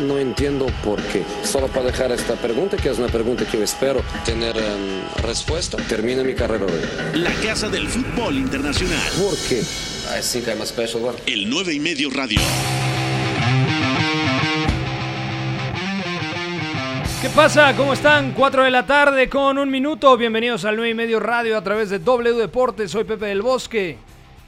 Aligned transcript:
no 0.00 0.18
entiendo 0.18 0.66
por 0.84 1.02
qué. 1.02 1.22
Solo 1.42 1.68
para 1.68 1.86
dejar 1.86 2.12
esta 2.12 2.34
pregunta, 2.34 2.76
que 2.76 2.90
es 2.90 2.98
una 2.98 3.08
pregunta 3.08 3.44
que 3.44 3.58
yo 3.58 3.64
espero 3.64 4.02
tener 4.24 4.56
em, 4.56 5.02
respuesta, 5.22 5.76
termine 5.88 6.22
mi 6.24 6.34
carrera 6.34 6.66
hoy. 6.66 7.20
La 7.20 7.32
Casa 7.34 7.68
del 7.68 7.88
Fútbol 7.88 8.36
Internacional. 8.36 9.00
¿Por 9.18 9.36
qué? 9.48 9.60
I 9.60 10.20
think 10.20 10.48
I'm 10.48 10.62
a 10.62 10.66
special 10.66 11.04
one. 11.04 11.18
El 11.26 11.48
9 11.50 11.74
y 11.74 11.80
medio 11.80 12.10
radio. 12.10 12.40
¿Qué 17.22 17.30
pasa? 17.30 17.74
¿Cómo 17.76 17.92
están? 17.92 18.32
4 18.32 18.64
de 18.64 18.70
la 18.70 18.86
tarde 18.86 19.28
con 19.28 19.58
un 19.58 19.68
minuto. 19.68 20.16
Bienvenidos 20.16 20.64
al 20.64 20.76
9 20.76 20.90
y 20.90 20.94
medio 20.94 21.18
radio 21.18 21.56
a 21.56 21.64
través 21.64 21.90
de 21.90 21.98
W 21.98 22.36
Deportes. 22.36 22.92
Soy 22.92 23.04
Pepe 23.04 23.26
del 23.26 23.42
Bosque. 23.42 23.98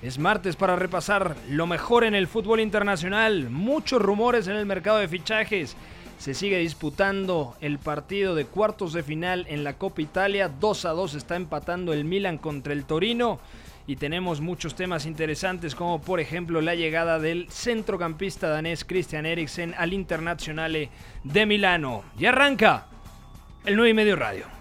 Es 0.00 0.20
martes 0.20 0.54
para 0.54 0.76
repasar 0.76 1.34
lo 1.50 1.66
mejor 1.66 2.04
en 2.04 2.14
el 2.14 2.28
fútbol 2.28 2.60
internacional. 2.60 3.50
Muchos 3.50 4.00
rumores 4.00 4.46
en 4.46 4.54
el 4.54 4.64
mercado 4.64 4.98
de 4.98 5.08
fichajes. 5.08 5.76
Se 6.18 6.34
sigue 6.34 6.58
disputando 6.58 7.56
el 7.60 7.80
partido 7.80 8.36
de 8.36 8.44
cuartos 8.44 8.92
de 8.92 9.02
final 9.02 9.44
en 9.48 9.64
la 9.64 9.72
Copa 9.72 10.00
Italia. 10.00 10.48
2 10.48 10.84
a 10.84 10.90
2 10.90 11.14
está 11.14 11.34
empatando 11.34 11.92
el 11.92 12.04
Milan 12.04 12.38
contra 12.38 12.72
el 12.72 12.84
Torino. 12.84 13.40
Y 13.88 13.96
tenemos 13.96 14.40
muchos 14.40 14.76
temas 14.76 15.04
interesantes 15.04 15.74
como 15.74 16.00
por 16.00 16.20
ejemplo 16.20 16.60
la 16.60 16.76
llegada 16.76 17.18
del 17.18 17.48
centrocampista 17.50 18.48
danés 18.48 18.84
Christian 18.84 19.26
Eriksen 19.26 19.74
al 19.76 19.92
Internazionale 19.92 20.90
de 21.24 21.44
Milano. 21.44 22.04
Y 22.16 22.26
arranca 22.26 22.86
el 23.64 23.74
9 23.74 23.90
y 23.90 23.94
medio 23.94 24.14
radio. 24.14 24.57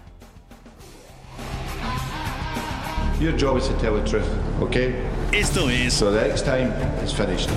Your 3.20 3.36
job 3.36 3.56
is 3.58 3.66
to 3.68 3.74
tell 3.80 3.94
the 3.96 4.08
truth, 4.08 4.26
okay? 4.60 4.94
Esto 5.32 5.68
es 5.70 5.92
So 5.94 6.12
the 6.12 6.20
next 6.28 6.44
time 6.44 6.72
it's 7.02 7.12
finished. 7.12 7.50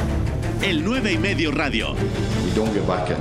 el 0.64 0.84
9 0.84 1.12
y 1.14 1.18
medio 1.18 1.52
radio. 1.52 1.94
You 1.96 2.54
don't 2.56 2.74
get 2.74 2.86
back 2.88 3.10
in. 3.10 3.18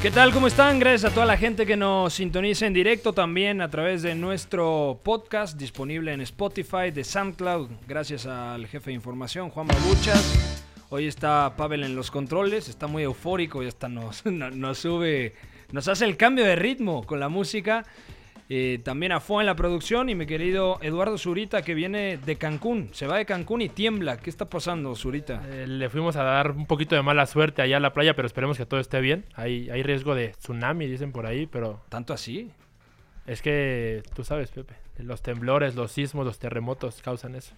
¿Qué 0.00 0.12
tal? 0.12 0.32
¿Cómo 0.32 0.46
están? 0.46 0.78
Gracias 0.78 1.10
a 1.10 1.14
toda 1.14 1.26
la 1.26 1.36
gente 1.36 1.66
que 1.66 1.76
nos 1.76 2.14
sintoniza 2.14 2.66
en 2.66 2.72
directo 2.72 3.12
también 3.12 3.60
a 3.60 3.68
través 3.68 4.02
de 4.02 4.14
nuestro 4.14 5.00
podcast 5.02 5.58
disponible 5.58 6.12
en 6.12 6.20
Spotify, 6.20 6.92
de 6.94 7.02
SoundCloud. 7.02 7.68
Gracias 7.88 8.24
al 8.26 8.64
jefe 8.68 8.90
de 8.90 8.94
información, 8.94 9.50
Juan 9.50 9.66
Babuchas. 9.66 10.54
Hoy 10.90 11.08
está 11.08 11.52
Pavel 11.56 11.82
en 11.82 11.96
los 11.96 12.12
controles, 12.12 12.68
está 12.68 12.86
muy 12.86 13.02
eufórico 13.02 13.60
y 13.62 13.66
hasta 13.66 13.88
nos, 13.88 14.24
no- 14.24 14.50
nos 14.52 14.78
sube, 14.78 15.34
nos 15.72 15.88
hace 15.88 16.04
el 16.04 16.16
cambio 16.16 16.44
de 16.44 16.56
ritmo 16.56 17.04
con 17.04 17.20
la 17.20 17.28
música. 17.28 17.84
Eh, 18.50 18.80
también 18.82 19.12
a 19.12 19.20
Fo 19.20 19.40
en 19.40 19.46
la 19.46 19.54
producción 19.54 20.08
y 20.08 20.14
mi 20.14 20.24
querido 20.24 20.78
Eduardo 20.80 21.18
Zurita 21.18 21.60
que 21.60 21.74
viene 21.74 22.16
de 22.16 22.36
Cancún. 22.36 22.88
Se 22.92 23.06
va 23.06 23.18
de 23.18 23.26
Cancún 23.26 23.60
y 23.60 23.68
tiembla. 23.68 24.16
¿Qué 24.16 24.30
está 24.30 24.48
pasando, 24.48 24.94
Zurita? 24.94 25.42
Eh, 25.50 25.66
le 25.66 25.90
fuimos 25.90 26.16
a 26.16 26.22
dar 26.22 26.52
un 26.52 26.64
poquito 26.64 26.94
de 26.94 27.02
mala 27.02 27.26
suerte 27.26 27.60
allá 27.60 27.76
a 27.76 27.80
la 27.80 27.92
playa, 27.92 28.16
pero 28.16 28.24
esperemos 28.24 28.56
que 28.56 28.64
todo 28.64 28.80
esté 28.80 29.02
bien. 29.02 29.26
Hay, 29.34 29.68
hay 29.68 29.82
riesgo 29.82 30.14
de 30.14 30.28
tsunami, 30.28 30.86
dicen 30.86 31.12
por 31.12 31.26
ahí, 31.26 31.46
pero 31.46 31.82
¿Tanto 31.90 32.14
así? 32.14 32.50
es 33.26 33.42
que 33.42 34.02
tú 34.14 34.24
sabes, 34.24 34.50
Pepe, 34.50 34.74
los 34.96 35.20
temblores, 35.20 35.74
los 35.74 35.92
sismos, 35.92 36.24
los 36.24 36.38
terremotos 36.38 37.02
causan 37.02 37.34
eso. 37.34 37.54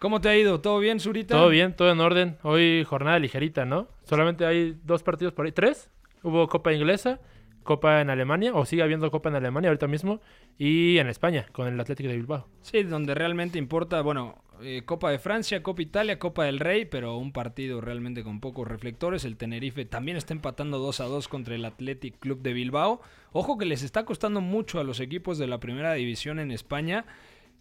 ¿Cómo 0.00 0.20
te 0.20 0.28
ha 0.28 0.36
ido? 0.36 0.60
¿Todo 0.60 0.80
bien, 0.80 0.98
Zurita? 0.98 1.36
Todo 1.36 1.48
bien, 1.48 1.76
todo 1.76 1.92
en 1.92 2.00
orden. 2.00 2.38
Hoy 2.42 2.84
jornada 2.84 3.20
ligerita, 3.20 3.64
¿no? 3.64 3.86
Solamente 4.02 4.44
hay 4.44 4.76
dos 4.82 5.04
partidos 5.04 5.32
por 5.32 5.46
ahí. 5.46 5.52
¿Tres? 5.52 5.88
Hubo 6.24 6.48
Copa 6.48 6.72
Inglesa, 6.72 7.20
Copa 7.64 8.00
en 8.00 8.10
Alemania, 8.10 8.54
o 8.54 8.64
sigue 8.64 8.82
habiendo 8.82 9.10
Copa 9.10 9.30
en 9.30 9.34
Alemania 9.34 9.70
ahorita 9.70 9.88
mismo, 9.88 10.20
y 10.56 10.98
en 10.98 11.08
España, 11.08 11.46
con 11.52 11.66
el 11.66 11.80
Atlético 11.80 12.08
de 12.08 12.16
Bilbao. 12.16 12.46
Sí, 12.60 12.84
donde 12.84 13.14
realmente 13.14 13.58
importa, 13.58 14.00
bueno, 14.02 14.44
eh, 14.62 14.82
Copa 14.84 15.10
de 15.10 15.18
Francia, 15.18 15.62
Copa 15.62 15.82
Italia, 15.82 16.18
Copa 16.18 16.44
del 16.44 16.60
Rey, 16.60 16.84
pero 16.84 17.16
un 17.16 17.32
partido 17.32 17.80
realmente 17.80 18.22
con 18.22 18.40
pocos 18.40 18.68
reflectores. 18.68 19.24
El 19.24 19.36
Tenerife 19.36 19.84
también 19.84 20.16
está 20.16 20.32
empatando 20.32 20.78
2 20.78 21.00
a 21.00 21.04
2 21.04 21.28
contra 21.28 21.54
el 21.54 21.64
Athletic 21.64 22.18
Club 22.20 22.40
de 22.40 22.52
Bilbao. 22.52 23.00
Ojo 23.32 23.58
que 23.58 23.66
les 23.66 23.82
está 23.82 24.04
costando 24.04 24.40
mucho 24.40 24.78
a 24.78 24.84
los 24.84 25.00
equipos 25.00 25.38
de 25.38 25.48
la 25.48 25.58
primera 25.58 25.94
división 25.94 26.38
en 26.38 26.52
España 26.52 27.04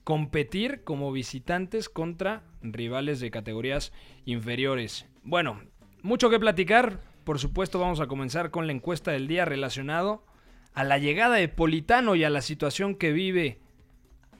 competir 0.03 0.84
como 0.84 1.12
visitantes 1.12 1.90
contra 1.90 2.44
rivales 2.62 3.20
de 3.20 3.31
categorías 3.31 3.94
inferiores. 4.25 5.08
Bueno, 5.24 5.62
mucho 6.02 6.30
que 6.30 6.40
platicar. 6.40 7.00
Por 7.23 7.39
supuesto, 7.39 7.79
vamos 7.79 8.01
a 8.01 8.07
comenzar 8.07 8.51
con 8.51 8.67
la 8.67 8.73
encuesta 8.73 9.11
del 9.11 9.28
día 9.28 9.45
relacionado 9.45 10.25
a 10.73 10.84
la 10.84 10.97
llegada 10.97 11.35
de 11.35 11.47
Politano 11.47 12.16
y 12.16 12.23
a 12.25 12.29
la 12.29 12.41
situación 12.41 12.95
que 12.95 13.13
vive 13.13 13.59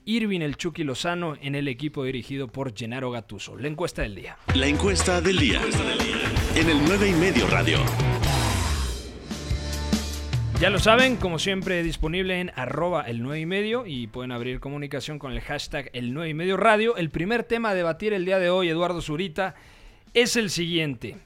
Irving 0.04 0.40
el 0.40 0.56
Chucky 0.58 0.84
Lozano 0.84 1.34
en 1.40 1.54
el 1.54 1.66
equipo 1.68 2.04
dirigido 2.04 2.48
por 2.48 2.76
Gennaro 2.76 3.10
Gattuso. 3.10 3.56
La 3.56 3.68
encuesta 3.68 4.02
del 4.02 4.14
día. 4.16 4.36
La 4.54 4.66
encuesta 4.66 5.22
del 5.22 5.38
día. 5.38 5.62
En 6.56 6.68
el 6.68 6.76
9 6.84 7.08
y 7.08 7.12
medio 7.12 7.46
radio. 7.46 7.78
Ya 10.60 10.68
lo 10.68 10.78
saben, 10.78 11.16
como 11.16 11.38
siempre 11.38 11.82
disponible 11.82 12.38
en 12.38 12.52
arroba 12.54 13.02
el 13.02 13.22
9 13.22 13.40
y 13.40 13.46
medio 13.46 13.86
y 13.86 14.08
pueden 14.08 14.30
abrir 14.30 14.60
comunicación 14.60 15.18
con 15.18 15.32
el 15.32 15.40
hashtag 15.40 15.88
el 15.94 16.12
9 16.12 16.28
y 16.28 16.34
medio 16.34 16.58
radio. 16.58 16.96
El 16.96 17.08
primer 17.08 17.44
tema 17.44 17.70
a 17.70 17.74
debatir 17.74 18.12
el 18.12 18.26
día 18.26 18.38
de 18.38 18.50
hoy, 18.50 18.68
Eduardo 18.68 19.00
Zurita, 19.00 19.54
es 20.12 20.36
el 20.36 20.50
siguiente. 20.50 21.16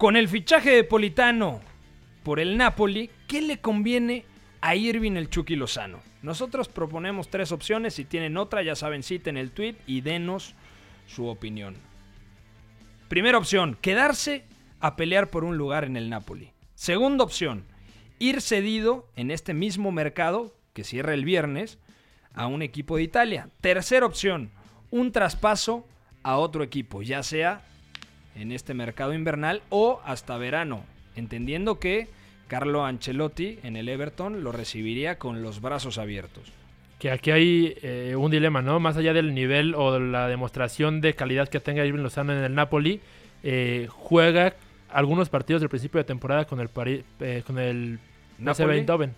Con 0.00 0.16
el 0.16 0.28
fichaje 0.28 0.70
de 0.70 0.84
Politano 0.84 1.60
por 2.22 2.40
el 2.40 2.56
Napoli, 2.56 3.10
¿qué 3.28 3.42
le 3.42 3.60
conviene 3.60 4.24
a 4.62 4.74
Irving 4.74 5.12
el 5.12 5.28
Chucky 5.28 5.56
Lozano? 5.56 6.00
Nosotros 6.22 6.68
proponemos 6.68 7.28
tres 7.28 7.52
opciones, 7.52 7.92
si 7.92 8.06
tienen 8.06 8.38
otra 8.38 8.62
ya 8.62 8.74
saben, 8.74 9.02
citen 9.02 9.36
el 9.36 9.50
tweet 9.50 9.76
y 9.86 10.00
denos 10.00 10.54
su 11.06 11.26
opinión. 11.26 11.76
Primera 13.08 13.36
opción, 13.36 13.76
quedarse 13.78 14.46
a 14.80 14.96
pelear 14.96 15.28
por 15.28 15.44
un 15.44 15.58
lugar 15.58 15.84
en 15.84 15.98
el 15.98 16.08
Napoli. 16.08 16.50
Segunda 16.74 17.22
opción, 17.22 17.66
ir 18.18 18.40
cedido 18.40 19.06
en 19.16 19.30
este 19.30 19.52
mismo 19.52 19.92
mercado, 19.92 20.56
que 20.72 20.82
cierra 20.82 21.12
el 21.12 21.26
viernes, 21.26 21.78
a 22.32 22.46
un 22.46 22.62
equipo 22.62 22.96
de 22.96 23.02
Italia. 23.02 23.50
Tercera 23.60 24.06
opción, 24.06 24.50
un 24.90 25.12
traspaso 25.12 25.86
a 26.22 26.38
otro 26.38 26.62
equipo, 26.62 27.02
ya 27.02 27.22
sea 27.22 27.66
en 28.36 28.52
este 28.52 28.74
mercado 28.74 29.12
invernal 29.14 29.62
o 29.70 30.00
hasta 30.04 30.36
verano, 30.38 30.84
entendiendo 31.16 31.78
que 31.78 32.08
Carlo 32.48 32.84
Ancelotti 32.84 33.58
en 33.62 33.76
el 33.76 33.88
Everton 33.88 34.42
lo 34.42 34.52
recibiría 34.52 35.18
con 35.18 35.42
los 35.42 35.60
brazos 35.60 35.98
abiertos. 35.98 36.52
Que 36.98 37.10
aquí 37.10 37.30
hay 37.30 37.76
eh, 37.82 38.14
un 38.16 38.30
dilema, 38.30 38.60
¿no? 38.60 38.78
Más 38.80 38.96
allá 38.96 39.12
del 39.12 39.34
nivel 39.34 39.74
o 39.74 39.98
la 39.98 40.28
demostración 40.28 41.00
de 41.00 41.14
calidad 41.14 41.48
que 41.48 41.60
tenga 41.60 41.84
Irving 41.86 42.02
Lozano 42.02 42.32
en 42.36 42.42
el 42.44 42.54
Napoli, 42.54 43.00
eh, 43.42 43.86
juega 43.88 44.54
algunos 44.90 45.28
partidos 45.30 45.62
del 45.62 45.70
principio 45.70 45.98
de 45.98 46.04
temporada 46.04 46.44
con 46.44 46.60
el, 46.60 46.68
Pari- 46.68 47.02
eh, 47.20 47.42
con 47.46 47.58
el. 47.58 47.98
Eindhoven. 48.38 49.14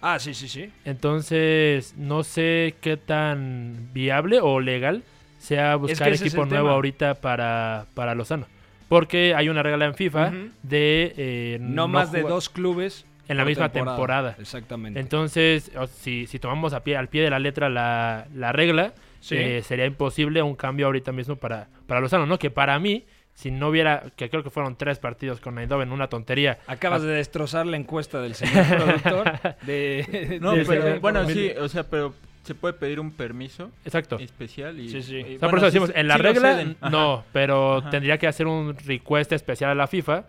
Ah, 0.00 0.18
sí, 0.18 0.32
sí, 0.34 0.48
sí. 0.48 0.70
Entonces, 0.84 1.94
no 1.96 2.22
sé 2.22 2.74
qué 2.80 2.96
tan 2.96 3.88
viable 3.92 4.38
o 4.40 4.60
legal 4.60 5.02
sea 5.38 5.76
buscar 5.76 6.12
equipo 6.12 6.44
nuevo 6.46 6.66
tema. 6.66 6.72
ahorita 6.72 7.14
para, 7.14 7.86
para 7.94 8.14
Lozano. 8.14 8.46
Porque 8.88 9.34
hay 9.34 9.48
una 9.48 9.62
regla 9.62 9.84
en 9.86 9.94
FIFA 9.94 10.32
de 10.62 11.12
eh, 11.16 11.58
No, 11.60 11.88
más 11.88 12.12
de 12.12 12.22
dos 12.22 12.48
clubes 12.48 13.04
en 13.28 13.36
la 13.36 13.44
misma 13.44 13.70
temporada. 13.72 14.36
Exactamente. 14.38 15.00
Entonces, 15.00 15.72
o- 15.76 15.86
si, 15.88 16.26
si 16.26 16.38
tomamos 16.38 16.72
a 16.72 16.84
pie, 16.84 16.96
al 16.96 17.08
pie 17.08 17.22
de 17.22 17.30
la 17.30 17.38
letra 17.40 17.68
la, 17.68 18.26
la 18.34 18.52
regla, 18.52 18.94
Sí. 19.18 19.34
eh, 19.36 19.62
sería 19.62 19.86
imposible 19.86 20.40
un 20.42 20.54
cambio 20.54 20.86
ahorita 20.86 21.10
mismo 21.10 21.34
para, 21.34 21.66
para 21.88 22.00
Lozano, 22.00 22.26
¿no? 22.26 22.38
Que 22.38 22.50
para 22.50 22.78
mí, 22.78 23.06
si 23.34 23.50
no 23.50 23.68
hubiera, 23.70 24.04
que 24.14 24.30
creo 24.30 24.44
que 24.44 24.50
fueron 24.50 24.76
tres 24.76 25.00
partidos 25.00 25.40
con 25.40 25.58
Eindhoven, 25.58 25.90
una 25.90 26.06
tontería. 26.06 26.58
Acabas 26.68 27.02
de 27.02 27.08
destrozar 27.08 27.66
la 27.66 27.76
encuesta 27.76 28.20
del 28.20 28.36
señor 28.36 28.64
productor 28.68 29.32
de, 29.66 30.38
No, 30.40 30.52
de- 30.52 30.64
pero 30.64 31.00
bueno, 31.00 31.28
sí, 31.28 31.50
o 31.58 31.68
sea, 31.68 31.82
pero 31.82 32.14
se 32.46 32.54
puede 32.54 32.74
pedir 32.74 33.00
un 33.00 33.10
permiso 33.10 33.70
Exacto. 33.84 34.18
especial 34.18 34.78
y... 34.80 34.88
Sí, 34.88 35.02
sí. 35.02 35.16
y 35.16 35.20
O 35.20 35.26
sea, 35.26 35.38
bueno, 35.38 35.50
por 35.50 35.58
eso 35.58 35.66
sí- 35.66 35.72
decimos, 35.78 35.92
en 35.94 36.08
la 36.08 36.16
regla, 36.16 36.64
no, 36.90 37.24
pero 37.32 37.78
Ajá. 37.78 37.90
tendría 37.90 38.16
que 38.18 38.26
hacer 38.26 38.46
un 38.46 38.74
request 38.86 39.32
especial 39.32 39.70
a 39.70 39.74
la 39.74 39.86
FIFA 39.86 40.24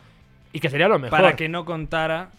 y 0.53 0.59
que 0.59 0.69
sería 0.69 0.87
lo 0.87 0.97
mejor. 0.99 1.17
Para 1.17 1.35
que 1.35 1.47
no 1.47 1.63
contara 1.65 2.31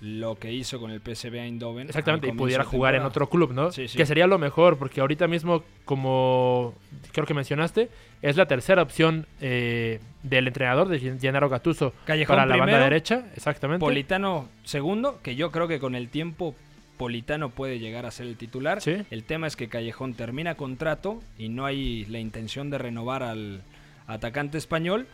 lo 0.00 0.36
que 0.38 0.52
hizo 0.52 0.78
con 0.78 0.92
el 0.92 1.00
PSV 1.00 1.34
Eindhoven. 1.34 1.88
Exactamente, 1.88 2.28
y 2.28 2.32
pudiera 2.32 2.62
jugar 2.62 2.94
en 2.94 3.02
otro 3.02 3.28
club, 3.28 3.52
¿no? 3.52 3.72
Sí, 3.72 3.88
sí. 3.88 3.96
Que 3.96 4.06
sería 4.06 4.28
lo 4.28 4.38
mejor, 4.38 4.78
porque 4.78 5.00
ahorita 5.00 5.26
mismo, 5.26 5.64
como 5.84 6.74
creo 7.12 7.26
que 7.26 7.34
mencionaste, 7.34 7.88
es 8.22 8.36
la 8.36 8.46
tercera 8.46 8.82
opción 8.82 9.26
eh, 9.40 9.98
del 10.22 10.46
entrenador 10.46 10.86
de 10.88 11.00
Gen- 11.00 11.18
Gennaro 11.20 11.48
Gattuso 11.48 11.94
Callejón 12.04 12.36
para 12.36 12.46
la 12.46 12.56
banda 12.56 12.78
derecha, 12.78 13.24
exactamente. 13.34 13.80
Politano 13.80 14.48
segundo, 14.62 15.18
que 15.20 15.34
yo 15.34 15.50
creo 15.50 15.66
que 15.66 15.80
con 15.80 15.96
el 15.96 16.08
tiempo 16.10 16.54
Politano 16.98 17.48
puede 17.50 17.78
llegar 17.78 18.04
a 18.04 18.10
ser 18.10 18.26
el 18.26 18.36
titular. 18.36 18.82
Sí. 18.82 18.96
El 19.10 19.24
tema 19.24 19.46
es 19.46 19.56
que 19.56 19.68
Callejón 19.68 20.14
termina 20.14 20.56
contrato 20.56 21.22
y 21.38 21.48
no 21.48 21.64
hay 21.64 22.04
la 22.06 22.18
intención 22.18 22.68
de 22.68 22.78
renovar 22.78 23.22
al 23.22 23.62
atacante 24.06 24.58
español. 24.58 25.06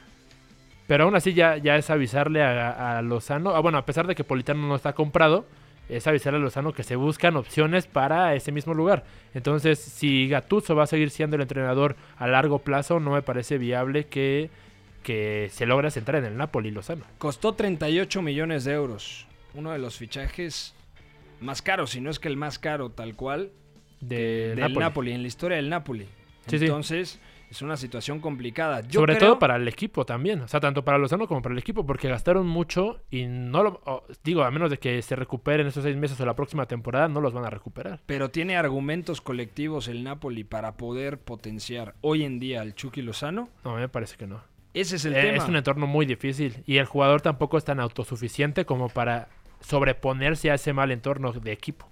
Pero 0.88 1.04
aún 1.04 1.14
así 1.14 1.32
ya, 1.32 1.56
ya 1.56 1.76
es 1.76 1.88
avisarle 1.90 2.42
a, 2.42 2.98
a 2.98 3.02
Lozano, 3.02 3.54
ah, 3.54 3.60
bueno, 3.60 3.78
a 3.78 3.86
pesar 3.86 4.06
de 4.06 4.14
que 4.14 4.24
Politano 4.24 4.66
no 4.66 4.74
está 4.74 4.92
comprado, 4.92 5.46
es 5.88 6.06
avisarle 6.06 6.38
a 6.38 6.42
Lozano 6.42 6.72
que 6.72 6.82
se 6.82 6.96
buscan 6.96 7.36
opciones 7.36 7.86
para 7.86 8.34
ese 8.34 8.50
mismo 8.50 8.74
lugar. 8.74 9.04
Entonces, 9.32 9.78
si 9.78 10.28
Gattuso 10.28 10.74
va 10.74 10.84
a 10.84 10.86
seguir 10.88 11.10
siendo 11.10 11.36
el 11.36 11.42
entrenador 11.42 11.96
a 12.18 12.26
largo 12.26 12.58
plazo, 12.58 12.98
no 13.00 13.12
me 13.12 13.22
parece 13.22 13.58
viable 13.58 14.06
que 14.06 14.50
que 15.04 15.50
se 15.52 15.66
logra 15.66 15.92
centrar 15.92 16.24
en 16.24 16.32
el 16.32 16.36
Napoli 16.36 16.72
Lozano. 16.72 17.04
Costó 17.18 17.52
38 17.52 18.22
millones 18.22 18.64
de 18.64 18.72
euros. 18.72 19.26
Uno 19.54 19.70
de 19.70 19.78
los 19.78 19.96
fichajes 19.96 20.74
más 21.40 21.62
caros, 21.62 21.90
si 21.90 22.00
no 22.00 22.10
es 22.10 22.18
que 22.18 22.28
el 22.28 22.36
más 22.36 22.58
caro 22.58 22.90
tal 22.90 23.14
cual, 23.16 23.50
De 24.00 24.48
del 24.50 24.60
Napoli. 24.60 24.78
Napoli. 24.78 25.12
en 25.12 25.22
la 25.22 25.28
historia 25.28 25.56
del 25.56 25.68
Napoli. 25.70 26.06
Sí, 26.46 26.58
sí. 26.58 26.64
Entonces, 26.66 27.20
es 27.50 27.62
una 27.62 27.76
situación 27.76 28.20
complicada. 28.20 28.80
Yo 28.82 29.00
Sobre 29.00 29.16
creo- 29.16 29.28
todo 29.30 29.38
para 29.38 29.56
el 29.56 29.66
equipo 29.68 30.04
también, 30.04 30.40
o 30.42 30.48
sea, 30.48 30.60
tanto 30.60 30.84
para 30.84 30.98
Lozano 30.98 31.26
como 31.28 31.40
para 31.40 31.52
el 31.54 31.58
equipo, 31.58 31.86
porque 31.86 32.08
gastaron 32.08 32.46
mucho 32.46 33.00
y 33.10 33.26
no 33.26 33.62
lo, 33.62 34.04
digo, 34.24 34.42
a 34.42 34.50
menos 34.50 34.70
de 34.70 34.78
que 34.78 35.00
se 35.02 35.16
recuperen 35.16 35.66
esos 35.66 35.84
seis 35.84 35.96
meses 35.96 36.20
o 36.20 36.26
la 36.26 36.34
próxima 36.34 36.66
temporada, 36.66 37.08
no 37.08 37.20
los 37.20 37.32
van 37.32 37.44
a 37.46 37.50
recuperar. 37.50 38.00
Pero 38.06 38.30
tiene 38.30 38.56
argumentos 38.56 39.20
colectivos 39.20 39.88
el 39.88 40.02
Napoli 40.04 40.44
para 40.44 40.76
poder 40.76 41.18
potenciar 41.18 41.94
hoy 42.02 42.24
en 42.24 42.40
día 42.40 42.60
al 42.60 42.74
Chucky 42.74 43.00
Lozano. 43.02 43.48
No, 43.64 43.76
me 43.76 43.88
parece 43.88 44.16
que 44.16 44.26
no. 44.26 44.42
Ese 44.74 44.96
es 44.96 45.04
el 45.04 45.14
Eh, 45.14 45.22
tema. 45.22 45.36
es 45.44 45.48
un 45.48 45.54
entorno 45.56 45.86
muy 45.86 46.04
difícil 46.04 46.56
y 46.66 46.78
el 46.78 46.86
jugador 46.86 47.20
tampoco 47.20 47.56
es 47.56 47.64
tan 47.64 47.78
autosuficiente 47.78 48.64
como 48.66 48.88
para 48.88 49.28
sobreponerse 49.66 50.50
a 50.50 50.54
ese 50.54 50.72
mal 50.72 50.90
entorno 50.90 51.32
de 51.32 51.52
equipo. 51.52 51.88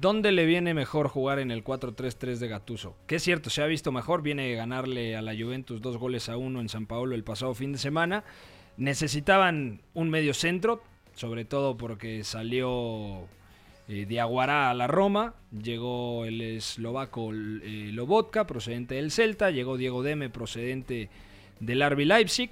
¿Dónde 0.00 0.30
le 0.30 0.46
viene 0.46 0.74
mejor 0.74 1.08
jugar 1.08 1.38
en 1.38 1.50
el 1.50 1.64
4-3-3 1.64 2.36
de 2.36 2.48
Gattuso? 2.48 2.94
Que 3.06 3.16
es 3.16 3.22
cierto, 3.22 3.50
se 3.50 3.62
ha 3.62 3.66
visto 3.66 3.90
mejor. 3.90 4.22
Viene 4.22 4.46
de 4.46 4.54
ganarle 4.54 5.16
a 5.16 5.22
la 5.22 5.34
Juventus 5.34 5.80
dos 5.80 5.96
goles 5.96 6.28
a 6.28 6.36
uno 6.36 6.60
en 6.60 6.68
San 6.68 6.86
Paolo 6.86 7.14
el 7.14 7.24
pasado 7.24 7.54
fin 7.54 7.72
de 7.72 7.78
semana. 7.78 8.22
Necesitaban 8.76 9.80
un 9.94 10.10
medio 10.10 10.32
centro, 10.32 10.82
sobre 11.14 11.44
todo 11.44 11.76
porque 11.76 12.22
salió 12.22 13.26
eh, 13.88 14.06
Diaguará 14.06 14.70
a 14.70 14.74
la 14.74 14.86
Roma. 14.86 15.34
Llegó 15.50 16.24
el 16.24 16.40
eslovaco 16.40 17.32
eh, 17.32 17.90
Lobotka, 17.92 18.46
procedente 18.46 18.94
del 18.94 19.10
Celta. 19.10 19.50
Llegó 19.50 19.76
Diego 19.76 20.02
Deme, 20.02 20.30
procedente 20.30 21.08
del 21.58 21.90
RB 21.90 22.06
Leipzig. 22.06 22.50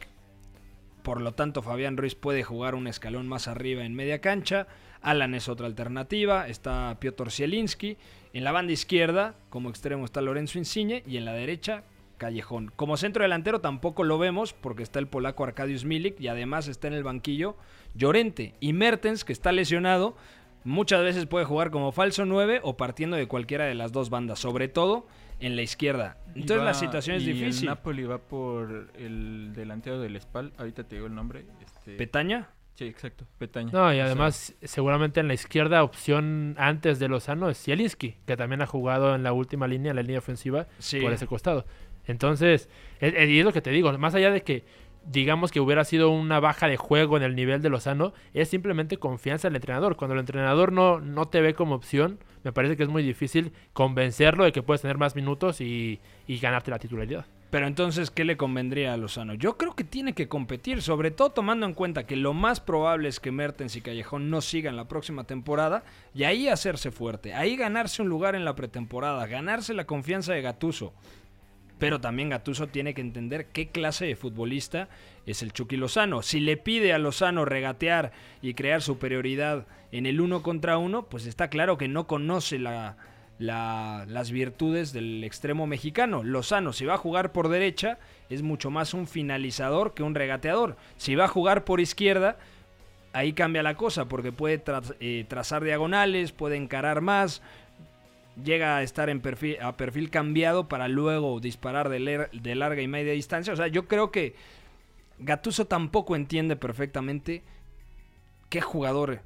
Por 1.08 1.22
lo 1.22 1.32
tanto, 1.32 1.62
Fabián 1.62 1.96
Ruiz 1.96 2.14
puede 2.14 2.42
jugar 2.42 2.74
un 2.74 2.86
escalón 2.86 3.28
más 3.28 3.48
arriba 3.48 3.82
en 3.82 3.94
media 3.94 4.20
cancha. 4.20 4.66
Alan 5.00 5.34
es 5.34 5.48
otra 5.48 5.66
alternativa. 5.66 6.46
Está 6.48 6.98
Piotr 7.00 7.30
Zielinski. 7.30 7.96
En 8.34 8.44
la 8.44 8.52
banda 8.52 8.74
izquierda, 8.74 9.34
como 9.48 9.70
extremo, 9.70 10.04
está 10.04 10.20
Lorenzo 10.20 10.58
Insigne. 10.58 11.02
Y 11.06 11.16
en 11.16 11.24
la 11.24 11.32
derecha, 11.32 11.84
Callejón. 12.18 12.70
Como 12.76 12.98
centro 12.98 13.22
delantero 13.22 13.62
tampoco 13.62 14.04
lo 14.04 14.18
vemos 14.18 14.52
porque 14.52 14.82
está 14.82 14.98
el 14.98 15.06
polaco 15.06 15.44
Arkadiusz 15.44 15.86
Milik. 15.86 16.20
Y 16.20 16.28
además 16.28 16.68
está 16.68 16.88
en 16.88 16.92
el 16.92 17.04
banquillo 17.04 17.56
Llorente. 17.94 18.52
Y 18.60 18.74
Mertens, 18.74 19.24
que 19.24 19.32
está 19.32 19.50
lesionado, 19.50 20.14
muchas 20.62 21.02
veces 21.02 21.24
puede 21.24 21.46
jugar 21.46 21.70
como 21.70 21.90
falso 21.90 22.26
9 22.26 22.60
o 22.62 22.76
partiendo 22.76 23.16
de 23.16 23.28
cualquiera 23.28 23.64
de 23.64 23.74
las 23.74 23.92
dos 23.92 24.10
bandas. 24.10 24.40
Sobre 24.40 24.68
todo 24.68 25.06
en 25.40 25.56
la 25.56 25.62
izquierda. 25.62 26.16
Entonces 26.34 26.58
va- 26.60 26.64
la 26.64 26.74
situación 26.74 27.16
es 27.16 27.22
y 27.24 27.32
difícil. 27.32 27.68
El 27.68 27.74
Napoli 27.74 28.04
va 28.04 28.18
por 28.18 28.90
el 28.96 29.52
delantero 29.54 30.00
del 30.00 30.20
Spal. 30.20 30.52
Ahorita 30.58 30.84
te 30.84 30.96
digo 30.96 31.06
el 31.06 31.14
nombre. 31.14 31.44
Este, 31.64 31.96
¿Petaña? 31.96 32.48
sí, 32.74 32.84
exacto. 32.84 33.24
Petaña. 33.38 33.70
No, 33.72 33.86
y 33.92 33.94
O 33.94 33.96
sea, 33.96 34.04
además, 34.06 34.54
seguramente 34.62 35.18
en 35.20 35.28
la 35.28 35.34
izquierda, 35.34 35.82
opción 35.82 36.54
antes 36.58 36.98
de 37.00 37.08
Lozano 37.08 37.50
es 37.50 37.60
Zielinski, 37.62 38.16
que 38.26 38.36
también 38.36 38.62
ha 38.62 38.66
jugado 38.66 39.14
en 39.14 39.22
la 39.24 39.32
última 39.32 39.66
línea, 39.66 39.90
en 39.90 39.96
la 39.96 40.02
línea 40.02 40.18
ofensiva, 40.18 40.66
Sí. 40.78 41.00
por 41.00 41.12
ese 41.12 41.26
costado. 41.26 41.64
Entonces, 42.06 42.68
es, 43.00 43.14
es- 43.14 43.28
y 43.28 43.38
es 43.40 43.44
lo 43.44 43.52
que 43.52 43.60
te 43.62 43.70
digo, 43.70 43.96
más 43.98 44.14
allá 44.14 44.30
de 44.30 44.42
que 44.42 44.64
digamos 45.10 45.52
que 45.52 45.60
hubiera 45.60 45.84
sido 45.84 46.10
una 46.10 46.40
baja 46.40 46.68
de 46.68 46.76
juego 46.76 47.16
en 47.16 47.22
el 47.22 47.34
nivel 47.34 47.62
de 47.62 47.70
Lozano, 47.70 48.12
es 48.34 48.48
simplemente 48.48 48.98
confianza 48.98 49.48
del 49.48 49.56
entrenador. 49.56 49.96
Cuando 49.96 50.14
el 50.14 50.20
entrenador 50.20 50.72
no, 50.72 51.00
no 51.00 51.26
te 51.26 51.40
ve 51.40 51.54
como 51.54 51.74
opción, 51.74 52.18
me 52.44 52.52
parece 52.52 52.76
que 52.76 52.82
es 52.82 52.88
muy 52.88 53.02
difícil 53.02 53.52
convencerlo 53.72 54.44
de 54.44 54.52
que 54.52 54.62
puedes 54.62 54.82
tener 54.82 54.98
más 54.98 55.16
minutos 55.16 55.60
y, 55.60 56.00
y 56.26 56.38
ganarte 56.38 56.70
la 56.70 56.78
titularidad. 56.78 57.26
Pero 57.50 57.66
entonces, 57.66 58.10
¿qué 58.10 58.26
le 58.26 58.36
convendría 58.36 58.92
a 58.92 58.98
Lozano? 58.98 59.32
Yo 59.32 59.56
creo 59.56 59.74
que 59.74 59.84
tiene 59.84 60.12
que 60.12 60.28
competir, 60.28 60.82
sobre 60.82 61.10
todo 61.10 61.30
tomando 61.30 61.64
en 61.64 61.72
cuenta 61.72 62.04
que 62.04 62.14
lo 62.14 62.34
más 62.34 62.60
probable 62.60 63.08
es 63.08 63.20
que 63.20 63.32
Mertens 63.32 63.74
y 63.74 63.80
Callejón 63.80 64.28
no 64.28 64.42
sigan 64.42 64.76
la 64.76 64.86
próxima 64.86 65.24
temporada 65.24 65.82
y 66.14 66.24
ahí 66.24 66.48
hacerse 66.48 66.90
fuerte, 66.90 67.32
ahí 67.32 67.56
ganarse 67.56 68.02
un 68.02 68.10
lugar 68.10 68.34
en 68.34 68.44
la 68.44 68.54
pretemporada, 68.54 69.26
ganarse 69.26 69.72
la 69.72 69.86
confianza 69.86 70.34
de 70.34 70.42
Gatuso. 70.42 70.92
Pero 71.78 72.00
también 72.00 72.30
Gatuso 72.30 72.66
tiene 72.66 72.92
que 72.94 73.00
entender 73.00 73.46
qué 73.46 73.68
clase 73.68 74.04
de 74.06 74.16
futbolista 74.16 74.88
es 75.26 75.42
el 75.42 75.52
Chucky 75.52 75.76
Lozano. 75.76 76.22
Si 76.22 76.40
le 76.40 76.56
pide 76.56 76.92
a 76.92 76.98
Lozano 76.98 77.44
regatear 77.44 78.12
y 78.42 78.54
crear 78.54 78.82
superioridad 78.82 79.66
en 79.92 80.06
el 80.06 80.20
uno 80.20 80.42
contra 80.42 80.78
uno, 80.78 81.04
pues 81.04 81.26
está 81.26 81.48
claro 81.48 81.78
que 81.78 81.86
no 81.88 82.06
conoce 82.06 82.58
la, 82.58 82.96
la- 83.38 84.04
las 84.08 84.30
virtudes 84.32 84.92
del 84.92 85.22
extremo 85.22 85.66
mexicano. 85.68 86.22
Lozano, 86.24 86.72
si 86.72 86.84
va 86.84 86.94
a 86.94 86.98
jugar 86.98 87.30
por 87.30 87.48
derecha, 87.48 87.98
es 88.28 88.42
mucho 88.42 88.70
más 88.70 88.92
un 88.92 89.06
finalizador 89.06 89.94
que 89.94 90.02
un 90.02 90.14
regateador. 90.16 90.76
Si 90.96 91.14
va 91.14 91.26
a 91.26 91.28
jugar 91.28 91.64
por 91.64 91.78
izquierda, 91.80 92.38
ahí 93.12 93.32
cambia 93.34 93.62
la 93.62 93.76
cosa, 93.76 94.06
porque 94.06 94.32
puede 94.32 94.62
eh, 95.00 95.24
trazar 95.28 95.62
diagonales, 95.62 96.32
puede 96.32 96.56
encarar 96.56 97.00
más, 97.02 97.40
llega 98.44 98.76
a 98.76 98.82
estar 98.82 99.08
en 99.10 99.20
perfil, 99.20 99.56
a 99.60 99.76
perfil 99.76 100.10
cambiado 100.10 100.68
para 100.68 100.88
luego 100.88 101.40
disparar 101.40 101.88
de, 101.88 102.28
de 102.32 102.54
larga 102.54 102.82
y 102.82 102.88
media 102.88 103.12
distancia. 103.12 103.52
O 103.52 103.56
sea, 103.56 103.66
yo 103.68 103.86
creo 103.86 104.10
que 104.10 104.34
Gatuso 105.18 105.66
tampoco 105.66 106.16
entiende 106.16 106.56
perfectamente 106.56 107.42
qué 108.48 108.60
jugador 108.60 109.20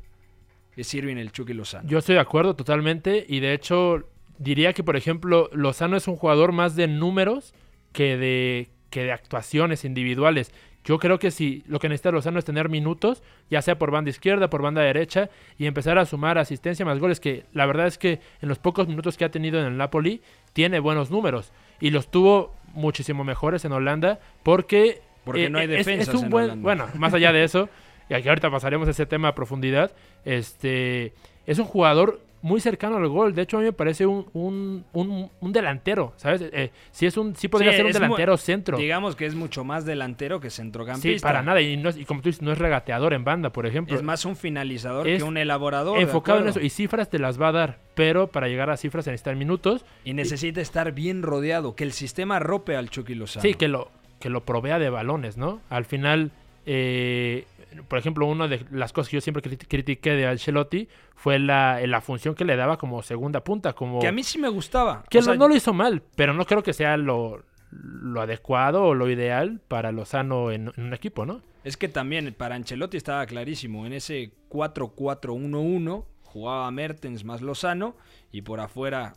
es 0.77 0.95
Irving 0.95 1.17
el 1.17 1.33
Chucky 1.33 1.53
Lozano. 1.53 1.89
Yo 1.89 1.99
estoy 1.99 2.15
de 2.15 2.21
acuerdo 2.21 2.57
totalmente 2.57 3.25
y 3.29 3.41
de 3.41 3.53
hecho 3.53 4.09
diría 4.39 4.73
que 4.73 4.83
por 4.83 4.97
ejemplo 4.97 5.51
Lozano 5.53 5.97
es 5.97 6.09
un 6.09 6.17
jugador 6.17 6.53
más 6.53 6.77
de 6.77 6.89
números 6.89 7.55
que 7.93 8.17
de, 8.17 8.71
que 8.91 9.05
de 9.05 9.13
actuaciones 9.13 9.85
individuales. 9.85 10.53
Yo 10.85 10.99
creo 10.99 11.19
que 11.19 11.31
si 11.31 11.63
lo 11.67 11.79
que 11.79 11.89
necesita 11.89 12.11
Lozano 12.11 12.39
es 12.39 12.45
tener 12.45 12.69
minutos, 12.69 13.23
ya 13.51 13.63
sea 13.63 13.79
por 13.79 13.91
banda 13.91 14.11
izquierda, 14.11 14.51
por 14.51 14.63
banda 14.63 14.83
derecha, 14.83 15.31
y 15.59 15.67
empezar 15.67 15.99
a 15.99 16.07
sumar 16.07 16.39
asistencia 16.39 16.85
más 16.85 16.99
goles, 16.99 17.21
que 17.21 17.45
la 17.53 17.67
verdad 17.67 17.87
es 17.87 17.99
que 17.99 18.21
en 18.41 18.49
los 18.49 18.59
pocos 18.59 18.89
minutos 18.89 19.17
que 19.17 19.25
ha 19.25 19.31
tenido 19.31 19.61
en 19.61 19.67
el 19.67 19.77
Napoli, 19.77 20.23
tiene 20.53 20.81
buenos 20.81 21.11
números. 21.11 21.53
Y 21.81 21.91
los 21.91 22.11
tuvo 22.11 22.55
muchísimo 22.75 23.25
mejores 23.25 23.65
en 23.65 23.73
Holanda, 23.73 24.19
porque... 24.43 25.03
Porque 25.25 25.49
no 25.49 25.59
hay 25.59 25.69
defensas 25.69 26.09
es 26.09 26.15
un 26.15 26.25
en 26.25 26.31
buen, 26.31 26.45
Holanda. 26.45 26.63
Bueno, 26.63 26.89
más 26.97 27.15
allá 27.15 27.33
de 27.33 27.45
eso, 27.45 27.69
y 28.09 28.15
aquí 28.15 28.29
ahorita 28.29 28.51
pasaremos 28.51 28.89
ese 28.89 29.07
tema 29.07 29.29
a 29.29 29.35
profundidad, 29.37 29.93
este 30.25 31.13
es 31.47 31.59
un 31.59 31.65
jugador 31.65 32.21
muy 32.43 32.61
cercano 32.61 32.97
al 32.97 33.09
gol. 33.09 33.35
De 33.35 33.43
hecho, 33.43 33.57
a 33.57 33.61
mí 33.61 33.67
me 33.67 33.73
parece 33.73 34.05
un, 34.05 34.27
un, 34.35 34.85
un- 34.93 35.31
un 35.41 35.53
delantero, 35.53 36.13
¿sabes? 36.17 36.43
Eh, 36.53 36.71
sí, 36.91 37.07
es 37.07 37.17
un, 37.17 37.35
sí 37.37 37.49
podría 37.49 37.71
Sí, 37.71 37.77
ser 37.79 37.87
un 37.87 37.93
delantero 37.93 38.37
centro. 38.37 38.77
Digamos 38.77 39.17
que 39.17 39.27
es 39.27 39.35
mucho 39.35 39.65
más 39.65 39.85
delantero 39.85 40.41
que 40.41 40.51
centrocampista. 40.51 41.19
Sí, 41.19 41.23
para 41.23 41.43
nada. 41.43 41.61
Y, 41.61 41.77
no 41.77 41.89
es- 41.89 41.97
y 41.97 42.05
como 42.05 42.21
tú 42.21 42.29
dices, 42.29 42.43
no 42.43 42.53
es 42.53 42.59
regateador 42.59 43.15
en 43.15 43.25
banda, 43.25 43.51
por 43.51 43.65
ejemplo. 43.67 43.95
Es 43.97 44.03
más 44.03 44.25
un 44.25 44.37
finalizador 44.37 45.09
Es 45.09 45.23
que 45.23 45.29
un 45.29 45.37
elaborador. 45.37 45.99
enfocado 46.01 46.41
en 46.41 46.49
eso. 46.49 46.61
Y 46.61 46.69
cifras 46.71 47.09
te 47.09 47.19
las 47.19 47.41
va 47.41 47.49
a 47.49 47.53
dar. 47.53 47.79
Pero 47.95 48.27
para 48.27 48.49
llegar 48.49 48.71
a 48.71 48.77
cifras 48.77 49.05
se 49.05 49.11
necesitan 49.13 49.39
minutos. 49.39 49.85
Y 50.05 50.13
necesita 50.15 50.61
estar 50.61 50.93
bien 50.93 51.23
rodeado, 51.23 51.75
que 51.77 51.85
el 51.85 51.93
sistema 51.93 52.39
rope 52.39 52.77
al 52.77 52.91
Chucky 52.91 53.15
Lozano. 53.15 53.43
Sí, 53.43 53.55
que 53.55 53.69
lo, 53.69 53.91
que 54.19 54.31
lo 54.31 54.45
provea 54.45 54.79
de 54.79 54.91
balones, 54.91 55.37
¿no? 55.37 55.61
Al 55.71 55.85
final, 55.85 56.31
eh, 56.67 57.45
por 57.89 57.99
ejemplo, 57.99 58.27
una 58.27 58.49
de 58.49 58.65
las 58.71 58.93
cosas 58.93 59.09
que 59.11 59.17
yo 59.17 59.21
siempre 59.21 59.43
criti- 59.43 59.67
critiqué 59.69 60.11
de 60.13 60.27
Ancelotti 60.27 60.89
fue 61.15 61.39
la, 61.39 61.81
la 61.87 62.01
función 62.01 62.35
que 62.35 62.45
le 62.45 62.57
daba 62.57 62.77
como 62.79 63.03
segunda 63.03 63.43
punta. 63.45 63.73
Como... 63.73 63.99
Que 64.01 64.09
a 64.09 64.13
mí 64.13 64.23
sí 64.23 64.39
me 64.39 64.49
gustaba. 64.49 65.05
Que 65.09 65.19
O 65.19 65.23
sea, 65.23 65.35
no, 65.35 65.41
no 65.41 65.49
lo 65.49 65.57
hizo 65.57 65.73
mal, 65.73 66.03
pero 66.17 66.35
no 66.35 66.45
creo 66.47 66.63
que 66.63 66.73
sea 66.73 66.97
lo, 66.97 67.45
lo 67.71 68.21
adecuado 68.21 68.85
o 68.85 68.95
lo 68.95 69.09
ideal 69.11 69.61
para 69.69 69.93
Lozano 69.93 70.51
en, 70.51 70.73
en 70.77 70.85
un 70.85 70.95
equipo, 70.95 71.25
¿no? 71.27 71.41
Es 71.65 71.77
que 71.77 71.89
también 71.89 72.35
para 72.37 72.57
Ancelotti 72.57 72.97
estaba 72.97 73.25
clarísimo. 73.27 73.87
En 73.87 73.93
ese 73.93 74.33
4-4-1-1 74.51 76.05
jugaba 76.25 76.71
Mertens 76.71 77.25
más 77.25 77.43
Lozano 77.43 77.97
y 78.31 78.43
por 78.43 78.61
afuera 78.61 79.15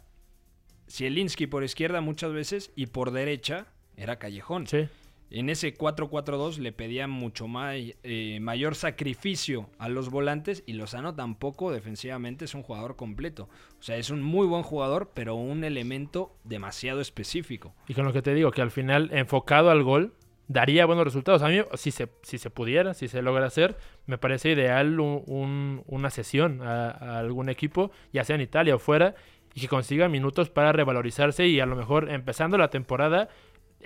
Zielinski 0.89 1.47
por 1.47 1.63
izquierda 1.63 2.01
muchas 2.01 2.31
veces 2.33 2.71
y 2.75 2.87
por 2.87 3.11
derecha 3.11 3.67
era 3.97 4.17
Callejón. 4.17 4.67
Sí. 4.67 4.87
En 5.31 5.49
ese 5.49 5.75
4-4-2 5.75 6.59
le 6.59 6.71
pedía 6.71 7.07
mucho 7.07 7.47
más, 7.47 7.75
eh, 8.03 8.39
mayor 8.41 8.75
sacrificio 8.75 9.67
a 9.79 9.89
los 9.89 10.09
volantes 10.09 10.63
y 10.65 10.73
Lozano 10.73 11.15
tampoco 11.15 11.71
defensivamente 11.71 12.45
es 12.45 12.53
un 12.53 12.61
jugador 12.63 12.95
completo. 12.95 13.49
O 13.79 13.83
sea, 13.83 13.97
es 13.97 14.09
un 14.11 14.21
muy 14.21 14.45
buen 14.47 14.63
jugador, 14.63 15.11
pero 15.13 15.35
un 15.35 15.63
elemento 15.63 16.35
demasiado 16.43 17.01
específico. 17.01 17.73
Y 17.87 17.93
con 17.95 18.05
lo 18.05 18.13
que 18.13 18.21
te 18.21 18.33
digo, 18.33 18.51
que 18.51 18.61
al 18.61 18.71
final, 18.71 19.09
enfocado 19.13 19.71
al 19.71 19.83
gol, 19.83 20.13
daría 20.47 20.85
buenos 20.85 21.05
resultados. 21.05 21.41
A 21.41 21.47
mí, 21.49 21.59
si 21.73 21.89
se, 21.89 22.07
si 22.21 22.37
se 22.37 22.51
pudiera, 22.51 22.93
si 22.93 23.07
se 23.07 23.23
logra 23.23 23.47
hacer, 23.47 23.77
me 24.05 24.19
parece 24.19 24.51
ideal 24.51 24.99
un- 24.99 25.23
un- 25.25 25.83
una 25.87 26.11
sesión 26.11 26.61
a 26.61 27.17
algún 27.17 27.49
equipo, 27.49 27.89
ya 28.13 28.23
sea 28.23 28.35
en 28.35 28.41
Italia 28.43 28.75
o 28.75 28.79
fuera, 28.79 29.15
y 29.55 29.61
que 29.61 29.67
consiga 29.67 30.07
minutos 30.07 30.49
para 30.49 30.71
revalorizarse 30.71 31.47
y 31.47 31.59
a 31.61 31.65
lo 31.65 31.75
mejor 31.75 32.11
empezando 32.11 32.57
la 32.57 32.69
temporada 32.69 33.29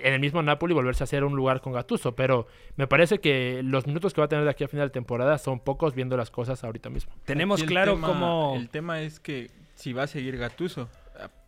en 0.04 0.14
el 0.14 0.20
mismo 0.20 0.42
Napoli 0.42 0.74
volverse 0.74 1.04
a 1.04 1.06
hacer 1.06 1.24
un 1.24 1.36
lugar 1.36 1.62
con 1.62 1.74
Gattuso. 1.74 2.16
Pero 2.16 2.48
me 2.76 2.88
parece 2.88 3.20
que 3.20 3.62
los 3.64 3.88
minutos 3.88 4.14
que 4.14 4.22
va 4.22 4.26
a 4.26 4.28
tener 4.30 4.44
de 4.46 4.52
aquí 4.52 4.64
a 4.64 4.68
final 4.68 4.88
de 4.88 4.92
temporada 4.94 5.38
son 5.38 5.60
pocos 5.60 5.96
viendo 5.96 6.16
las 6.18 6.32
cosas 6.32 6.64
ahorita 6.64 6.90
mismo. 6.90 7.12
Tenemos 7.26 7.64
claro 7.64 7.94
tema- 7.96 8.08
cómo... 8.08 8.54
El 8.58 8.70
tema 8.70 9.02
es 9.02 9.20
que 9.20 9.50
si 9.76 9.94
va 9.94 10.04
a 10.04 10.08
seguir 10.08 10.38
Gatuso. 10.38 10.90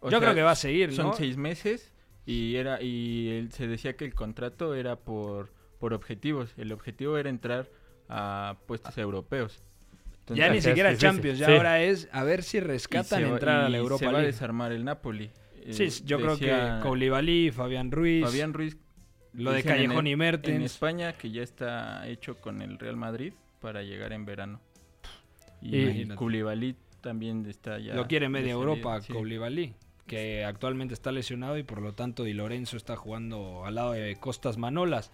Yo 0.10 0.20
creo 0.20 0.34
que 0.36 0.41
va 0.43 0.51
a 0.51 0.55
seguir, 0.55 0.93
Son 0.93 1.08
¿no? 1.08 1.13
seis 1.13 1.38
meses 1.38 1.93
y 2.25 2.55
era 2.55 2.81
y 2.81 3.29
él- 3.29 3.51
se 3.51 3.67
decía 3.67 3.96
que 3.96 4.05
el 4.05 4.13
contrato 4.13 4.75
era 4.75 4.96
por 4.96 5.50
por 5.79 5.93
objetivos. 5.93 6.53
El 6.58 6.72
objetivo 6.74 7.17
era 7.17 7.29
entrar 7.29 7.67
a 8.08 8.55
puestos 8.67 8.96
europeos. 9.00 9.63
ya 10.27 10.48
ni 10.50 10.62
siquiera. 10.62 10.96
Champions, 10.96 11.39
ya 11.39 11.48
Sí. 11.48 11.53
ahora 11.53 11.81
es 11.81 12.08
a 12.12 12.24
ver 12.24 12.43
si 12.43 12.58
y 12.58 12.60
rescatan 12.60 13.24
entrar 13.24 13.62
a 13.65 13.70
la 13.70 13.77
Europa 13.77 13.98
se 14.00 14.05
va 14.05 14.12
a 14.12 14.13
League. 14.13 14.27
desarmar 14.27 14.72
el 14.72 14.86
Napoli. 14.86 15.31
Sí, 15.70 15.89
yo 16.06 16.18
creo 16.20 16.38
que 16.38 16.80
Koulibaly, 16.82 17.51
Fabian 17.51 17.91
Ruiz, 17.91 18.25
Fabián 18.25 18.53
Ruiz. 18.53 18.77
lo 19.34 19.51
de 19.51 19.60
en 19.60 19.65
Callejón 19.65 20.08
el- 20.08 20.12
y 20.12 20.13
En 20.13 20.20
Mertens. 20.20 20.65
España 20.65 21.13
que 21.13 21.32
ya 21.32 21.44
está 21.44 22.08
hecho 22.08 22.36
con 22.38 22.62
el 22.62 22.77
Real 22.80 22.98
Madrid 22.98 23.34
para 23.60 23.84
llegar 23.84 24.12
en 24.13 24.25
verano. 24.25 24.60
Y. 25.62 26.06
Koulibaly 26.08 26.75
también 27.01 27.46
está 27.46 27.80
ya. 27.80 27.94
lo 27.94 28.08
quiere 28.08 28.30
media 28.30 28.51
Europa, 28.53 29.00
sí. 29.01 29.13
Koulibaly, 29.13 29.74
que 30.08 30.44
actualmente 30.44 30.94
está 30.94 31.12
lesionado 31.12 31.58
y 31.58 31.63
por 31.63 31.82
lo 31.82 31.94
tanto 31.94 32.24
Di 32.24 32.34
Lorenzo 32.34 32.77
está 32.77 32.96
jugando 32.96 33.65
al 33.65 33.75
lado 33.75 33.91
de 33.94 34.15
Costas 34.18 34.58
Manolas. 34.58 35.12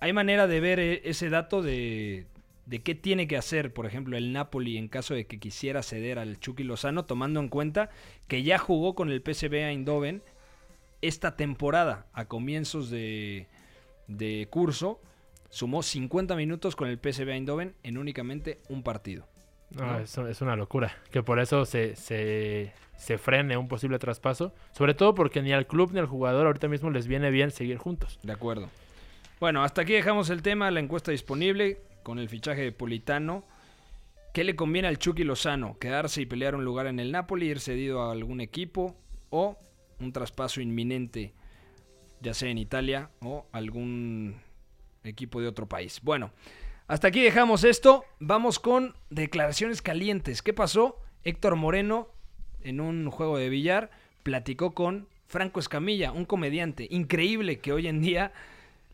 Hay 0.00 0.12
manera 0.12 0.46
de 0.46 0.60
ver 0.60 0.78
eh, 0.80 1.00
ese 1.04 1.30
dato 1.30 1.62
de, 1.62 2.26
de 2.66 2.82
qué 2.82 2.94
tiene 2.94 3.28
que 3.28 3.36
hacer, 3.36 3.72
por 3.72 3.86
ejemplo, 3.86 4.16
el 4.16 4.32
Napoli 4.32 4.76
en 4.76 4.88
caso 4.88 5.14
de 5.14 5.26
que 5.26 5.38
quisiera 5.38 5.82
ceder 5.82 6.18
al 6.18 6.38
Chucky 6.38 6.64
Lozano, 6.64 7.04
tomando 7.04 7.40
en 7.40 7.48
cuenta 7.48 7.90
que 8.26 8.42
ya 8.42 8.58
jugó 8.58 8.94
con 8.94 9.10
el 9.10 9.22
PSV 9.22 9.54
Eindhoven 9.54 10.22
esta 11.00 11.36
temporada 11.36 12.06
a 12.12 12.26
comienzos 12.26 12.90
de, 12.90 13.46
de 14.08 14.48
curso. 14.50 15.00
Sumó 15.48 15.84
50 15.84 16.34
minutos 16.34 16.74
con 16.74 16.88
el 16.88 16.98
PSV 16.98 17.28
Eindhoven 17.30 17.74
en 17.84 17.98
únicamente 17.98 18.58
un 18.68 18.82
partido. 18.82 19.28
No, 19.70 19.86
¿no? 19.86 19.98
eso 20.00 20.26
es 20.26 20.40
una 20.40 20.56
locura. 20.56 20.92
Que 21.12 21.22
por 21.22 21.38
eso 21.38 21.64
se, 21.66 21.94
se, 21.94 22.72
se 22.96 23.16
frene 23.16 23.56
un 23.56 23.68
posible 23.68 24.00
traspaso. 24.00 24.52
Sobre 24.72 24.94
todo 24.94 25.14
porque 25.14 25.40
ni 25.40 25.52
al 25.52 25.68
club 25.68 25.92
ni 25.92 26.00
al 26.00 26.06
jugador 26.06 26.46
ahorita 26.46 26.66
mismo 26.66 26.90
les 26.90 27.06
viene 27.06 27.30
bien 27.30 27.52
seguir 27.52 27.78
juntos. 27.78 28.18
De 28.24 28.32
acuerdo. 28.32 28.68
Bueno, 29.38 29.62
hasta 29.62 29.82
aquí 29.82 29.92
dejamos 29.92 30.30
el 30.30 30.42
tema, 30.42 30.70
la 30.72 30.80
encuesta 30.80 31.12
disponible 31.12 31.78
con 32.06 32.20
el 32.20 32.28
fichaje 32.28 32.62
de 32.62 32.70
Politano. 32.70 33.42
¿Qué 34.32 34.44
le 34.44 34.54
conviene 34.54 34.86
al 34.86 34.96
Chucky 34.96 35.24
Lozano? 35.24 35.76
¿Quedarse 35.80 36.22
y 36.22 36.26
pelear 36.26 36.54
un 36.54 36.64
lugar 36.64 36.86
en 36.86 37.00
el 37.00 37.10
Napoli, 37.10 37.48
ir 37.48 37.58
cedido 37.58 38.00
a 38.02 38.12
algún 38.12 38.40
equipo 38.40 38.96
o 39.30 39.58
un 39.98 40.12
traspaso 40.12 40.60
inminente, 40.60 41.34
ya 42.20 42.32
sea 42.32 42.48
en 42.48 42.58
Italia 42.58 43.10
o 43.22 43.48
algún 43.50 44.36
equipo 45.02 45.40
de 45.40 45.48
otro 45.48 45.66
país? 45.66 45.98
Bueno, 46.00 46.30
hasta 46.86 47.08
aquí 47.08 47.20
dejamos 47.20 47.64
esto. 47.64 48.04
Vamos 48.20 48.60
con 48.60 48.94
declaraciones 49.10 49.82
calientes. 49.82 50.42
¿Qué 50.42 50.52
pasó? 50.52 51.00
Héctor 51.24 51.56
Moreno, 51.56 52.12
en 52.60 52.80
un 52.80 53.10
juego 53.10 53.36
de 53.36 53.48
billar, 53.48 53.90
platicó 54.22 54.74
con 54.74 55.08
Franco 55.26 55.58
Escamilla, 55.58 56.12
un 56.12 56.24
comediante. 56.24 56.86
Increíble 56.88 57.58
que 57.58 57.72
hoy 57.72 57.88
en 57.88 58.00
día 58.00 58.32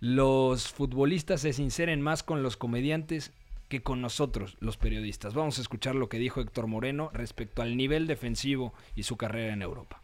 los 0.03 0.67
futbolistas 0.73 1.43
se 1.43 1.53
sinceren 1.53 2.03
más 2.03 2.25
con 2.25 2.43
los 2.43 2.57
comediantes 2.57 3.33
que 3.69 3.85
con 3.85 4.01
nosotros, 4.03 4.57
los 4.59 4.77
periodistas. 4.77 5.33
Vamos 5.33 5.59
a 5.59 5.63
escuchar 5.63 5.95
lo 5.95 6.09
que 6.09 6.19
dijo 6.19 6.41
Héctor 6.41 6.67
Moreno 6.67 7.11
respecto 7.15 7.63
al 7.63 7.77
nivel 7.77 8.09
defensivo 8.09 8.75
y 8.97 9.05
su 9.05 9.17
carrera 9.17 9.53
en 9.53 9.63
Europa. 9.63 10.01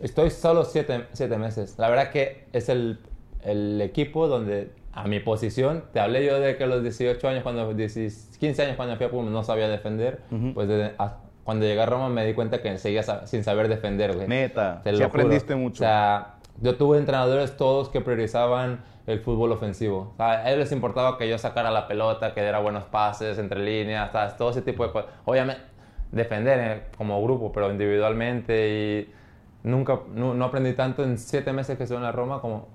Estoy 0.00 0.30
solo 0.30 0.64
siete, 0.66 1.06
siete 1.14 1.38
meses. 1.38 1.76
La 1.78 1.88
verdad 1.88 2.10
que 2.10 2.44
es 2.52 2.68
el, 2.68 2.98
el 3.42 3.80
equipo 3.80 4.28
donde 4.28 4.70
a 4.92 5.08
mi 5.08 5.20
posición, 5.20 5.84
te 5.94 6.00
hablé 6.00 6.26
yo 6.26 6.38
de 6.40 6.58
que 6.58 6.64
a 6.64 6.66
los 6.66 6.82
18 6.82 7.26
años, 7.26 7.42
cuando 7.42 7.72
16 7.72 8.36
15 8.38 8.62
años 8.64 8.76
cuando 8.76 8.96
fui 8.98 9.06
a 9.06 9.10
Pumas 9.10 9.32
no 9.32 9.42
sabía 9.44 9.68
defender, 9.68 10.20
pues 10.52 10.68
desde- 10.68 10.94
a- 10.98 11.16
cuando 11.44 11.64
llegué 11.64 11.80
a 11.80 11.86
Roma 11.86 12.10
me 12.10 12.26
di 12.26 12.34
cuenta 12.34 12.60
que 12.60 12.76
seguía 12.76 13.02
sin 13.26 13.44
saber 13.44 13.68
defender. 13.68 14.14
güey. 14.14 14.28
Neta, 14.28 14.82
Te 14.84 14.92
sí 14.92 14.98
lo 14.98 15.06
aprendiste 15.06 15.54
juro. 15.54 15.58
mucho. 15.64 15.82
O 15.82 15.86
sea, 15.86 16.34
yo 16.60 16.76
tuve 16.76 16.98
entrenadores 16.98 17.56
todos 17.56 17.88
que 17.88 18.00
priorizaban 18.00 18.80
el 19.06 19.20
fútbol 19.20 19.52
ofensivo. 19.52 20.12
O 20.12 20.16
sea, 20.16 20.30
a 20.30 20.48
ellos 20.48 20.60
les 20.60 20.72
importaba 20.72 21.16
que 21.18 21.28
yo 21.28 21.38
sacara 21.38 21.70
la 21.70 21.88
pelota, 21.88 22.34
que 22.34 22.42
diera 22.42 22.60
buenos 22.60 22.84
pases 22.84 23.38
entre 23.38 23.60
líneas, 23.60 24.12
¿sabes? 24.12 24.36
todo 24.36 24.50
ese 24.50 24.62
tipo 24.62 24.86
de 24.86 24.92
cosas. 24.92 25.10
Obviamente, 25.24 25.62
defender 26.12 26.58
eh, 26.60 26.82
como 26.96 27.22
grupo, 27.22 27.50
pero 27.52 27.70
individualmente. 27.70 29.08
Y 29.64 29.68
nunca, 29.68 30.00
no, 30.14 30.34
no 30.34 30.44
aprendí 30.44 30.74
tanto 30.74 31.02
en 31.02 31.18
siete 31.18 31.52
meses 31.52 31.76
que 31.76 31.84
estuve 31.84 31.98
en 31.98 32.04
la 32.04 32.12
Roma 32.12 32.40
como... 32.40 32.68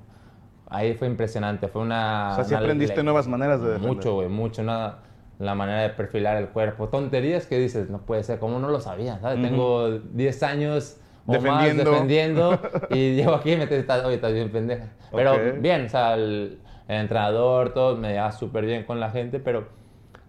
Ahí 0.68 0.96
fue 0.96 1.08
impresionante, 1.08 1.68
fue 1.68 1.84
una... 1.84 2.32
O 2.32 2.36
sea, 2.36 2.44
sí 2.44 2.54
una 2.56 2.63
aprendiste 2.63 3.04
nuevas 3.04 3.27
maneras 3.27 3.62
de 3.62 3.68
defender. 3.68 3.96
Mucho, 3.96 4.13
güey, 4.15 4.30
mucho. 4.30 4.63
Una, 4.63 4.98
la 5.38 5.54
manera 5.54 5.82
de 5.82 5.89
perfilar 5.89 6.38
el 6.38 6.50
cuerpo. 6.50 6.89
Tonterías 6.89 7.46
que 7.46 7.60
dices, 7.60 7.89
no 7.89 8.00
puede 8.00 8.24
ser, 8.24 8.39
como 8.39 8.58
no 8.60 8.70
lo 8.70 8.80
sabía, 8.80 9.20
¿sabes? 9.20 9.38
Ujú. 9.38 9.48
Tengo 9.48 9.89
10 9.92 10.44
años 10.44 11.00
o 11.25 11.32
Defendiendo. 11.32 11.84
más 11.84 11.91
defendiendo 11.91 12.60
y 12.89 13.15
llego 13.15 13.34
aquí 13.34 13.53
y 13.53 13.58
me 13.58 13.63
estás, 13.63 14.03
oye, 14.05 14.15
estás 14.15 14.34
bien 14.34 14.51
pendeja. 14.51 14.89
Pero 15.12 15.38
bien, 15.60 15.86
o 15.86 15.89
sea, 15.89 16.13
el, 16.13 16.60
el 16.88 16.96
entrenador, 17.01 17.74
todo, 17.74 17.96
me 17.98 18.13
lleva 18.13 18.32
súper 18.32 18.65
bien 18.65 18.84
con 18.84 19.00
la 19.00 19.10
gente, 19.12 19.39
pero 19.39 19.67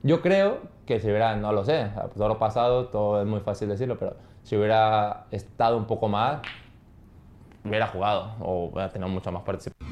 yo 0.02 0.22
creo 0.22 0.60
que 0.86 1.00
si 1.00 1.08
hubiera, 1.08 1.36
no 1.36 1.52
lo 1.52 1.64
sé, 1.64 1.88
pues, 1.94 2.14
todo 2.14 2.28
lo 2.28 2.38
pasado, 2.38 2.86
todo 2.86 3.20
es 3.20 3.26
muy 3.26 3.40
fácil 3.40 3.68
decirlo, 3.68 3.98
pero 3.98 4.16
si 4.42 4.56
hubiera 4.56 5.26
estado 5.32 5.76
un 5.76 5.86
poco 5.86 6.08
más, 6.08 6.40
hubiera 7.64 7.88
jugado 7.88 8.36
o 8.40 8.66
hubiera 8.66 8.90
tenido 8.90 9.08
mucha 9.08 9.30
más 9.30 9.42
participación. 9.42 9.86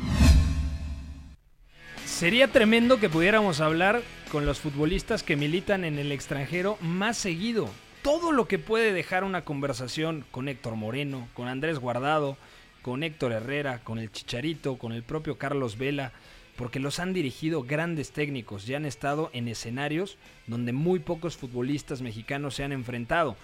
Sería 2.05 2.47
tremendo 2.47 3.01
que 3.01 3.09
pudiéramos 3.09 3.61
hablar 3.61 4.01
con 4.31 4.47
los 4.47 4.61
futbolistas 4.61 5.25
que 5.25 5.37
militan 5.37 5.85
en 5.85 5.99
el 5.99 6.13
extranjero 6.13 6.79
más 6.81 7.17
seguido. 7.17 7.69
Todo 8.05 8.33
lo 8.33 8.47
que 8.47 8.59
puede 8.59 8.93
dejar 8.93 9.25
una 9.25 9.47
conversación 9.47 10.27
con 10.31 10.49
Héctor 10.49 10.77
Moreno, 10.77 11.27
con 11.33 11.49
Andrés 11.49 11.79
Guardado, 11.79 12.37
con 12.83 13.03
Héctor 13.03 13.33
Herrera, 13.33 13.83
con 13.83 13.99
el 13.99 14.13
Chicharito, 14.13 14.77
con 14.77 14.93
el 14.93 15.03
propio 15.03 15.39
Carlos 15.39 15.79
Vela, 15.79 16.13
porque 16.57 16.81
los 16.81 16.99
han 16.99 17.15
dirigido 17.15 17.63
grandes 17.63 18.11
técnicos 18.11 18.69
y 18.69 18.75
han 18.75 18.85
estado 18.85 19.31
en 19.33 19.49
escenarios 19.49 20.19
donde 20.47 20.75
muy 20.75 20.99
pocos 20.99 21.39
futbolistas 21.39 22.03
mexicanos 22.03 22.57
se 22.57 22.65
han 22.65 22.73
enfrentado. 22.73 23.37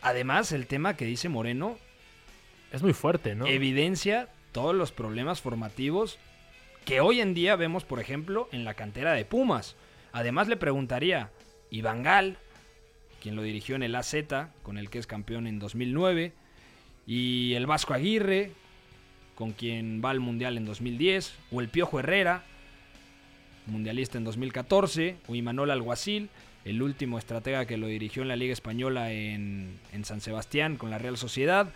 Además, 0.00 0.50
el 0.52 0.66
tema 0.66 0.96
que 0.96 1.04
dice 1.04 1.28
Moreno 1.28 1.76
Es 2.72 2.80
muy 2.80 2.94
fuerte, 2.94 3.34
¿no? 3.34 3.46
evidencia 3.46 4.30
todos 4.52 4.74
los 4.74 4.90
problemas 4.90 5.42
formativos 5.42 6.18
que 6.86 7.02
hoy 7.02 7.20
en 7.20 7.34
día 7.34 7.56
vemos, 7.56 7.84
por 7.84 8.00
ejemplo, 8.00 8.48
en 8.52 8.64
la 8.64 8.72
cantera 8.72 9.12
de 9.12 9.26
Pumas. 9.26 9.76
Además 10.12 10.48
le 10.48 10.56
preguntaría, 10.56 11.30
Iván 11.68 12.02
Gal, 12.02 12.38
quien 13.20 13.36
lo 13.36 13.42
dirigió 13.42 13.76
en 13.76 13.82
el 13.82 13.94
AZ, 13.94 14.14
con 14.62 14.78
el 14.78 14.90
que 14.90 14.98
es 14.98 15.06
campeón 15.06 15.46
en 15.46 15.58
2009, 15.58 16.32
y 17.06 17.54
el 17.54 17.66
Vasco 17.66 17.94
Aguirre, 17.94 18.52
con 19.34 19.52
quien 19.52 20.02
va 20.04 20.10
al 20.10 20.20
Mundial 20.20 20.56
en 20.56 20.64
2010, 20.64 21.34
o 21.52 21.60
el 21.60 21.68
Piojo 21.68 22.00
Herrera, 22.00 22.44
mundialista 23.66 24.18
en 24.18 24.24
2014, 24.24 25.16
o 25.26 25.34
Imanol 25.34 25.70
Alguacil, 25.70 26.28
el 26.64 26.82
último 26.82 27.18
estratega 27.18 27.66
que 27.66 27.76
lo 27.76 27.86
dirigió 27.86 28.22
en 28.22 28.28
la 28.28 28.36
Liga 28.36 28.52
Española 28.52 29.12
en, 29.12 29.78
en 29.92 30.04
San 30.04 30.20
Sebastián 30.20 30.76
con 30.76 30.90
la 30.90 30.98
Real 30.98 31.16
Sociedad, 31.16 31.72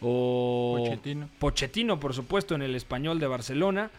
o 0.00 0.76
Pochettino. 0.78 1.28
Pochettino, 1.38 2.00
por 2.00 2.14
supuesto, 2.14 2.54
en 2.54 2.62
el 2.62 2.74
español 2.74 3.18
de 3.18 3.26
Barcelona. 3.26 3.90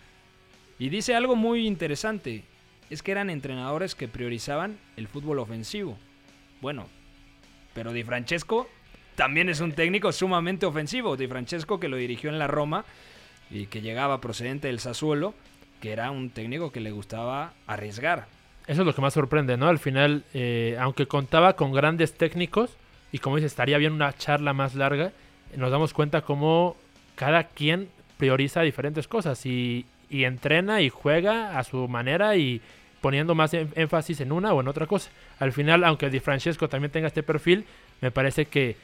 Y 0.78 0.90
dice 0.90 1.16
algo 1.16 1.36
muy 1.36 1.66
interesante, 1.66 2.44
es 2.90 3.02
que 3.02 3.12
eran 3.12 3.30
entrenadores 3.30 3.96
que 3.96 4.08
priorizaban 4.08 4.78
el 4.98 5.08
fútbol 5.08 5.40
ofensivo. 5.40 5.98
Bueno, 6.66 6.88
pero 7.76 7.94
Di 7.94 8.02
Francesco 8.02 8.68
también 9.14 9.50
es 9.50 9.60
un 9.60 9.74
técnico 9.74 10.12
sumamente 10.12 10.66
ofensivo. 10.66 11.16
Di 11.16 11.28
Francesco 11.28 11.80
que 11.80 11.88
lo 11.88 11.96
dirigió 11.96 12.32
en 12.32 12.40
la 12.40 12.48
Roma 12.48 12.86
y 13.52 13.68
que 13.68 13.82
llegaba 13.82 14.20
procedente 14.20 14.66
del 14.70 14.80
Sassuolo, 14.80 15.36
que 15.80 15.92
era 15.92 16.10
un 16.10 16.32
técnico 16.32 16.72
que 16.72 16.80
le 16.80 16.90
gustaba 16.90 17.54
arriesgar. 17.68 18.26
Eso 18.66 18.82
es 18.82 18.88
lo 18.88 18.96
que 18.96 19.02
más 19.02 19.14
sorprende, 19.14 19.58
¿no? 19.58 19.68
Al 19.68 19.78
final, 19.78 20.24
eh, 20.34 20.76
aunque 20.80 21.06
contaba 21.06 21.56
con 21.56 21.72
grandes 21.72 22.16
técnicos, 22.16 22.76
y 23.12 23.20
como 23.20 23.36
dices, 23.36 23.52
estaría 23.52 23.78
bien 23.78 23.94
una 23.94 24.12
charla 24.14 24.54
más 24.54 24.74
larga, 24.74 25.12
nos 25.56 25.70
damos 25.70 25.94
cuenta 25.94 26.22
cómo 26.22 26.78
cada 27.14 27.44
quien 27.44 27.90
prioriza 28.18 28.62
diferentes 28.62 29.08
cosas 29.08 29.46
y 29.46 29.86
entrena 30.10 30.82
y 30.82 30.90
juega 30.90 31.60
a 31.60 31.64
su 31.64 31.88
manera 31.88 32.36
y 32.38 32.60
poniendo 33.02 33.36
más 33.36 33.54
em- 33.54 33.70
énfasis 33.76 34.22
en 34.22 34.32
una 34.32 34.54
o 34.54 34.62
en 34.62 34.68
otra 34.68 34.88
cosa. 34.88 35.10
Al 35.40 35.52
final, 35.54 35.84
aunque 35.84 36.10
Di 36.10 36.20
Francesco 36.20 36.70
también 36.70 36.92
tenga 36.92 37.08
este 37.08 37.24
perfil, 37.24 37.66
me 38.02 38.12
parece 38.12 38.46
que 38.46 38.76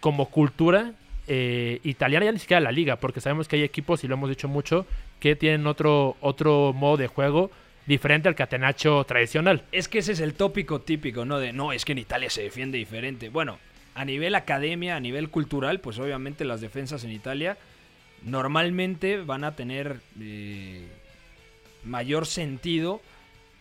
como 0.00 0.26
cultura 0.26 0.92
eh, 1.28 1.80
italiana, 1.84 2.26
ya 2.26 2.32
ni 2.32 2.38
siquiera 2.38 2.60
la 2.60 2.72
liga, 2.72 2.96
porque 2.96 3.20
sabemos 3.20 3.46
que 3.46 3.56
hay 3.56 3.62
equipos, 3.62 4.02
y 4.02 4.08
lo 4.08 4.14
hemos 4.14 4.28
dicho 4.28 4.48
mucho, 4.48 4.86
que 5.20 5.36
tienen 5.36 5.66
otro, 5.66 6.16
otro 6.20 6.72
modo 6.72 6.96
de 6.96 7.06
juego 7.06 7.50
diferente 7.86 8.28
al 8.28 8.34
catenacho 8.34 9.04
tradicional. 9.04 9.62
Es 9.70 9.88
que 9.88 9.98
ese 9.98 10.12
es 10.12 10.20
el 10.20 10.34
tópico 10.34 10.80
típico, 10.80 11.24
¿no? 11.24 11.38
De, 11.38 11.52
no, 11.52 11.72
es 11.72 11.84
que 11.84 11.92
en 11.92 11.98
Italia 11.98 12.30
se 12.30 12.42
defiende 12.42 12.78
diferente. 12.78 13.28
Bueno, 13.28 13.58
a 13.94 14.04
nivel 14.04 14.34
academia, 14.34 14.96
a 14.96 15.00
nivel 15.00 15.28
cultural, 15.28 15.80
pues 15.80 15.98
obviamente 15.98 16.44
las 16.44 16.60
defensas 16.60 17.04
en 17.04 17.12
Italia 17.12 17.56
normalmente 18.24 19.18
van 19.18 19.44
a 19.44 19.54
tener 19.56 20.00
eh, 20.20 20.86
mayor 21.84 22.26
sentido 22.26 23.00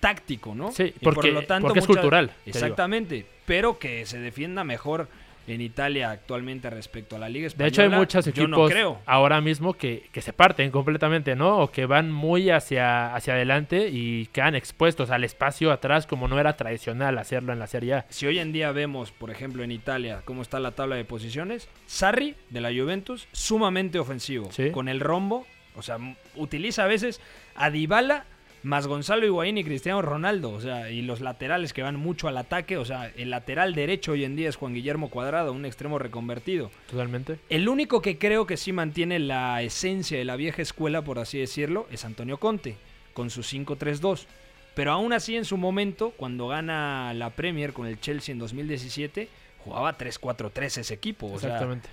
táctico, 0.02 0.54
¿no? 0.54 0.72
Sí, 0.74 0.94
Y 0.94 1.00
por 1.04 1.14
porque- 1.14 1.32
lo 1.32 1.44
tanto, 1.44 1.68
porque 1.70 1.80
es 1.80 1.88
mucha- 1.88 2.02
cultural, 2.02 2.26
digo. 2.46 2.58
Exactamente, 2.58 3.26
pero 3.46 3.80
que 3.80 4.06
se 4.06 4.20
defienda 4.20 4.66
mejor 4.66 5.08
en 5.48 5.60
Italia 5.60 6.12
actualmente 6.12 6.70
respecto 6.70 7.16
a 7.16 7.20
la 7.20 7.28
Liga 7.28 7.44
De 7.44 7.48
Española. 7.48 7.68
hecho, 7.70 7.82
hay 7.82 7.90
muchos 7.90 8.28
equipos 8.28 8.50
no 8.50 8.66
creo. 8.68 9.00
ahora 9.08 9.42
mismo 9.42 9.74
que, 9.74 10.08
que 10.12 10.22
se 10.22 10.34
parten 10.34 10.70
completamente, 10.70 11.36
¿no? 11.36 11.58
O 11.60 11.72
que 11.72 11.88
van 11.88 12.12
muy 12.12 12.52
hacia, 12.52 13.14
hacia 13.16 13.34
adelante 13.34 13.90
y 13.92 14.28
quedan 14.28 14.54
expuestos 14.56 15.10
al 15.10 15.24
espacio 15.24 15.72
atrás 15.72 16.06
como 16.06 16.28
no 16.28 16.40
era 16.40 16.56
tradicional 16.58 17.18
hacerlo 17.18 17.54
en 17.54 17.60
la 17.60 17.66
Serie 17.68 17.94
A. 17.96 18.06
Si 18.10 18.28
hoy 18.28 18.38
en 18.38 18.52
día 18.54 18.72
vemos, 18.72 19.12
por 19.12 19.32
ejemplo, 19.32 19.64
en 19.64 19.72
Italia, 19.72 20.22
cómo 20.26 20.44
está 20.44 20.60
la 20.60 20.72
tabla 20.72 20.96
de 20.96 21.06
posiciones, 21.06 21.68
Sarri, 21.88 22.36
de 22.52 22.62
la 22.62 22.70
Juventus, 22.70 23.28
sumamente 23.32 23.98
ofensivo. 23.98 24.52
Sí. 24.52 24.70
Con 24.70 24.88
el 24.90 25.00
rombo, 25.00 25.48
o 25.76 25.82
sea, 25.82 25.98
utiliza 26.36 26.84
a 26.84 26.88
veces 26.88 27.20
a 27.56 27.72
Dybala 27.72 28.26
más 28.64 28.88
Gonzalo 28.88 29.26
Higuaín 29.26 29.58
y 29.58 29.64
Cristiano 29.64 30.02
Ronaldo, 30.02 30.52
o 30.52 30.62
sea, 30.62 30.92
y 30.92 31.02
los 31.02 31.22
laterales 31.22 31.74
que 31.74 31.82
van 31.82 31.96
mucho 31.96 32.28
al 32.28 32.38
ataque, 32.38 32.78
o 32.78 32.86
sea, 32.86 33.12
el 33.18 33.32
lateral 33.32 33.74
derecho 33.74 34.12
hoy 34.12 34.24
en 34.24 34.36
día 34.36 34.50
es 34.50 34.56
Juan 34.56 34.74
Guillermo 34.74 35.10
Cuadrado, 35.10 35.52
un 35.52 35.66
extremo 35.66 35.98
reconvertido. 35.98 36.70
Totalmente. 36.90 37.40
El 37.50 37.68
único 37.68 38.02
que 38.02 38.18
creo 38.18 38.46
que 38.46 38.58
sí 38.58 38.72
mantiene 38.72 39.20
la 39.20 39.62
esencia 39.62 40.18
de 40.18 40.26
la 40.26 40.36
vieja 40.36 40.62
escuela, 40.62 41.02
por 41.02 41.20
así 41.20 41.40
decirlo, 41.40 41.88
es 41.92 42.06
Antonio 42.06 42.38
Conte, 42.38 42.78
con 43.14 43.30
su 43.30 43.42
5-3-2. 43.42 44.26
Pero 44.74 44.92
aún 44.92 45.12
así, 45.12 45.36
en 45.36 45.46
su 45.46 45.58
momento, 45.58 46.14
cuando 46.16 46.48
gana 46.48 47.14
la 47.14 47.32
Premier 47.32 47.74
con 47.74 47.88
el 47.88 48.00
Chelsea 48.00 48.32
en 48.32 48.40
2017, 48.40 49.28
jugaba 49.64 49.98
3-4-3 49.98 50.78
ese 50.78 50.94
equipo. 50.94 51.26
O 51.28 51.40
sea, 51.40 51.50
Exactamente. 51.50 51.90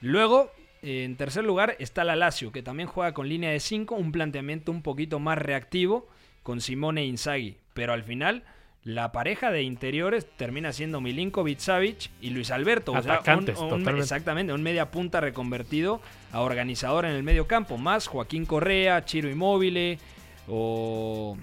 luego, 0.00 0.50
en 0.82 1.16
tercer 1.16 1.44
lugar, 1.44 1.76
está 1.78 2.04
la 2.04 2.16
Lazio, 2.16 2.52
que 2.52 2.62
también 2.62 2.88
juega 2.88 3.12
con 3.12 3.28
línea 3.28 3.50
de 3.50 3.60
5, 3.60 3.94
un 3.94 4.12
planteamiento 4.12 4.70
un 4.72 4.82
poquito 4.82 5.18
más 5.18 5.38
reactivo 5.38 6.08
con 6.42 6.60
Simone 6.60 7.04
Inzaghi. 7.04 7.56
Pero 7.74 7.92
al 7.92 8.04
final, 8.04 8.44
la 8.84 9.10
pareja 9.10 9.50
de 9.50 9.62
interiores 9.62 10.26
termina 10.36 10.72
siendo 10.72 11.00
Milinkovic 11.00 11.58
Savic 11.58 12.10
y 12.20 12.30
Luis 12.30 12.50
Alberto. 12.50 12.92
O 12.92 13.02
sea, 13.02 13.12
un- 13.12 13.18
Atacantes, 13.18 13.58
exactamente, 13.98 14.52
un 14.52 14.62
media 14.62 14.90
punta 14.90 15.20
reconvertido 15.20 16.00
a 16.32 16.40
organizador 16.40 17.04
en 17.04 17.12
el 17.12 17.22
medio 17.24 17.46
campo. 17.48 17.78
Más 17.78 18.06
Joaquín 18.06 18.46
Correa, 18.46 19.04
Chiro 19.04 19.28
Immobile 19.28 19.98
o 20.46 21.36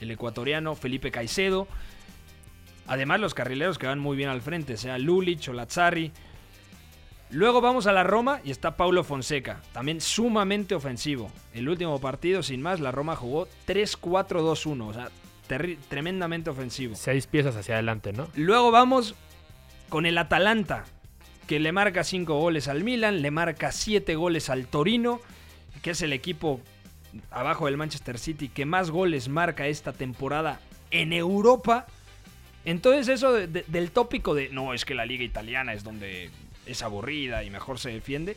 el 0.00 0.10
ecuatoriano 0.10 0.74
Felipe 0.74 1.10
Caicedo. 1.12 1.68
Además, 2.86 3.20
los 3.20 3.34
carrileros 3.34 3.78
que 3.78 3.86
van 3.86 4.00
muy 4.00 4.16
bien 4.16 4.28
al 4.30 4.40
frente, 4.40 4.76
sea 4.76 4.98
Lulich 4.98 5.48
o 5.48 5.52
Lazzari. 5.52 6.10
Luego 7.32 7.60
vamos 7.60 7.86
a 7.86 7.92
la 7.92 8.02
Roma 8.02 8.40
y 8.44 8.50
está 8.50 8.76
Paulo 8.76 9.04
Fonseca, 9.04 9.60
también 9.72 10.00
sumamente 10.00 10.74
ofensivo. 10.74 11.30
El 11.54 11.68
último 11.68 12.00
partido, 12.00 12.42
sin 12.42 12.60
más, 12.60 12.80
la 12.80 12.90
Roma 12.90 13.14
jugó 13.14 13.46
3-4-2-1, 13.68 14.88
o 14.88 14.92
sea, 14.92 15.08
tremendamente 15.88 16.50
ofensivo. 16.50 16.94
Seis 16.96 17.26
piezas 17.26 17.56
hacia 17.56 17.74
adelante, 17.74 18.12
¿no? 18.12 18.28
Luego 18.34 18.70
vamos 18.70 19.14
con 19.88 20.06
el 20.06 20.18
Atalanta, 20.18 20.84
que 21.46 21.60
le 21.60 21.72
marca 21.72 22.02
5 22.04 22.34
goles 22.38 22.68
al 22.68 22.82
Milan, 22.84 23.22
le 23.22 23.30
marca 23.30 23.70
7 23.72 24.14
goles 24.16 24.50
al 24.50 24.66
Torino, 24.66 25.20
que 25.82 25.90
es 25.92 26.02
el 26.02 26.12
equipo 26.12 26.60
abajo 27.30 27.66
del 27.66 27.76
Manchester 27.76 28.18
City 28.18 28.48
que 28.48 28.66
más 28.66 28.90
goles 28.90 29.28
marca 29.28 29.66
esta 29.66 29.92
temporada 29.92 30.60
en 30.92 31.12
Europa. 31.12 31.86
Entonces 32.64 33.08
eso 33.08 33.32
de- 33.32 33.46
de- 33.48 33.64
del 33.66 33.90
tópico 33.90 34.34
de, 34.34 34.48
no, 34.50 34.74
es 34.74 34.84
que 34.84 34.94
la 34.94 35.06
liga 35.06 35.24
italiana 35.24 35.72
es 35.72 35.82
donde 35.82 36.30
es 36.66 36.82
aburrida 36.82 37.44
y 37.44 37.50
mejor 37.50 37.78
se 37.78 37.90
defiende. 37.90 38.36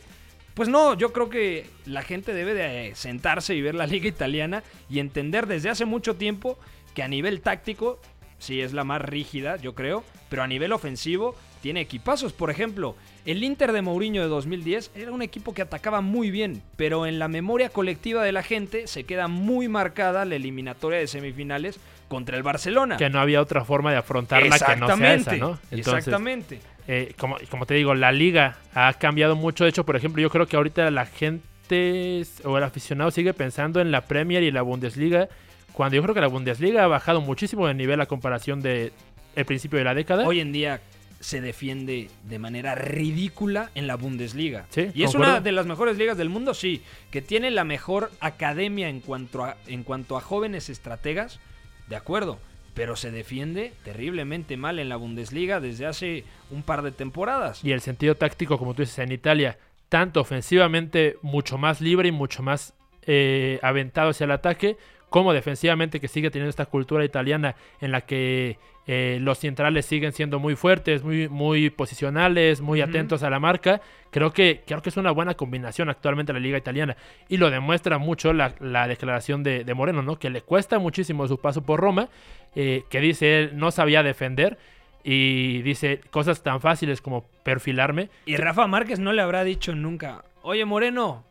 Pues 0.54 0.68
no, 0.68 0.94
yo 0.94 1.12
creo 1.12 1.28
que 1.28 1.66
la 1.84 2.02
gente 2.02 2.32
debe 2.32 2.54
de 2.54 2.88
eh, 2.88 2.94
sentarse 2.94 3.54
y 3.54 3.62
ver 3.62 3.74
la 3.74 3.86
liga 3.86 4.08
italiana 4.08 4.62
y 4.88 5.00
entender 5.00 5.46
desde 5.46 5.70
hace 5.70 5.84
mucho 5.84 6.14
tiempo 6.14 6.58
que 6.94 7.02
a 7.02 7.08
nivel 7.08 7.40
táctico 7.40 7.98
sí 8.38 8.60
es 8.60 8.72
la 8.72 8.84
más 8.84 9.02
rígida, 9.02 9.56
yo 9.56 9.74
creo, 9.74 10.04
pero 10.28 10.42
a 10.42 10.46
nivel 10.46 10.72
ofensivo 10.72 11.34
tiene 11.60 11.80
equipazos. 11.80 12.32
Por 12.32 12.50
ejemplo, 12.50 12.94
el 13.24 13.42
Inter 13.42 13.72
de 13.72 13.82
Mourinho 13.82 14.22
de 14.22 14.28
2010 14.28 14.92
era 14.94 15.12
un 15.12 15.22
equipo 15.22 15.54
que 15.54 15.62
atacaba 15.62 16.02
muy 16.02 16.30
bien, 16.30 16.62
pero 16.76 17.06
en 17.06 17.18
la 17.18 17.26
memoria 17.26 17.70
colectiva 17.70 18.22
de 18.22 18.32
la 18.32 18.42
gente 18.42 18.86
se 18.86 19.04
queda 19.04 19.28
muy 19.28 19.66
marcada 19.68 20.24
la 20.24 20.36
eliminatoria 20.36 20.98
de 20.98 21.06
semifinales 21.06 21.80
contra 22.08 22.36
el 22.36 22.42
Barcelona. 22.42 22.96
Que 22.96 23.08
no 23.08 23.18
había 23.18 23.40
otra 23.40 23.64
forma 23.64 23.90
de 23.90 23.96
afrontarla 23.96 24.58
que 24.58 24.76
no 24.76 24.96
sea 24.96 25.14
esa, 25.14 25.36
¿no? 25.36 25.58
exactamente. 25.70 26.60
Eh, 26.86 27.14
como, 27.18 27.36
como 27.50 27.66
te 27.66 27.74
digo, 27.74 27.94
la 27.94 28.12
liga 28.12 28.58
ha 28.74 28.92
cambiado 28.94 29.36
mucho. 29.36 29.64
De 29.64 29.70
hecho, 29.70 29.84
por 29.84 29.96
ejemplo, 29.96 30.20
yo 30.20 30.30
creo 30.30 30.46
que 30.46 30.56
ahorita 30.56 30.90
la 30.90 31.06
gente 31.06 32.24
o 32.44 32.58
el 32.58 32.64
aficionado 32.64 33.10
sigue 33.10 33.32
pensando 33.32 33.80
en 33.80 33.90
la 33.90 34.02
Premier 34.02 34.42
y 34.42 34.50
la 34.50 34.62
Bundesliga, 34.62 35.28
cuando 35.72 35.96
yo 35.96 36.02
creo 36.02 36.14
que 36.14 36.20
la 36.20 36.28
Bundesliga 36.28 36.84
ha 36.84 36.86
bajado 36.86 37.20
muchísimo 37.20 37.66
de 37.66 37.74
nivel 37.74 38.00
a 38.00 38.06
comparación 38.06 38.60
de 38.60 38.92
el 39.34 39.44
principio 39.44 39.78
de 39.78 39.84
la 39.84 39.94
década. 39.94 40.26
Hoy 40.26 40.40
en 40.40 40.52
día 40.52 40.80
se 41.20 41.40
defiende 41.40 42.10
de 42.24 42.38
manera 42.38 42.74
ridícula 42.74 43.70
en 43.74 43.86
la 43.86 43.96
Bundesliga. 43.96 44.66
Sí, 44.68 44.90
y 44.94 45.04
es 45.04 45.10
concuerdo. 45.10 45.32
una 45.32 45.40
de 45.40 45.52
las 45.52 45.64
mejores 45.64 45.96
ligas 45.96 46.18
del 46.18 46.28
mundo, 46.28 46.52
sí, 46.52 46.82
que 47.10 47.22
tiene 47.22 47.50
la 47.50 47.64
mejor 47.64 48.10
academia 48.20 48.90
en 48.90 49.00
cuanto 49.00 49.42
a, 49.42 49.56
en 49.66 49.84
cuanto 49.84 50.18
a 50.18 50.20
jóvenes 50.20 50.68
estrategas, 50.68 51.40
de 51.88 51.96
acuerdo, 51.96 52.38
pero 52.74 52.96
se 52.96 53.10
defiende 53.10 53.72
terriblemente 53.84 54.56
mal 54.56 54.78
en 54.78 54.88
la 54.88 54.96
Bundesliga 54.96 55.60
desde 55.60 55.86
hace 55.86 56.24
un 56.50 56.62
par 56.62 56.82
de 56.82 56.92
temporadas. 56.92 57.64
y 57.64 57.72
el 57.72 57.80
sentido 57.80 58.14
táctico, 58.16 58.58
como 58.58 58.74
tú 58.74 58.82
dices, 58.82 58.98
en 58.98 59.12
Italia, 59.12 59.58
tanto 59.88 60.20
ofensivamente 60.20 61.16
mucho 61.22 61.56
más 61.56 61.80
libre 61.80 62.08
y 62.08 62.12
mucho 62.12 62.42
más 62.42 62.74
eh, 63.06 63.58
aventado 63.62 64.10
hacia 64.10 64.24
el 64.24 64.30
ataque, 64.30 64.76
como 65.10 65.32
defensivamente 65.32 66.00
que 66.00 66.08
sigue 66.08 66.30
teniendo 66.30 66.50
esta 66.50 66.66
cultura 66.66 67.04
italiana 67.04 67.54
en 67.80 67.92
la 67.92 68.00
que 68.00 68.58
eh, 68.86 69.18
los 69.20 69.38
centrales 69.38 69.86
siguen 69.86 70.12
siendo 70.12 70.38
muy 70.38 70.56
fuertes, 70.56 71.02
muy, 71.02 71.28
muy 71.28 71.70
posicionales, 71.70 72.60
muy 72.60 72.80
atentos 72.80 73.22
a 73.22 73.30
la 73.30 73.38
marca. 73.38 73.80
Creo 74.10 74.32
que, 74.32 74.62
creo 74.66 74.82
que 74.82 74.90
es 74.90 74.96
una 74.96 75.10
buena 75.10 75.34
combinación 75.34 75.88
actualmente 75.88 76.32
la 76.32 76.38
liga 76.38 76.58
italiana 76.58 76.96
y 77.28 77.38
lo 77.38 77.50
demuestra 77.50 77.98
mucho 77.98 78.32
la, 78.32 78.54
la 78.60 78.86
declaración 78.86 79.42
de, 79.42 79.64
de 79.64 79.74
Moreno, 79.74 80.02
¿no? 80.02 80.18
que 80.18 80.30
le 80.30 80.42
cuesta 80.42 80.78
muchísimo 80.78 81.26
su 81.26 81.38
paso 81.38 81.62
por 81.62 81.80
Roma, 81.80 82.08
eh, 82.54 82.84
que 82.90 83.00
dice 83.00 83.38
él 83.38 83.50
no 83.54 83.70
sabía 83.70 84.02
defender 84.02 84.58
y 85.02 85.62
dice 85.62 86.00
cosas 86.10 86.42
tan 86.42 86.60
fáciles 86.60 87.00
como 87.00 87.24
perfilarme 87.42 88.08
Y 88.26 88.36
Rafa 88.36 88.66
Márquez 88.66 88.98
no 88.98 89.12
le 89.12 89.22
habrá 89.22 89.44
dicho 89.44 89.74
nunca, 89.74 90.24
oye 90.42 90.64
Moreno, 90.64 91.24